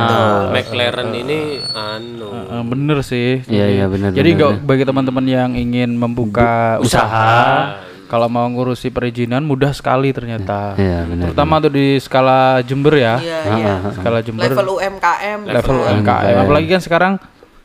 McLaren 0.49 1.11
ini 1.12 1.38
anu. 1.68 2.30
Bener 2.64 3.03
sih. 3.03 3.45
Iya, 3.45 3.66
iya, 3.68 3.84
bener, 3.86 4.11
Jadi 4.11 4.30
bener, 4.32 4.62
bagi 4.62 4.84
teman-teman 4.84 5.24
yang 5.24 5.51
ingin 5.53 5.93
membuka 5.93 6.78
usaha, 6.80 7.76
kalau 8.11 8.27
mau 8.27 8.43
ngurusi 8.45 8.91
perizinan 8.91 9.47
mudah 9.47 9.71
sekali 9.71 10.11
ternyata. 10.11 10.75
Iya, 10.75 11.07
benar. 11.07 11.31
Terutama 11.31 11.63
tuh 11.63 11.71
di 11.71 11.95
skala 11.97 12.59
Jember 12.61 12.99
ya. 12.99 13.15
Iya, 13.17 13.39
iya. 13.55 13.75
Skala 13.95 14.19
Jember. 14.19 14.51
Level 14.51 14.67
UMKM. 14.75 15.39
level 15.47 15.77
UMKM. 15.79 16.37
Apalagi 16.43 16.67
kan 16.67 16.83
sekarang 16.83 17.15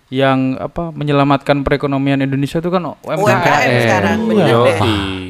yang 0.06 0.54
apa 0.62 0.94
menyelamatkan 0.94 1.66
perekonomian 1.66 2.22
Indonesia 2.22 2.62
itu 2.62 2.70
kan 2.70 2.94
UMKM. 3.02 3.26
UMKM 3.26 3.70
sekarang 3.82 4.18
Iya. 4.30 4.46
deh. 4.62 4.78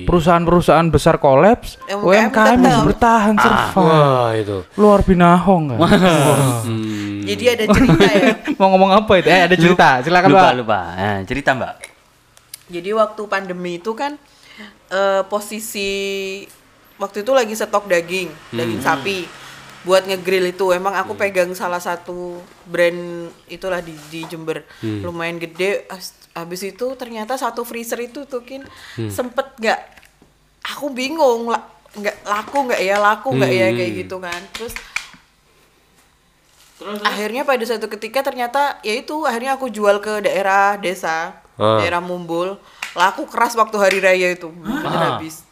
Perusahaan-perusahaan 0.05 0.87
besar 0.91 1.15
kolaps, 1.15 1.79
UMKM 1.87 2.03
UMKM 2.03 2.57
masih 2.59 2.83
bertahan 2.85 3.33
survive. 3.39 3.73
Wah, 3.79 4.29
itu. 4.35 4.57
Luar 4.75 4.99
binahong 5.01 5.63
kan. 5.73 5.79
Hmm. 5.79 7.23
Jadi 7.25 7.43
ada 7.49 7.63
cerita 7.65 8.03
ya. 8.05 8.25
Mau 8.59 8.67
ngomong 8.69 8.91
apa 8.93 9.11
itu? 9.17 9.27
Eh 9.27 9.41
ada 9.47 9.55
cerita. 9.55 9.87
Silakan 10.03 10.29
lupa, 10.29 10.43
Pak. 10.43 10.53
lupa. 10.59 10.79
Nah, 10.93 11.19
cerita, 11.25 11.49
Mbak. 11.55 11.73
Jadi 12.65 12.89
waktu 12.91 13.21
pandemi 13.25 13.79
itu 13.79 13.95
kan 13.95 14.19
eh, 14.87 15.23
posisi 15.25 15.89
waktu 16.95 17.21
itu 17.21 17.31
lagi 17.31 17.53
stok 17.53 17.85
daging, 17.85 18.29
daging 18.51 18.81
sapi. 18.81 19.19
buat 19.81 20.01
ngegrill 20.01 20.49
itu 20.49 20.73
emang 20.73 20.97
aku 20.97 21.13
pegang 21.13 21.53
salah 21.53 21.77
satu 21.77 22.41
brand 22.65 22.97
itulah 23.45 23.77
di, 23.79 23.93
di 24.09 24.25
Jember. 24.25 24.65
Lumayan 24.81 25.37
gede. 25.37 25.85
Habis 26.33 26.65
itu 26.65 26.85
ternyata 26.95 27.37
satu 27.37 27.61
freezer 27.61 28.01
itu 28.01 28.25
tuh 28.25 28.41
kin 28.41 28.65
sempet 29.07 29.45
nggak 29.55 29.79
aku 30.65 30.89
bingung 30.89 31.45
la- 31.47 31.69
nggak 31.93 32.17
laku 32.25 32.65
nggak 32.65 32.81
ya? 32.81 32.97
Laku 32.97 33.37
nggak 33.37 33.51
ya? 33.51 33.67
Kayak 33.71 33.91
gitu 33.93 34.17
kan. 34.17 34.41
Terus 34.51 34.73
akhirnya 37.01 37.45
pada 37.45 37.63
suatu 37.63 37.87
ketika 37.87 38.19
ternyata 38.19 38.81
ya 38.81 38.97
itu 38.97 39.23
akhirnya 39.23 39.55
aku 39.55 39.69
jual 39.69 40.01
ke 40.01 40.19
daerah 40.21 40.75
desa 40.75 41.39
Ah. 41.55 41.79
daerah 41.79 42.03
Mumbul 42.03 42.59
laku 42.95 43.27
keras 43.27 43.53
waktu 43.59 43.75
hari 43.77 43.97
raya 43.99 44.31
itu. 44.33 44.49
Bener 44.49 45.19
habis. 45.19 45.43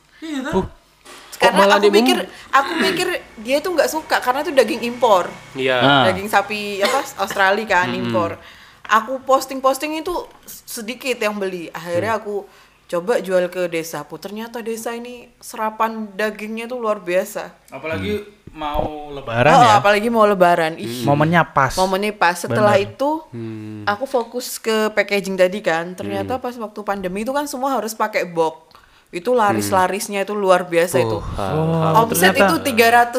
Karena 1.38 1.68
malah 1.68 1.78
aku 1.84 1.92
mikir 1.92 2.18
aku 2.56 2.72
mikir 2.80 3.08
dia 3.44 3.60
tuh 3.60 3.76
nggak 3.76 3.90
suka 3.92 4.18
karena 4.24 4.48
itu 4.48 4.56
daging 4.56 4.82
impor. 4.96 5.28
Iya. 5.60 5.78
Ah. 5.84 6.04
daging 6.08 6.32
sapi 6.32 6.80
apa 6.80 7.04
Australia 7.20 7.68
kan 7.68 7.92
impor. 7.92 8.40
Aku 8.88 9.20
posting 9.28 9.60
posting 9.60 10.00
itu 10.00 10.14
sedikit 10.48 11.20
yang 11.20 11.36
beli. 11.36 11.68
Akhirnya 11.76 12.16
aku 12.20 12.48
coba 12.88 13.20
jual 13.20 13.48
ke 13.52 13.68
desaku 13.68 14.22
ternyata 14.22 14.62
desa 14.62 14.94
ini 14.94 15.28
serapan 15.44 16.08
dagingnya 16.16 16.72
tuh 16.72 16.80
luar 16.80 17.04
biasa. 17.04 17.52
Apalagi 17.74 18.24
mau 18.54 19.10
lebaran 19.10 19.50
oh, 19.52 19.66
ya. 19.66 19.82
apalagi 19.82 20.08
mau 20.14 20.24
lebaran. 20.24 20.78
Ih, 20.78 21.02
Momennya 21.04 21.42
pas. 21.42 21.74
momennya 21.74 22.14
pas. 22.14 22.38
Setelah 22.38 22.78
itu 22.78 23.26
Hmm. 23.34 23.82
aku 23.84 24.06
fokus 24.06 24.62
ke 24.62 24.94
packaging 24.94 25.34
tadi 25.34 25.60
kan. 25.60 25.98
Ternyata 25.98 26.38
pas 26.38 26.54
waktu 26.54 26.80
pandemi 26.86 27.26
itu 27.26 27.34
kan 27.34 27.50
semua 27.50 27.74
harus 27.74 27.98
pakai 27.98 28.30
box 28.30 28.73
itu 29.14 29.30
laris-larisnya 29.32 30.22
itu 30.22 30.34
luar 30.34 30.66
biasa 30.66 30.98
itu 30.98 31.22
Oh, 31.22 32.02
omset 32.02 32.34
itu 32.34 32.56
300% 32.58 33.14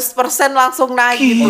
langsung 0.53 0.91
naik 0.91 1.23
gitu 1.23 1.47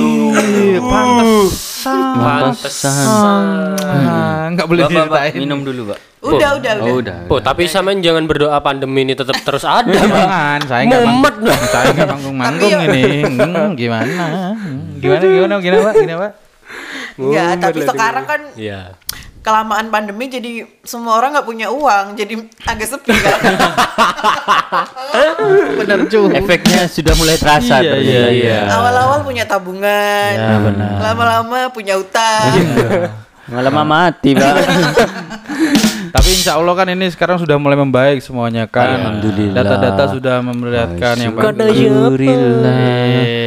pantesan. 0.85 2.15
Pantesan. 2.15 3.43
Ah, 3.81 4.45
Nggak 4.47 4.67
boleh 4.67 4.83
diceritain. 4.85 5.33
minum 5.35 5.61
dulu, 5.61 5.83
Pak. 5.89 5.99
udah 6.23 6.51
udah 6.55 6.73
udah 6.75 6.87
Oh, 6.87 6.97
udah. 7.01 7.17
Oh, 7.27 7.37
tapi 7.39 7.65
sampean 7.67 8.01
jangan 8.01 8.25
berdoa 8.25 8.57
pandemi 8.59 9.03
ini 9.03 9.13
tetap 9.13 9.37
terus 9.39 9.61
ada, 9.63 9.85
Pak. 9.85 9.97
Jangan, 9.99 10.59
saya 10.65 10.83
nggak 10.87 11.03
Mumet 11.03 11.35
saya 11.67 11.87
nggak 11.91 12.09
manggung-manggung 12.13 12.71
ya- 12.71 12.85
ini. 12.87 13.05
Hmm, 13.25 13.69
gimana? 13.75 14.25
Hmm, 14.53 15.01
Gimana, 15.01 15.21
gimana, 15.23 15.55
gimana, 15.59 15.81
Pak? 15.83 15.95
Gimana, 15.95 16.17
Pak? 16.19 16.33
Enggak, 17.15 17.51
tapi 17.63 17.79
sekarang 17.83 18.25
kan 18.25 18.41
Iya. 18.55 18.81
Kelamaan 19.45 19.93
pandemi 19.93 20.33
jadi 20.33 20.65
semua 20.89 21.21
orang 21.21 21.37
nggak 21.37 21.45
punya 21.45 21.69
uang 21.69 22.17
jadi 22.17 22.35
agak 22.65 22.89
sepi 22.97 23.13
kan 23.13 23.39
Bener 25.79 26.09
cuy. 26.09 26.33
Efeknya 26.33 26.89
sudah 26.89 27.15
mulai 27.15 27.37
terasa. 27.37 27.79
Iya, 27.85 27.93
ternyata. 27.95 28.09
iya, 28.09 28.25
iya. 28.33 28.59
awal-awal 28.73 29.21
punya 29.23 29.45
tabungan 29.45 30.33
Ya, 30.35 30.57
benar. 30.59 30.97
lama-lama 30.99 31.69
punya 31.71 31.95
utang 32.01 32.51
Malah 33.45 33.85
mati, 33.85 34.33
Pak. 34.33 34.57
Tapi 36.15 36.31
insya 36.31 36.55
Allah 36.55 36.79
kan 36.79 36.87
ini 36.95 37.11
sekarang 37.11 37.43
sudah 37.43 37.59
mulai 37.59 37.75
membaik 37.75 38.23
semuanya 38.23 38.71
kan. 38.71 39.03
Alhamdulillah. 39.03 39.67
Data-data 39.67 40.05
sudah 40.15 40.37
memperlihatkan 40.47 41.15
yang 41.19 41.35
bagus. 41.35 41.59
Alhamdulillah. 41.59 42.79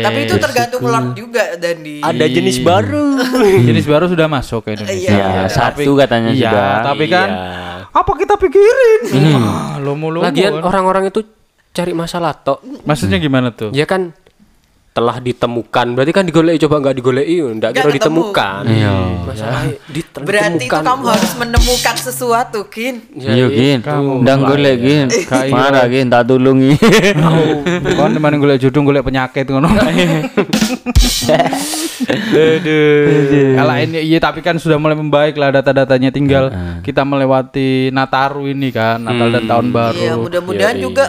tapi 0.04 0.20
itu 0.28 0.36
tergantung 0.36 0.84
lot 0.84 1.08
juga 1.16 1.56
dan 1.56 1.80
di 1.80 2.04
Ada 2.04 2.28
jenis 2.28 2.60
baru. 2.60 3.24
Jenis 3.72 3.88
baru 3.88 4.12
sudah 4.12 4.28
masuk 4.28 4.68
ke 4.68 4.76
Indonesia. 4.76 5.16
Iya, 5.16 5.48
satu 5.48 5.96
katanya 5.96 6.36
iya, 6.36 6.52
sudah. 6.52 6.68
Tapi 6.92 7.06
kan 7.08 7.30
Iya. 7.32 7.88
apa 7.96 8.12
kita 8.20 8.36
pikirin? 8.36 9.02
Ah, 9.40 9.80
lomo-lomo. 9.80 10.28
Lagian 10.28 10.60
kan. 10.60 10.68
orang-orang 10.68 11.08
itu 11.08 11.24
cari 11.72 11.96
masalah 11.96 12.36
tok. 12.36 12.60
Maksudnya 12.84 13.16
gimana 13.16 13.56
tuh? 13.56 13.72
Ya 13.72 13.88
kan 13.88 14.12
telah 14.98 15.18
ditemukan. 15.20 15.94
Berarti 15.94 16.10
kan 16.10 16.24
digoleki 16.24 16.58
coba 16.60 16.76
nggak 16.82 16.96
digoleki, 16.96 17.36
enggak 17.40 17.54
Nggak 17.70 17.70
kira 17.70 17.86
ketemu. 17.86 17.98
ditemukan. 18.02 18.62
Iya. 18.66 18.94
Masalah 19.22 19.62
dit- 19.88 20.10
berarti 20.18 20.66
itu 20.66 20.74
kamu 20.74 21.06
harus 21.06 21.34
menemukan 21.38 21.96
sesuatu 21.96 22.60
kin 22.66 22.96
Ya, 23.14 23.30
Iya, 23.32 23.46
Gin. 23.48 23.80
kamu 23.80 24.26
Ndang 24.26 24.42
golek, 24.44 24.76
Gin. 24.80 25.08
Kayak- 25.24 25.54
Marah, 25.54 25.86
Gin, 25.86 26.08
tak 26.08 26.26
tulungi. 26.26 26.74
Kon 27.94 28.10
teman 28.12 28.34
golek 28.36 28.58
judung 28.60 28.84
golek 28.84 29.04
penyakit 29.04 29.46
ngono. 29.46 29.70
Aduh. 32.08 33.54
Kalau 33.56 33.76
ini 33.78 34.00
iya 34.04 34.18
tapi 34.18 34.40
kan 34.40 34.56
sudah 34.56 34.78
mulai 34.78 34.96
membaik 34.96 35.36
lah 35.36 35.52
data-datanya 35.52 36.10
tinggal 36.10 36.50
kita 36.82 37.04
melewati 37.04 37.90
Nataru 37.90 38.48
ini 38.48 38.70
kan, 38.70 38.98
Natal 38.98 39.30
dan 39.30 39.44
tahun 39.46 39.68
baru. 39.70 40.00
iya 40.00 40.14
mudah-mudahan 40.16 40.78
juga 40.78 41.06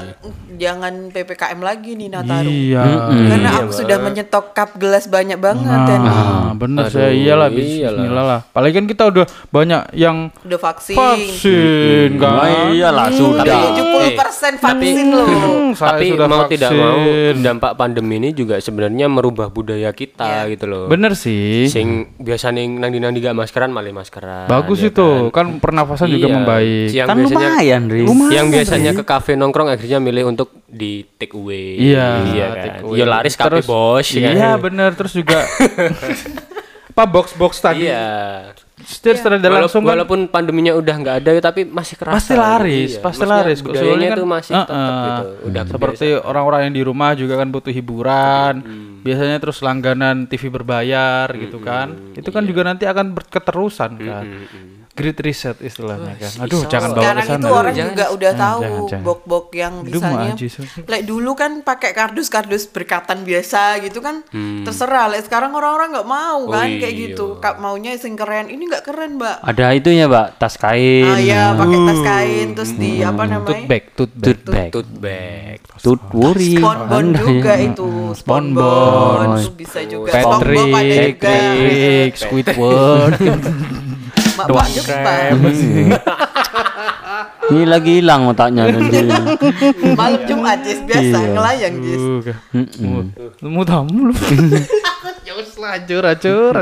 jangan 0.51 1.09
ppkm 1.09 1.61
lagi 1.61 1.95
nih 1.95 2.09
Nataru 2.11 2.51
Iya. 2.51 2.83
karena 3.07 3.51
aku 3.57 3.71
sudah 3.79 3.97
menyetok 4.01 4.45
cup 4.51 4.71
gelas 4.75 5.07
banyak 5.07 5.37
banget 5.37 5.81
dan 5.85 6.01
Ah, 6.03 6.51
bener 6.53 6.89
saya 6.89 7.11
iyalah 7.11 7.49
bismillah 7.49 8.25
lah. 8.25 8.41
Apalagi 8.45 8.75
kan 8.75 8.87
kita 8.87 9.03
udah 9.07 9.25
banyak 9.49 9.83
yang 9.95 10.17
udah 10.41 10.59
vaksin 10.59 10.97
vaksin 10.97 12.09
kan. 12.17 12.33
Oh, 12.35 12.71
iyalah, 12.71 13.07
sudah. 13.11 13.45
Tapi- 13.45 13.77
70% 13.79 14.55
vaksin 14.57 15.07
loh 15.09 15.27
Hmm, 15.29 15.71
Tapi 15.73 16.05
sudah 16.09 16.27
mau 16.27 16.43
tidak 16.47 16.71
mau 16.73 16.97
vaksin. 16.97 17.35
dampak 17.41 17.73
pandemi 17.75 18.17
ini 18.17 18.31
juga 18.31 18.57
sebenarnya 18.59 19.07
merubah 19.07 19.49
budaya 19.49 19.91
kita 19.91 20.49
gitu 20.49 20.65
loh. 20.65 20.85
Bener 20.87 21.13
sih. 21.13 21.69
Sing 21.69 21.89
biasa 22.17 22.51
nih 22.51 22.67
nandi-nandi 22.69 23.21
gak 23.21 23.35
maskeran 23.35 23.71
malah 23.71 23.91
maskeran. 23.91 24.47
Bagus 24.47 24.81
ya 24.81 24.89
itu. 24.89 25.29
Kan 25.31 25.59
pernafasan 25.59 26.09
juga 26.09 26.27
Iya. 26.27 26.35
membaik. 26.35 26.89
Yang 26.91 27.07
Kan 27.07 27.17
biasanya 27.19 27.49
lumayan, 27.51 27.83
Riz. 27.87 28.09
yang 28.31 28.47
biasanya 28.49 28.91
ke 28.95 29.05
kafe 29.05 29.33
nongkrong 29.35 29.69
akhirnya 29.69 29.99
milih 29.99 30.25
untuk 30.27 30.49
di 30.69 31.01
take 31.17 31.33
away. 31.33 31.81
Iya, 31.81 32.07
kan. 32.47 32.57
take 32.61 32.81
away. 32.85 32.99
Ya 33.01 33.05
laris 33.05 33.35
kafe 33.35 33.49
Terus- 33.59 33.67
bos 33.67 34.07
ya 34.07 34.21
Iya 34.29 34.51
kan. 34.53 34.61
bener 34.61 34.91
terus 34.93 35.13
juga 35.13 35.43
apa 36.93 37.07
box-box 37.07 37.63
tadi 37.63 37.87
Iya. 37.87 38.51
setir 38.79 39.15
secara 39.15 39.39
Walaupun, 39.39 39.55
langsung 39.63 39.83
kan 39.83 39.91
walaupun 39.95 40.21
pandeminya 40.27 40.75
udah 40.75 40.95
nggak 40.95 41.17
ada 41.23 41.31
ya 41.31 41.41
tapi 41.41 41.63
masih 41.63 41.95
kerasa. 41.95 42.19
pasti 42.19 42.35
laris, 42.35 42.91
Iya. 42.95 43.03
pasti 43.03 43.23
Maksudnya 43.23 43.39
laris. 43.39 43.59
Kok 43.59 43.67
Budayanya 43.69 43.87
soalnya 43.87 44.09
kan, 44.09 44.19
tuh 44.19 44.29
masih 44.29 44.53
uh-uh. 44.53 44.67
tetap 44.67 44.99
gitu. 44.99 45.27
Udah 45.47 45.63
seperti 45.65 46.07
orang-orang 46.19 46.61
yang 46.67 46.75
di 46.75 46.83
rumah 46.83 47.11
juga 47.15 47.35
kan 47.35 47.49
butuh 47.49 47.71
hiburan. 47.71 48.55
Biasanya 48.99 49.37
terus 49.39 49.59
langganan 49.63 50.27
TV 50.27 50.43
berbayar 50.49 51.27
gitu 51.33 51.59
kan. 51.59 51.95
Itu 52.13 52.29
kan 52.29 52.43
juga 52.43 52.67
nanti 52.67 52.83
akan 52.85 53.15
berketerusan 53.15 53.91
kan. 53.97 54.25
Great 54.99 55.19
reset 55.23 55.57
istilahnya 55.63 56.19
kan. 56.19 56.33
Aduh, 56.43 56.67
jangan 56.67 56.91
bawa 56.91 57.03
ke 57.03 57.07
sekarang 57.07 57.27
sana. 57.31 57.39
itu 57.39 57.55
orang 57.55 57.75
juga 57.79 58.05
udah 58.11 58.33
tahu 58.35 58.61
jangan, 58.61 58.83
jangan. 58.91 59.05
bok-bok 59.07 59.47
yang 59.55 59.73
misalnya 59.87 60.35
like 60.91 61.07
dulu 61.07 61.31
kan 61.39 61.53
pakai 61.63 61.91
kardus-kardus 61.95 62.67
berkatan 62.67 63.23
biasa 63.23 63.79
gitu 63.87 64.03
kan 64.03 64.27
terserah 64.67 65.07
like 65.15 65.23
sekarang 65.23 65.55
orang-orang 65.55 65.95
nggak 65.95 66.09
mau 66.09 66.51
kan 66.51 66.67
kayak 66.67 66.95
iya. 66.95 67.03
gitu 67.15 67.39
Kak 67.39 67.63
maunya 67.63 67.95
sing 67.95 68.19
keren 68.19 68.51
ini 68.51 68.67
nggak 68.67 68.83
keren 68.83 69.23
mbak 69.23 69.39
Ada 69.47 69.79
itu 69.79 69.95
ya, 69.95 70.11
Pak, 70.11 70.27
tas 70.43 70.55
kain. 70.59 71.07
ah 71.07 71.21
ya 71.23 71.55
pakai 71.55 71.79
tas 71.79 72.01
kain 72.03 72.49
terus 72.59 72.73
di 72.75 72.91
apa 73.01 73.23
Tote 73.23 73.33
namanya 73.33 73.67
bag, 73.69 73.85
tote 73.95 74.15
bag. 74.19 74.27
Tote 74.27 74.43
bag. 74.51 74.71
tote 74.75 74.93
bag. 74.99 75.59
Tote 75.79 76.05
worry. 76.11 76.55
Sponbon 76.59 77.07
juga 77.15 77.53
ya. 77.55 77.69
itu 77.71 77.89
Sponbon. 78.19 79.29
Bisa 79.55 79.81
juga 79.87 80.11
Patrick, 80.11 80.73
ada 80.75 80.97
juga 81.07 81.31
Patrick, 81.31 82.13
Squidward. 82.19 83.21
Mak 84.39 84.47
Mak 84.49 84.69
Jepang 84.71 85.35
Ini 87.49 87.65
lagi 87.65 87.93
hilang 87.99 88.29
otaknya 88.29 88.69
nanti. 88.69 89.09
malam 89.99 90.21
Jumat 90.23 90.61
Jis 90.61 90.85
biasa 90.85 91.01
Iya. 91.19 91.33
ngelayang 91.33 91.75
Jis 91.81 92.03
Lu 93.41 93.49
mau 93.55 93.65
tamu 93.65 94.07
lu. 94.07 94.15
Lajur, 95.59 96.07
acur. 96.07 96.55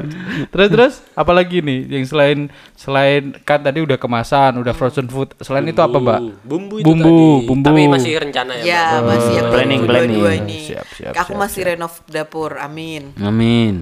Terus 0.49 0.68
terus 0.68 0.95
apalagi 1.12 1.61
nih 1.61 1.85
yang 1.87 2.05
selain 2.05 2.39
selain 2.72 3.37
kan 3.43 3.61
tadi 3.61 3.79
udah 3.79 3.95
kemasan, 3.95 4.57
udah 4.57 4.72
frozen 4.72 5.05
food. 5.07 5.37
Selain 5.39 5.62
itu 5.62 5.77
apa, 5.77 5.95
Mbak? 5.95 6.20
Bumbu 6.41 6.74
itu 6.81 6.87
Bumbu, 6.87 7.05
tadi. 7.05 7.47
bumbu. 7.47 7.66
Tapi 7.66 7.83
masih 7.89 8.12
rencana 8.16 8.53
ya. 8.57 8.64
ya 8.64 8.83
Mbak? 8.95 9.05
masih 9.07 9.33
yang 9.35 9.47
Planning, 9.47 9.81
dua- 9.83 9.93
planning. 9.93 10.64
Siap, 10.64 10.87
siap, 10.91 11.12
aku 11.14 11.31
siap, 11.31 11.39
masih 11.39 11.61
renov 11.62 11.93
dapur 12.07 12.57
amin 12.57 13.12
Amin. 13.20 13.74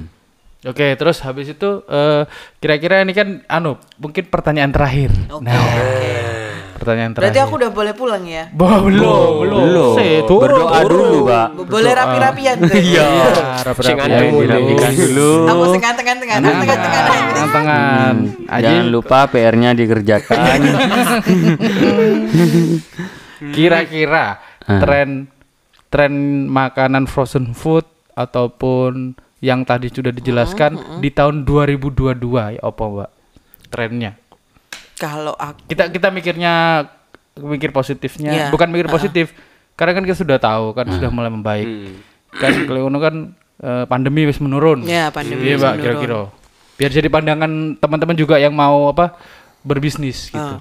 Oke, 0.65 0.95
terus 0.95 1.21
habis 1.21 1.47
itu 1.47 1.71
eh, 1.85 2.25
kira-kira 2.57 3.01
ini 3.01 3.13
kan 3.13 3.29
anu, 3.47 3.77
mungkin 3.97 4.25
pertanyaan 4.25 4.71
terakhir. 4.71 5.13
Oke, 5.29 5.45
Nah, 5.45 5.61
oke. 5.61 6.13
pertanyaan 6.75 7.13
terakhir. 7.13 7.29
Berarti 7.31 7.41
aku 7.43 7.55
udah 7.55 7.71
boleh 7.71 7.93
pulang 7.93 8.25
ya? 8.25 8.49
Belum, 8.51 8.83
belum. 8.89 9.61
Belum. 9.61 9.95
Turun, 10.25 10.41
Berdoa 10.43 10.79
turun. 10.81 10.89
dulu, 10.91 11.19
Pak. 11.27 11.47
Boleh 11.65 11.93
rapi-rapian 11.93 12.57
tuh. 12.59 12.77
Iya, 12.77 13.09
Sing 13.31 13.63
rapi-rapi 13.63 14.01
ada 14.01 14.15
aja, 14.15 14.25
boleh. 14.27 14.47
dirapikan 14.49 14.93
dulu. 14.95 15.31
Aku 15.47 15.63
sing 15.69 15.81
tengah-tengah. 15.85 16.37
Tangan. 17.45 18.15
Aja 18.49 18.63
Jangan 18.65 18.87
lupa 18.89 19.19
PR-nya 19.29 19.71
dikerjakan. 19.73 20.59
kira-kira 23.53 24.41
tren 24.65 25.29
tren 25.89 26.13
makanan 26.49 27.05
frozen 27.05 27.53
food 27.53 27.85
ataupun 28.15 29.19
yang 29.45 29.61
tadi 29.69 29.93
sudah 29.93 30.09
dijelaskan 30.09 31.05
di 31.05 31.13
tahun 31.13 31.45
2022 31.45 32.57
ya 32.57 32.61
apa 32.65 32.83
Mbak? 32.89 33.11
Trennya. 33.69 34.17
Kalau 34.97 35.37
aku 35.37 35.69
Kita 35.69 35.93
kita 35.93 36.09
mikirnya 36.09 36.87
mikir 37.37 37.69
positifnya, 37.75 38.33
Iya. 38.33 38.47
bukan 38.49 38.73
mikir 38.73 38.89
positif. 38.89 39.37
Karena 39.77 39.93
kan 40.01 40.03
kita 40.07 40.17
sudah 40.17 40.39
tahu 40.41 40.73
kan 40.73 40.87
sudah 40.89 41.11
mulai 41.13 41.29
membaik. 41.29 41.67
Hmm. 41.69 41.95
Kan 42.41 42.53
kalau 42.65 42.89
kan 43.03 43.37
eh, 43.61 43.85
pandemi 43.85 44.25
wis 44.25 44.41
menurun. 44.41 44.87
Ya, 44.89 45.13
pandemi 45.13 45.45
Iya, 45.53 45.61
Mbak, 45.61 45.75
kira-kira. 45.83 46.33
Biar 46.81 46.91
jadi 46.91 47.09
pandangan 47.13 47.77
teman-teman 47.77 48.17
juga 48.17 48.41
yang 48.41 48.57
mau 48.57 48.89
apa? 48.89 49.15
berbisnis 49.65 50.29
gitu. 50.29 50.39
Ah. 50.39 50.61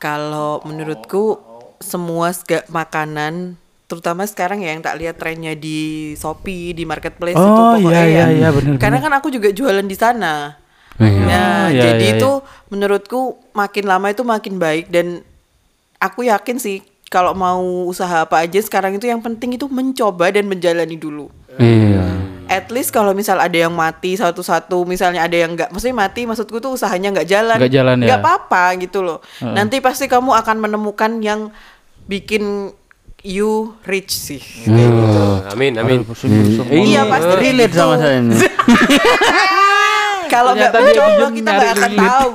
Kalau 0.00 0.64
menurutku 0.64 1.36
semua 1.78 2.32
makanan 2.72 3.60
terutama 3.94 4.26
sekarang 4.26 4.60
ya 4.60 4.74
yang 4.74 4.82
tak 4.82 4.98
lihat 4.98 5.16
trennya 5.16 5.54
di 5.54 5.78
Shopee, 6.14 6.74
di 6.74 6.82
marketplace 6.82 7.32
itu 7.32 7.40
Oh, 7.40 7.78
pokoknya 7.78 7.94
iya, 7.94 8.02
iya, 8.04 8.24
ya. 8.26 8.26
iya, 8.34 8.48
benar, 8.50 8.76
Karena 8.76 8.98
kan 8.98 9.12
aku 9.14 9.30
juga 9.30 9.48
jualan 9.48 9.82
di 9.82 9.94
sana. 9.94 10.58
Iya. 10.94 11.22
Nah, 11.22 11.64
iya, 11.70 11.82
jadi 11.90 12.06
iya, 12.06 12.16
itu 12.18 12.30
menurutku 12.68 13.20
makin 13.50 13.84
lama 13.86 14.10
itu 14.10 14.22
makin 14.22 14.58
baik 14.58 14.90
dan 14.90 15.22
aku 15.96 16.22
yakin 16.22 16.58
sih 16.58 16.82
kalau 17.06 17.34
mau 17.34 17.62
usaha 17.86 18.22
apa 18.22 18.42
aja 18.42 18.58
sekarang 18.58 18.94
itu 18.94 19.06
yang 19.06 19.18
penting 19.18 19.54
itu 19.54 19.66
mencoba 19.66 20.30
dan 20.30 20.46
menjalani 20.46 20.94
dulu. 20.94 21.30
Iya. 21.58 22.02
At 22.44 22.68
least 22.68 22.92
kalau 22.92 23.10
misal 23.10 23.40
ada 23.40 23.56
yang 23.56 23.72
mati 23.72 24.14
satu-satu, 24.14 24.84
misalnya 24.84 25.24
ada 25.24 25.32
yang 25.34 25.56
nggak, 25.56 25.72
maksudnya 25.72 25.96
mati, 25.96 26.28
maksudku 26.28 26.60
tuh 26.60 26.76
usahanya 26.76 27.10
nggak 27.10 27.26
jalan, 27.26 27.56
Nggak 27.58 27.72
jalan 27.72 27.96
ya. 27.98 28.06
nggak 28.06 28.20
apa-apa 28.20 28.64
gitu 28.78 29.00
loh. 29.00 29.18
Nanti 29.40 29.80
pasti 29.80 30.06
kamu 30.06 30.30
akan 30.44 30.56
menemukan 30.60 31.24
yang 31.24 31.48
bikin 32.04 32.70
you 33.24 33.72
rich 33.82 34.12
sih. 34.12 34.38
kayak 34.38 34.84
gitu. 34.84 35.20
Oh, 35.24 35.40
amin, 35.50 35.72
amin. 35.80 36.04
Ini 36.04 36.92
Iya, 36.94 37.02
pasti 37.08 37.32
kayak 37.32 37.40
relate 37.40 37.72
gitu. 37.72 37.80
sama 37.80 37.94
saya 37.96 38.20
ini. 38.20 38.36
Kalau 40.24 40.50
nggak 40.52 40.72
mencoba 40.72 41.26
kita 41.30 41.50
nggak 41.50 41.72
akan 41.74 41.92
tahu. 41.94 42.30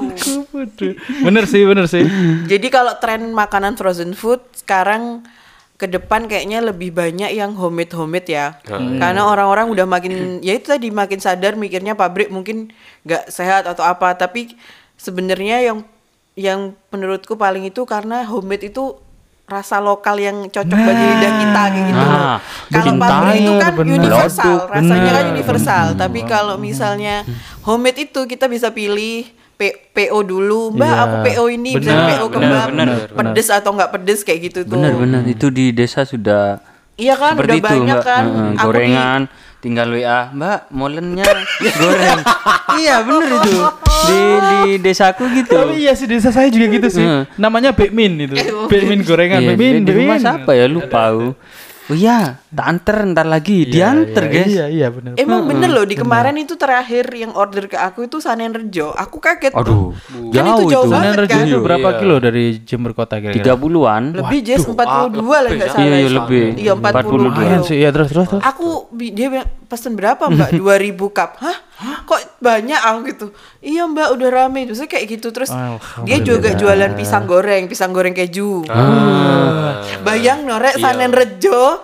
Bener 1.26 1.44
sih, 1.46 1.62
bener 1.68 1.86
sih. 1.86 2.06
Jadi 2.48 2.68
kalau 2.72 2.96
tren 2.96 3.34
makanan 3.34 3.76
frozen 3.76 4.16
food 4.16 4.40
sekarang 4.56 5.26
ke 5.76 5.88
depan 5.88 6.28
kayaknya 6.28 6.60
lebih 6.60 6.92
banyak 6.92 7.32
yang 7.32 7.56
homemade 7.56 7.92
homemade 7.92 8.30
ya. 8.32 8.56
Karena 8.68 9.28
orang-orang 9.28 9.68
udah 9.68 9.84
makin 9.84 10.40
ya 10.40 10.56
itu 10.56 10.72
tadi 10.72 10.92
makin 10.92 11.20
sadar 11.20 11.60
mikirnya 11.60 11.96
pabrik 11.96 12.32
mungkin 12.32 12.72
nggak 13.04 13.28
sehat 13.28 13.68
atau 13.68 13.84
apa, 13.84 14.16
tapi 14.16 14.56
sebenarnya 14.96 15.60
yang 15.64 15.78
yang 16.40 16.60
menurutku 16.92 17.36
paling 17.36 17.68
itu 17.68 17.84
karena 17.84 18.24
homemade 18.24 18.72
itu 18.72 18.96
rasa 19.50 19.78
lokal 19.78 20.16
yang 20.16 20.46
cocok 20.46 20.80
bagi 20.80 21.06
lidah 21.10 21.34
kita 21.36 21.62
kayak 21.66 21.86
gitu. 21.86 22.00
Nah, 22.00 22.38
kalau 22.70 22.94
pabrik 22.96 23.36
itu 23.36 23.54
kan 23.56 23.72
bener. 23.74 23.98
universal, 23.98 24.56
rasanya 24.68 25.12
kan 25.12 25.24
bener. 25.24 25.34
universal. 25.34 25.86
Tapi 25.96 26.20
kalau 26.24 26.56
misalnya 26.56 27.16
homemade 27.62 28.06
itu 28.06 28.22
kita 28.24 28.46
bisa 28.46 28.70
pilih 28.70 29.26
P- 29.56 29.92
PO 29.92 30.24
dulu, 30.24 30.72
Mbak 30.72 30.88
Iya. 30.88 31.04
aku 31.04 31.16
PO 31.20 31.44
ini, 31.52 31.72
bisa 31.76 31.92
Bener, 31.92 32.08
PO 32.08 32.26
bener, 32.26 32.32
kebab, 32.32 32.68
bener, 32.72 32.88
pedes 33.12 33.48
atau 33.50 33.76
nggak 33.76 33.92
pedes 33.92 34.20
kayak 34.24 34.40
gitu 34.46 34.60
tuh. 34.64 34.72
Benar-benar 34.72 35.28
itu 35.28 35.52
di 35.52 35.76
desa 35.76 36.08
sudah 36.08 36.64
Iya 37.00 37.16
kan, 37.16 37.34
seperti 37.34 37.48
udah 37.48 37.58
itu, 37.58 37.68
banyak 37.72 37.96
Mbak. 37.96 38.04
kan. 38.06 38.24
Heeh, 38.26 38.36
Aku 38.36 38.52
di- 38.52 38.66
gorengan 38.66 39.22
tinggal 39.60 39.88
WA, 39.90 40.20
Mbak, 40.32 40.60
molennya 40.70 41.26
goreng. 41.76 42.20
iya, 42.80 42.96
bener 43.02 43.24
itu. 43.34 43.52
Di 44.00 44.20
di 44.40 44.54
desaku 44.80 45.24
gitu. 45.34 45.52
Tapi 45.54 45.76
iya 45.78 45.92
sih 45.92 46.08
desa 46.08 46.30
saya 46.30 46.48
juga 46.48 46.66
gitu 46.70 46.88
sih. 46.90 47.04
Heeh. 47.04 47.24
Namanya 47.36 47.72
Bekmin 47.72 48.20
itu. 48.22 48.36
Bekmin 48.68 49.00
gorengan, 49.02 49.40
Iya, 49.42 49.50
Bekmin, 49.52 49.84
di 49.84 49.92
rumah 49.94 50.16
siapa 50.16 50.52
ya 50.54 50.64
lupa 50.66 51.12
aku. 51.12 51.36
Oh 51.90 51.98
iya, 51.98 52.38
tak 52.48 52.66
anter 52.66 53.02
ntar 53.10 53.26
lagi, 53.26 53.66
dianter 53.66 54.24
Iya, 54.24 54.34
guys. 54.36 54.46
Iya, 54.48 54.66
iya 54.70 54.88
bener. 54.88 55.18
Emang 55.18 55.42
bener 55.44 55.68
loh 55.68 55.82
di 55.84 55.98
kemarin 55.98 56.38
itu 56.38 56.54
terakhir 56.54 57.10
yang 57.12 57.34
order 57.34 57.66
ke 57.66 57.74
aku 57.74 58.06
itu 58.06 58.22
Sanen 58.22 58.54
Rejo. 58.54 58.94
Aku 58.94 59.18
kaget. 59.18 59.52
Aduh, 59.52 59.98
Kan 60.30 60.46
itu 60.48 60.64
jauh 60.64 60.70
jauh 60.70 60.86
itu. 60.86 60.94
banget. 60.94 61.06
Sanen 61.08 61.18
Rejo 61.18 61.34
kan? 61.34 61.44
itu 61.44 61.58
berapa 61.60 61.90
Iya. 61.90 61.98
kilo 61.98 62.16
dari 62.20 62.46
Jember 62.62 62.94
Kota 62.94 63.18
kira-kira? 63.18 63.42
30-an. 63.50 64.04
Lebih 64.16 64.40
Jess 64.40 64.64
42 64.64 65.18
lah 65.36 65.50
nggak 65.50 65.68
salah. 65.68 65.82
Iya, 65.82 65.98
iya, 65.98 66.10
lebih. 66.14 66.44
Iya 66.56 66.72
40 66.78 67.18
Lumayan 67.20 67.60
sih, 67.64 67.76
iya 67.76 67.90
terus 67.90 68.08
terus 68.08 68.28
terus. 68.30 68.44
Aku 68.44 68.68
dia 68.94 69.28
bilang 69.28 69.50
pesen 69.66 69.94
berapa 69.94 70.24
Mbak? 70.24 70.50
2000 70.62 70.94
cup. 71.10 71.42
Hah? 71.42 71.58
Kok 72.06 72.38
banyak 72.38 72.76
aku 72.78 73.00
gitu. 73.08 73.26
Iya 73.60 73.88
Mbak 73.88 74.08
udah 74.14 74.30
rame. 74.30 74.68
Terus 74.68 74.84
kayak 74.84 75.10
gitu 75.10 75.32
terus 75.32 75.50
dia 76.04 76.18
juga 76.20 76.54
jualan 76.54 76.94
pisang 76.94 77.26
goreng, 77.26 77.66
pisang 77.66 77.90
goreng 77.90 78.14
keju. 78.14 78.62
Bayang 80.00 80.46
norek 80.46 80.78
Sanen 80.78 81.10
Rejo. 81.10 81.79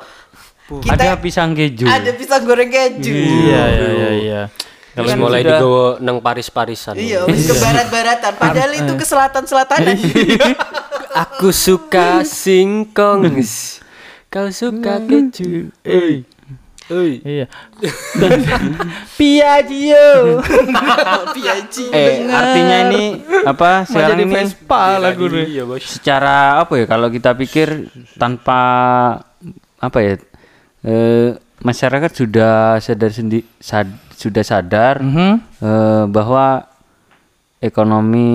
Kita 0.65 0.97
Ada 0.97 1.21
pisang 1.21 1.53
keju. 1.53 1.85
ada 1.85 2.09
pisang 2.11 2.41
goreng 2.41 2.67
keju. 2.67 3.13
Iya, 3.13 3.63
iya, 3.69 3.87
iya, 3.87 4.09
iya. 4.17 4.41
Terus 4.91 5.11
Kan 5.11 5.19
mulai 5.19 5.43
sudah- 5.43 5.59
digawa 5.59 5.85
nang 5.99 6.17
Paris-Parisan. 6.19 6.95
Iya, 6.95 7.19
wis 7.27 7.45
ke 7.45 7.53
barat-baratan. 7.53 8.31
Padahal 8.33 8.71
itu 8.73 8.93
ke 8.95 9.05
selatan-selatanan. 9.05 9.95
Aku 11.13 11.51
suka 11.51 12.23
singkong. 12.23 13.37
Kau 14.27 14.47
suka 14.49 14.97
keju. 14.99 15.69
Eh, 15.83 16.25
Oi. 16.87 17.17
iya. 17.23 17.45
Piaggio. 19.15 20.41
Piaji. 21.35 21.85
Eh, 21.89 22.25
artinya 22.25 22.77
ini 22.87 23.03
apa 23.43 23.85
sekarang 23.85 24.17
ini 24.19 24.33
Vespa 24.33 24.97
lagu. 24.97 25.25
Iya, 25.29 25.63
secara 25.79 26.61
apa 26.61 26.73
ya 26.75 26.85
kalau 26.85 27.07
kita 27.09 27.33
pikir 27.33 27.89
tanpa 28.15 28.61
apa 29.75 29.97
ya 29.99 30.13
eh, 30.85 31.33
masyarakat 31.59 32.11
sudah 32.13 32.55
sadar 32.77 33.09
sendi 33.09 33.41
sad- 33.57 33.97
sudah 34.11 34.41
sadar 34.41 35.01
Mhm. 35.01 35.33
eh, 35.59 36.03
bahwa 36.07 36.63
ekonomi 37.59 38.31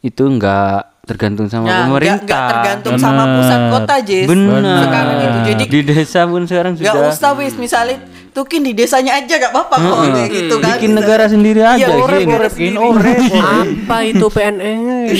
itu 0.00 0.22
enggak 0.24 0.88
tergantung 1.02 1.46
sama 1.46 1.66
Nah, 1.66 1.78
pemerintah 1.86 2.18
nggak 2.18 2.48
tergantung 2.50 2.94
sama 2.96 3.22
pusat 3.30 3.60
kota, 3.70 3.94
Jess. 4.02 4.26
benar 4.26 4.82
Sekarang 4.82 5.16
itu. 5.16 5.38
Jadi 5.44 5.64
di 5.64 5.80
desa 5.84 6.20
pun 6.24 6.42
sekarang 6.42 6.72
sudah 6.74 6.92
usah 7.06 7.30
wis 7.36 7.54
misalnya 7.54 8.02
tukin 8.36 8.60
di 8.60 8.72
desanya 8.72 9.16
aja 9.16 9.34
gak 9.38 9.48
apa-apa 9.48 9.74
kok 9.74 9.96
kayak 10.04 10.28
gitu 10.28 10.54
kan. 10.56 10.68
bikin 10.70 10.92
negara 10.92 11.24
sendiri 11.24 11.60
Iya, 11.64 11.72
aja 11.80 11.84
orang 11.90 12.20
gitu. 12.20 12.28
negara 12.28 12.46
sendiri. 12.46 12.76
Apa 12.76 13.96
itu 14.04 14.26
PNS? 14.28 15.10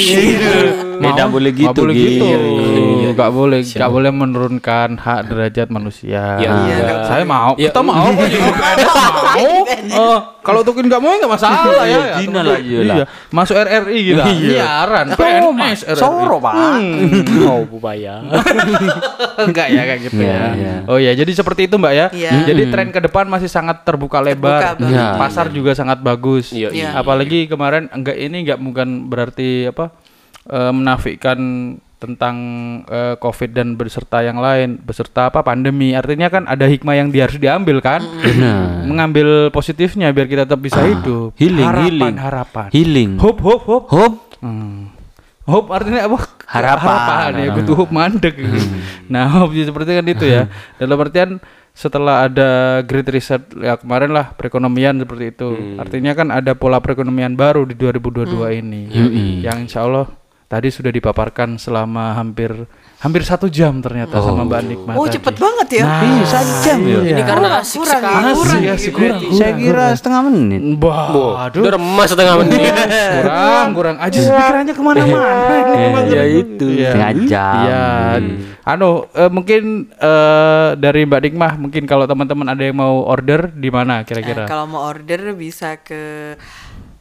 Tidak 0.97 1.29
boleh 1.29 1.51
Nggak 1.51 1.64
gitu 1.67 1.81
boleh 1.83 1.95
gitu. 1.95 2.25
Nggak 3.09 3.31
boleh, 3.31 3.61
nggak 3.62 3.91
boleh 3.91 4.11
menurunkan 4.11 4.89
hak 4.95 5.21
derajat 5.27 5.69
manusia. 5.69 6.37
Iya, 6.37 6.51
iya, 6.62 6.75
nggak 6.79 7.01
Saya 7.07 7.25
mau, 7.25 7.53
Iya. 7.55 7.69
kita 7.69 7.81
mau 7.81 7.95
mau. 8.12 9.49
Oh, 9.97 10.19
kalau 10.41 10.61
Tukin 10.61 10.85
nggak 10.85 10.99
mau 10.99 11.12
nggak 11.14 11.31
masalah 11.31 11.73
ya. 11.79 11.85
Iya, 11.87 12.01
Zina 12.19 12.41
lah, 12.43 12.59
iya. 12.59 12.79
Iya, 12.83 13.05
masuk 13.31 13.55
RRI 13.55 13.99
gitu. 14.05 14.21
Siaran 14.53 15.07
PNS 15.14 15.81
RRI. 15.87 15.97
Soro, 15.97 16.37
Pak. 16.39 16.55
Oh, 17.47 17.62
Bubaya. 17.64 18.21
Enggak 19.47 19.69
ya 19.69 19.83
kayak 19.85 20.01
gitu 20.03 20.19
Iya, 20.19 20.33
ya. 20.33 20.49
iya. 20.53 20.75
Oh 20.87 20.99
ya, 20.99 21.12
jadi 21.12 21.29
seperti 21.31 21.69
itu 21.69 21.77
Mbak 21.77 21.93
ya. 21.93 22.07
Iya. 22.11 22.31
Jadi 22.45 22.62
tren 22.69 22.89
ke 22.91 22.99
depan 23.07 23.25
masih 23.31 23.49
sangat 23.49 23.87
terbuka 23.87 24.19
lebar. 24.21 24.77
banget. 24.77 24.91
Iya, 24.91 25.17
Pasar 25.17 25.47
juga 25.55 25.73
sangat 25.73 26.03
bagus. 26.03 26.53
Iya, 26.53 26.75
iya. 26.75 26.91
Apalagi 26.95 27.47
kemarin 27.47 27.89
enggak 27.95 28.17
ini 28.19 28.43
enggak 28.45 28.59
bukan 28.61 29.09
berarti 29.09 29.71
apa 29.71 29.95
eh, 30.51 30.73
menafikan 30.75 31.39
tentang 31.97 32.37
eh, 32.93 33.17
Covid 33.17 33.57
dan 33.57 33.73
beserta 33.75 34.21
yang 34.21 34.37
lain, 34.37 34.77
beserta 34.85 35.33
apa 35.33 35.41
pandemi. 35.41 35.97
Artinya 35.97 36.29
kan 36.29 36.45
ada 36.45 36.69
hikmah 36.69 36.93
yang 36.93 37.09
dia 37.09 37.25
harus 37.25 37.41
diambil 37.41 37.81
kan. 37.81 38.05
Benar. 38.05 38.85
Mengambil 38.85 39.49
positifnya 39.49 40.13
biar 40.13 40.29
kita 40.29 40.45
tetap 40.45 40.61
bisa 40.61 40.85
hidup. 40.85 41.33
Ah, 41.33 41.41
healing, 41.41 41.67
harapan, 41.67 41.89
healing. 41.89 42.17
harapan. 42.21 42.69
Healing. 42.71 43.11
Hope, 43.17 43.41
hope, 43.41 43.65
hope. 43.65 43.87
Hope. 43.89 44.19
Hmm. 44.45 44.93
Hope 45.47 45.71
artinya 45.71 46.11
apa? 46.11 46.19
Harapan. 46.47 46.91
Harapan 46.91 47.31
ya, 47.39 47.49
butuh 47.55 47.75
hope 47.79 47.95
mandek. 47.95 48.35
Nah, 49.07 49.31
hope 49.31 49.55
ya 49.55 49.65
seperti 49.71 49.95
kan 49.95 50.07
itu 50.11 50.27
ya. 50.27 50.51
Dalam 50.77 50.99
artian 50.99 51.39
setelah 51.77 52.24
ada 52.24 52.49
great 52.83 53.05
reset 53.07 53.45
ya 53.53 53.77
kemarin 53.77 54.09
lah 54.09 54.33
perekonomian 54.33 54.97
seperti 54.97 55.24
itu. 55.29 55.49
Artinya 55.77 56.16
kan 56.16 56.33
ada 56.33 56.57
pola 56.57 56.81
perekonomian 56.81 57.37
baru 57.37 57.68
di 57.68 57.77
2022 57.77 58.33
ini. 58.57 58.89
Yang 59.45 59.59
insya 59.62 59.85
Allah 59.85 60.09
tadi 60.47 60.70
sudah 60.70 60.89
dipaparkan 60.89 61.59
selama 61.59 62.16
hampir 62.16 62.55
hampir 62.97 63.20
satu 63.20 63.45
jam 63.47 63.85
ternyata 63.85 64.24
sama 64.24 64.41
Mbak 64.43 64.61
Nikmat. 64.64 64.95
Oh, 64.97 65.05
tadi. 65.05 65.20
cepet 65.20 65.35
banget 65.37 65.68
ya. 65.68 65.85
Nah, 65.85 66.01
Ih, 66.01 66.22
satu 66.24 66.53
jam 66.64 66.79
ya? 66.81 66.97
iya. 66.97 67.12
Ini 67.12 67.22
karena 67.29 67.49
asik 67.61 67.77
kurang, 67.77 67.93
sekali. 67.93 68.14
ya, 68.16 68.33
kurang, 68.33 68.57
Asik, 68.57 68.68
asik, 68.72 68.93
kurang, 68.97 69.20
Saya 69.37 69.53
kira 69.53 69.87
setengah 69.93 70.20
menit. 70.24 70.61
Wah, 70.81 71.07
aduh. 71.45 71.61
Udah 71.61 71.72
remas 71.77 72.09
setengah 72.09 72.35
menit. 72.41 72.72
kurang 73.20 73.68
kurang 73.77 73.97
aja 74.01 74.16
pikirannya 74.16 74.72
ke 74.72 74.83
mana-mana 74.83 76.01
Ya 76.09 76.24
itu 76.24 76.66
Iya. 76.72 76.89
setengah 76.89 77.11
jam. 77.29 77.55
Iya. 77.61 77.85
Anu 78.67 79.07
eh, 79.14 79.31
mungkin 79.31 79.87
eh, 79.95 80.69
dari 80.75 81.07
Mbak 81.07 81.21
Dikmah 81.23 81.53
mungkin 81.55 81.87
kalau 81.87 82.03
teman-teman 82.03 82.51
ada 82.51 82.67
yang 82.67 82.75
mau 82.75 83.07
order 83.07 83.55
di 83.55 83.71
mana 83.71 84.03
kira-kira? 84.03 84.51
kalau 84.51 84.67
mau 84.67 84.83
order 84.91 85.39
bisa 85.39 85.79
ke 85.79 86.35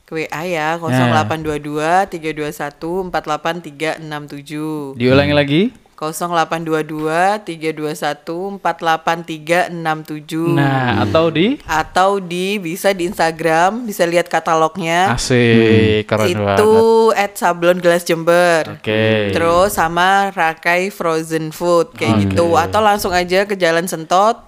ke 0.06 0.30
WA 0.30 0.42
ya 0.46 0.78
0822 0.78 2.22
321 2.22 3.10
48367. 3.10 4.94
Diulangi 4.94 5.34
lagi. 5.34 5.62
0822 5.96 7.48
321 7.48 8.60
48367. 8.60 10.56
Nah, 10.56 11.08
atau 11.08 11.32
di 11.32 11.56
atau 11.64 12.20
di 12.20 12.60
bisa 12.60 12.92
di 12.92 13.08
Instagram, 13.08 13.88
bisa 13.88 14.04
lihat 14.04 14.28
katalognya. 14.28 15.16
asik 15.16 16.04
keren 16.08 16.28
itu 16.28 16.44
banget. 16.44 17.24
at 17.24 17.32
sablon 17.40 17.80
gelas 17.80 18.04
Jember. 18.04 18.76
Oke. 18.76 19.32
Terus 19.32 19.76
sama 19.80 20.36
Rakai 20.36 20.92
Frozen 20.92 21.56
Food 21.56 21.96
kayak 21.96 22.28
gitu 22.28 22.60
atau 22.60 22.84
langsung 22.84 23.16
aja 23.16 23.48
ke 23.48 23.56
Jalan 23.56 23.88
Sentot 23.88 24.44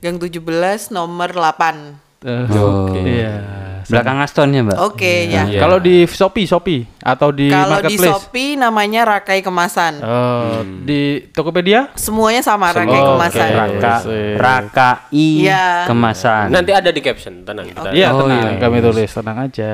Gang 0.00 0.20
17 0.20 0.92
nomor 0.92 1.32
8. 1.32 1.96
Eh, 2.24 2.46
Oke. 2.52 3.00
Iya. 3.00 3.65
Belakang 3.86 4.18
Astonnya, 4.18 4.60
Mbak. 4.62 4.76
Oke 4.82 5.26
ya. 5.26 5.46
Iya. 5.46 5.60
Kalau 5.60 5.78
di 5.78 6.02
Shopee, 6.04 6.42
Shopee 6.44 6.82
atau 6.98 7.30
di 7.30 7.46
Kalau 7.46 7.78
di 7.78 7.94
marketplace. 7.94 8.10
Shopee 8.18 8.50
namanya 8.54 9.00
Rakai 9.06 9.40
Kemasan. 9.40 10.02
Oh, 10.02 10.58
di 10.82 11.22
Tokopedia? 11.30 11.94
Semuanya 11.94 12.40
sama 12.40 12.70
Rakai 12.70 12.98
Oke. 12.98 13.08
Kemasan. 13.08 13.48
Raka, 13.52 13.94
Sip. 14.02 14.36
Raka 14.36 14.90
Iya. 15.10 15.86
kemasan. 15.86 16.50
Nanti 16.50 16.70
ada 16.70 16.90
di 16.90 16.98
caption, 16.98 17.42
tenang 17.42 17.66
kita. 17.66 17.90
Iya, 17.90 18.10
Oh, 18.10 18.24
tenang. 18.24 18.42
iya. 18.48 18.58
Kami 18.58 18.76
tulis 18.80 19.10
tenang 19.10 19.38
aja. 19.38 19.70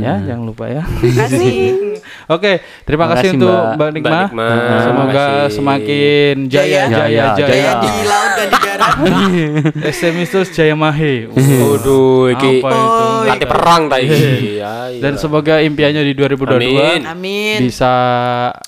Ya, 0.00 0.14
jangan 0.24 0.44
lupa 0.44 0.64
ya. 0.64 0.82
Terima 0.86 1.24
kasih. 1.26 1.52
Oke, 2.34 2.52
terima 2.84 3.00
Terima 3.00 3.04
kasih 3.10 3.28
kasih, 3.28 3.36
untuk 3.36 3.50
Mbak. 3.50 3.74
Mbak 3.76 3.88
Nikma. 3.90 4.10
Mbak 4.10 4.24
Nikma. 4.24 4.76
Semoga 4.80 5.24
semakin 5.50 6.34
jaya 6.46 6.68
Jaya. 6.68 6.82
jaya 6.86 7.08
Jaya, 7.10 7.24
jaya. 7.34 7.48
Jaya 7.50 7.72
di 7.76 7.92
laut 8.04 8.30
dan 8.36 8.46
di 8.48 8.58
SMI 9.96 10.24
terus 10.24 10.48
Jaya 10.50 10.74
Mahe. 10.74 11.28
Waduh, 11.64 12.32
iki 12.32 12.60
Apa 12.60 12.68
itu? 12.68 13.06
kate 13.28 13.46
perang 13.46 13.82
ta 13.88 13.96
iki. 14.00 14.18
Ya, 14.60 14.92
iya. 14.92 15.00
Dan 15.00 15.16
semoga 15.16 15.60
impiannya 15.64 16.04
di 16.04 16.12
2022 16.12 16.52
Amin. 16.52 17.00
Amin. 17.08 17.56
bisa 17.64 17.92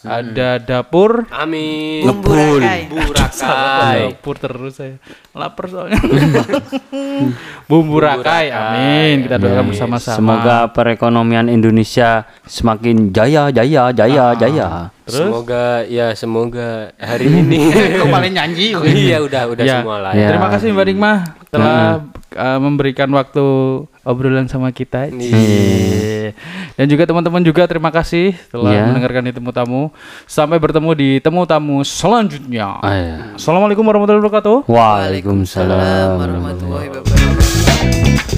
ada 0.01 0.57
dapur 0.57 1.29
Amin. 1.29 2.05
Bumbu 2.07 2.33
Rakai. 2.33 2.81
Burakai. 2.89 3.99
dapur 4.13 4.37
terus 4.41 4.73
saya 4.79 4.97
lapar 5.33 5.65
soalnya 5.69 5.97
bumbu 7.65 7.97
rakai 7.97 8.53
amin 8.53 9.25
kita 9.25 9.37
doakan 9.41 9.65
bersama-sama 9.73 10.17
Semoga 10.17 10.57
perekonomian 10.77 11.49
Indonesia 11.49 12.29
semakin 12.45 13.11
jaya, 13.17 13.49
jaya, 13.49 13.89
jaya, 13.97 14.37
jaya. 14.37 14.67
Semoga 15.05 15.83
ya 15.85 16.15
semoga 16.15 16.95
hari 16.95 17.27
ini 17.27 17.75
kau 17.99 18.07
paling 18.07 18.33
nyanyi 18.33 18.71
iya 19.03 19.19
udah 19.19 19.43
udah 19.49 19.65
Ya. 19.65 19.81
semua 19.81 19.97
lah 19.99 20.13
Ya. 20.13 20.29
terima 20.29 20.47
kasih 20.49 20.71
Mbak 20.71 20.87
Nikmah 20.89 21.17
telah 21.49 22.07
uh, 22.33 22.59
memberikan 22.59 23.11
waktu 23.11 23.45
obrolan 24.01 24.47
sama 24.47 24.71
kita 24.71 25.11
Cie. 25.11 26.33
dan 26.73 26.87
juga 26.87 27.03
teman-teman 27.05 27.43
juga 27.43 27.67
terima 27.67 27.91
kasih 27.91 28.39
telah 28.49 28.71
Ya. 28.73 28.87
mendengarkan 28.87 29.25
di 29.25 29.33
temu 29.33 29.51
tamu 29.51 29.83
sampai 30.25 30.57
bertemu 30.57 30.91
di 30.93 31.11
temu 31.19 31.43
tamu 31.45 31.83
selanjutnya 31.83 32.79
Ah, 32.79 32.95
ya. 32.95 33.17
Assalamualaikum 33.35 33.83
warahmatullahi 33.83 34.23
wabarakatuh 34.23 34.57
Waalaikumsalam. 34.65 36.15
warahmatullahi 36.15 36.89
wabarakatuh. 36.95 38.31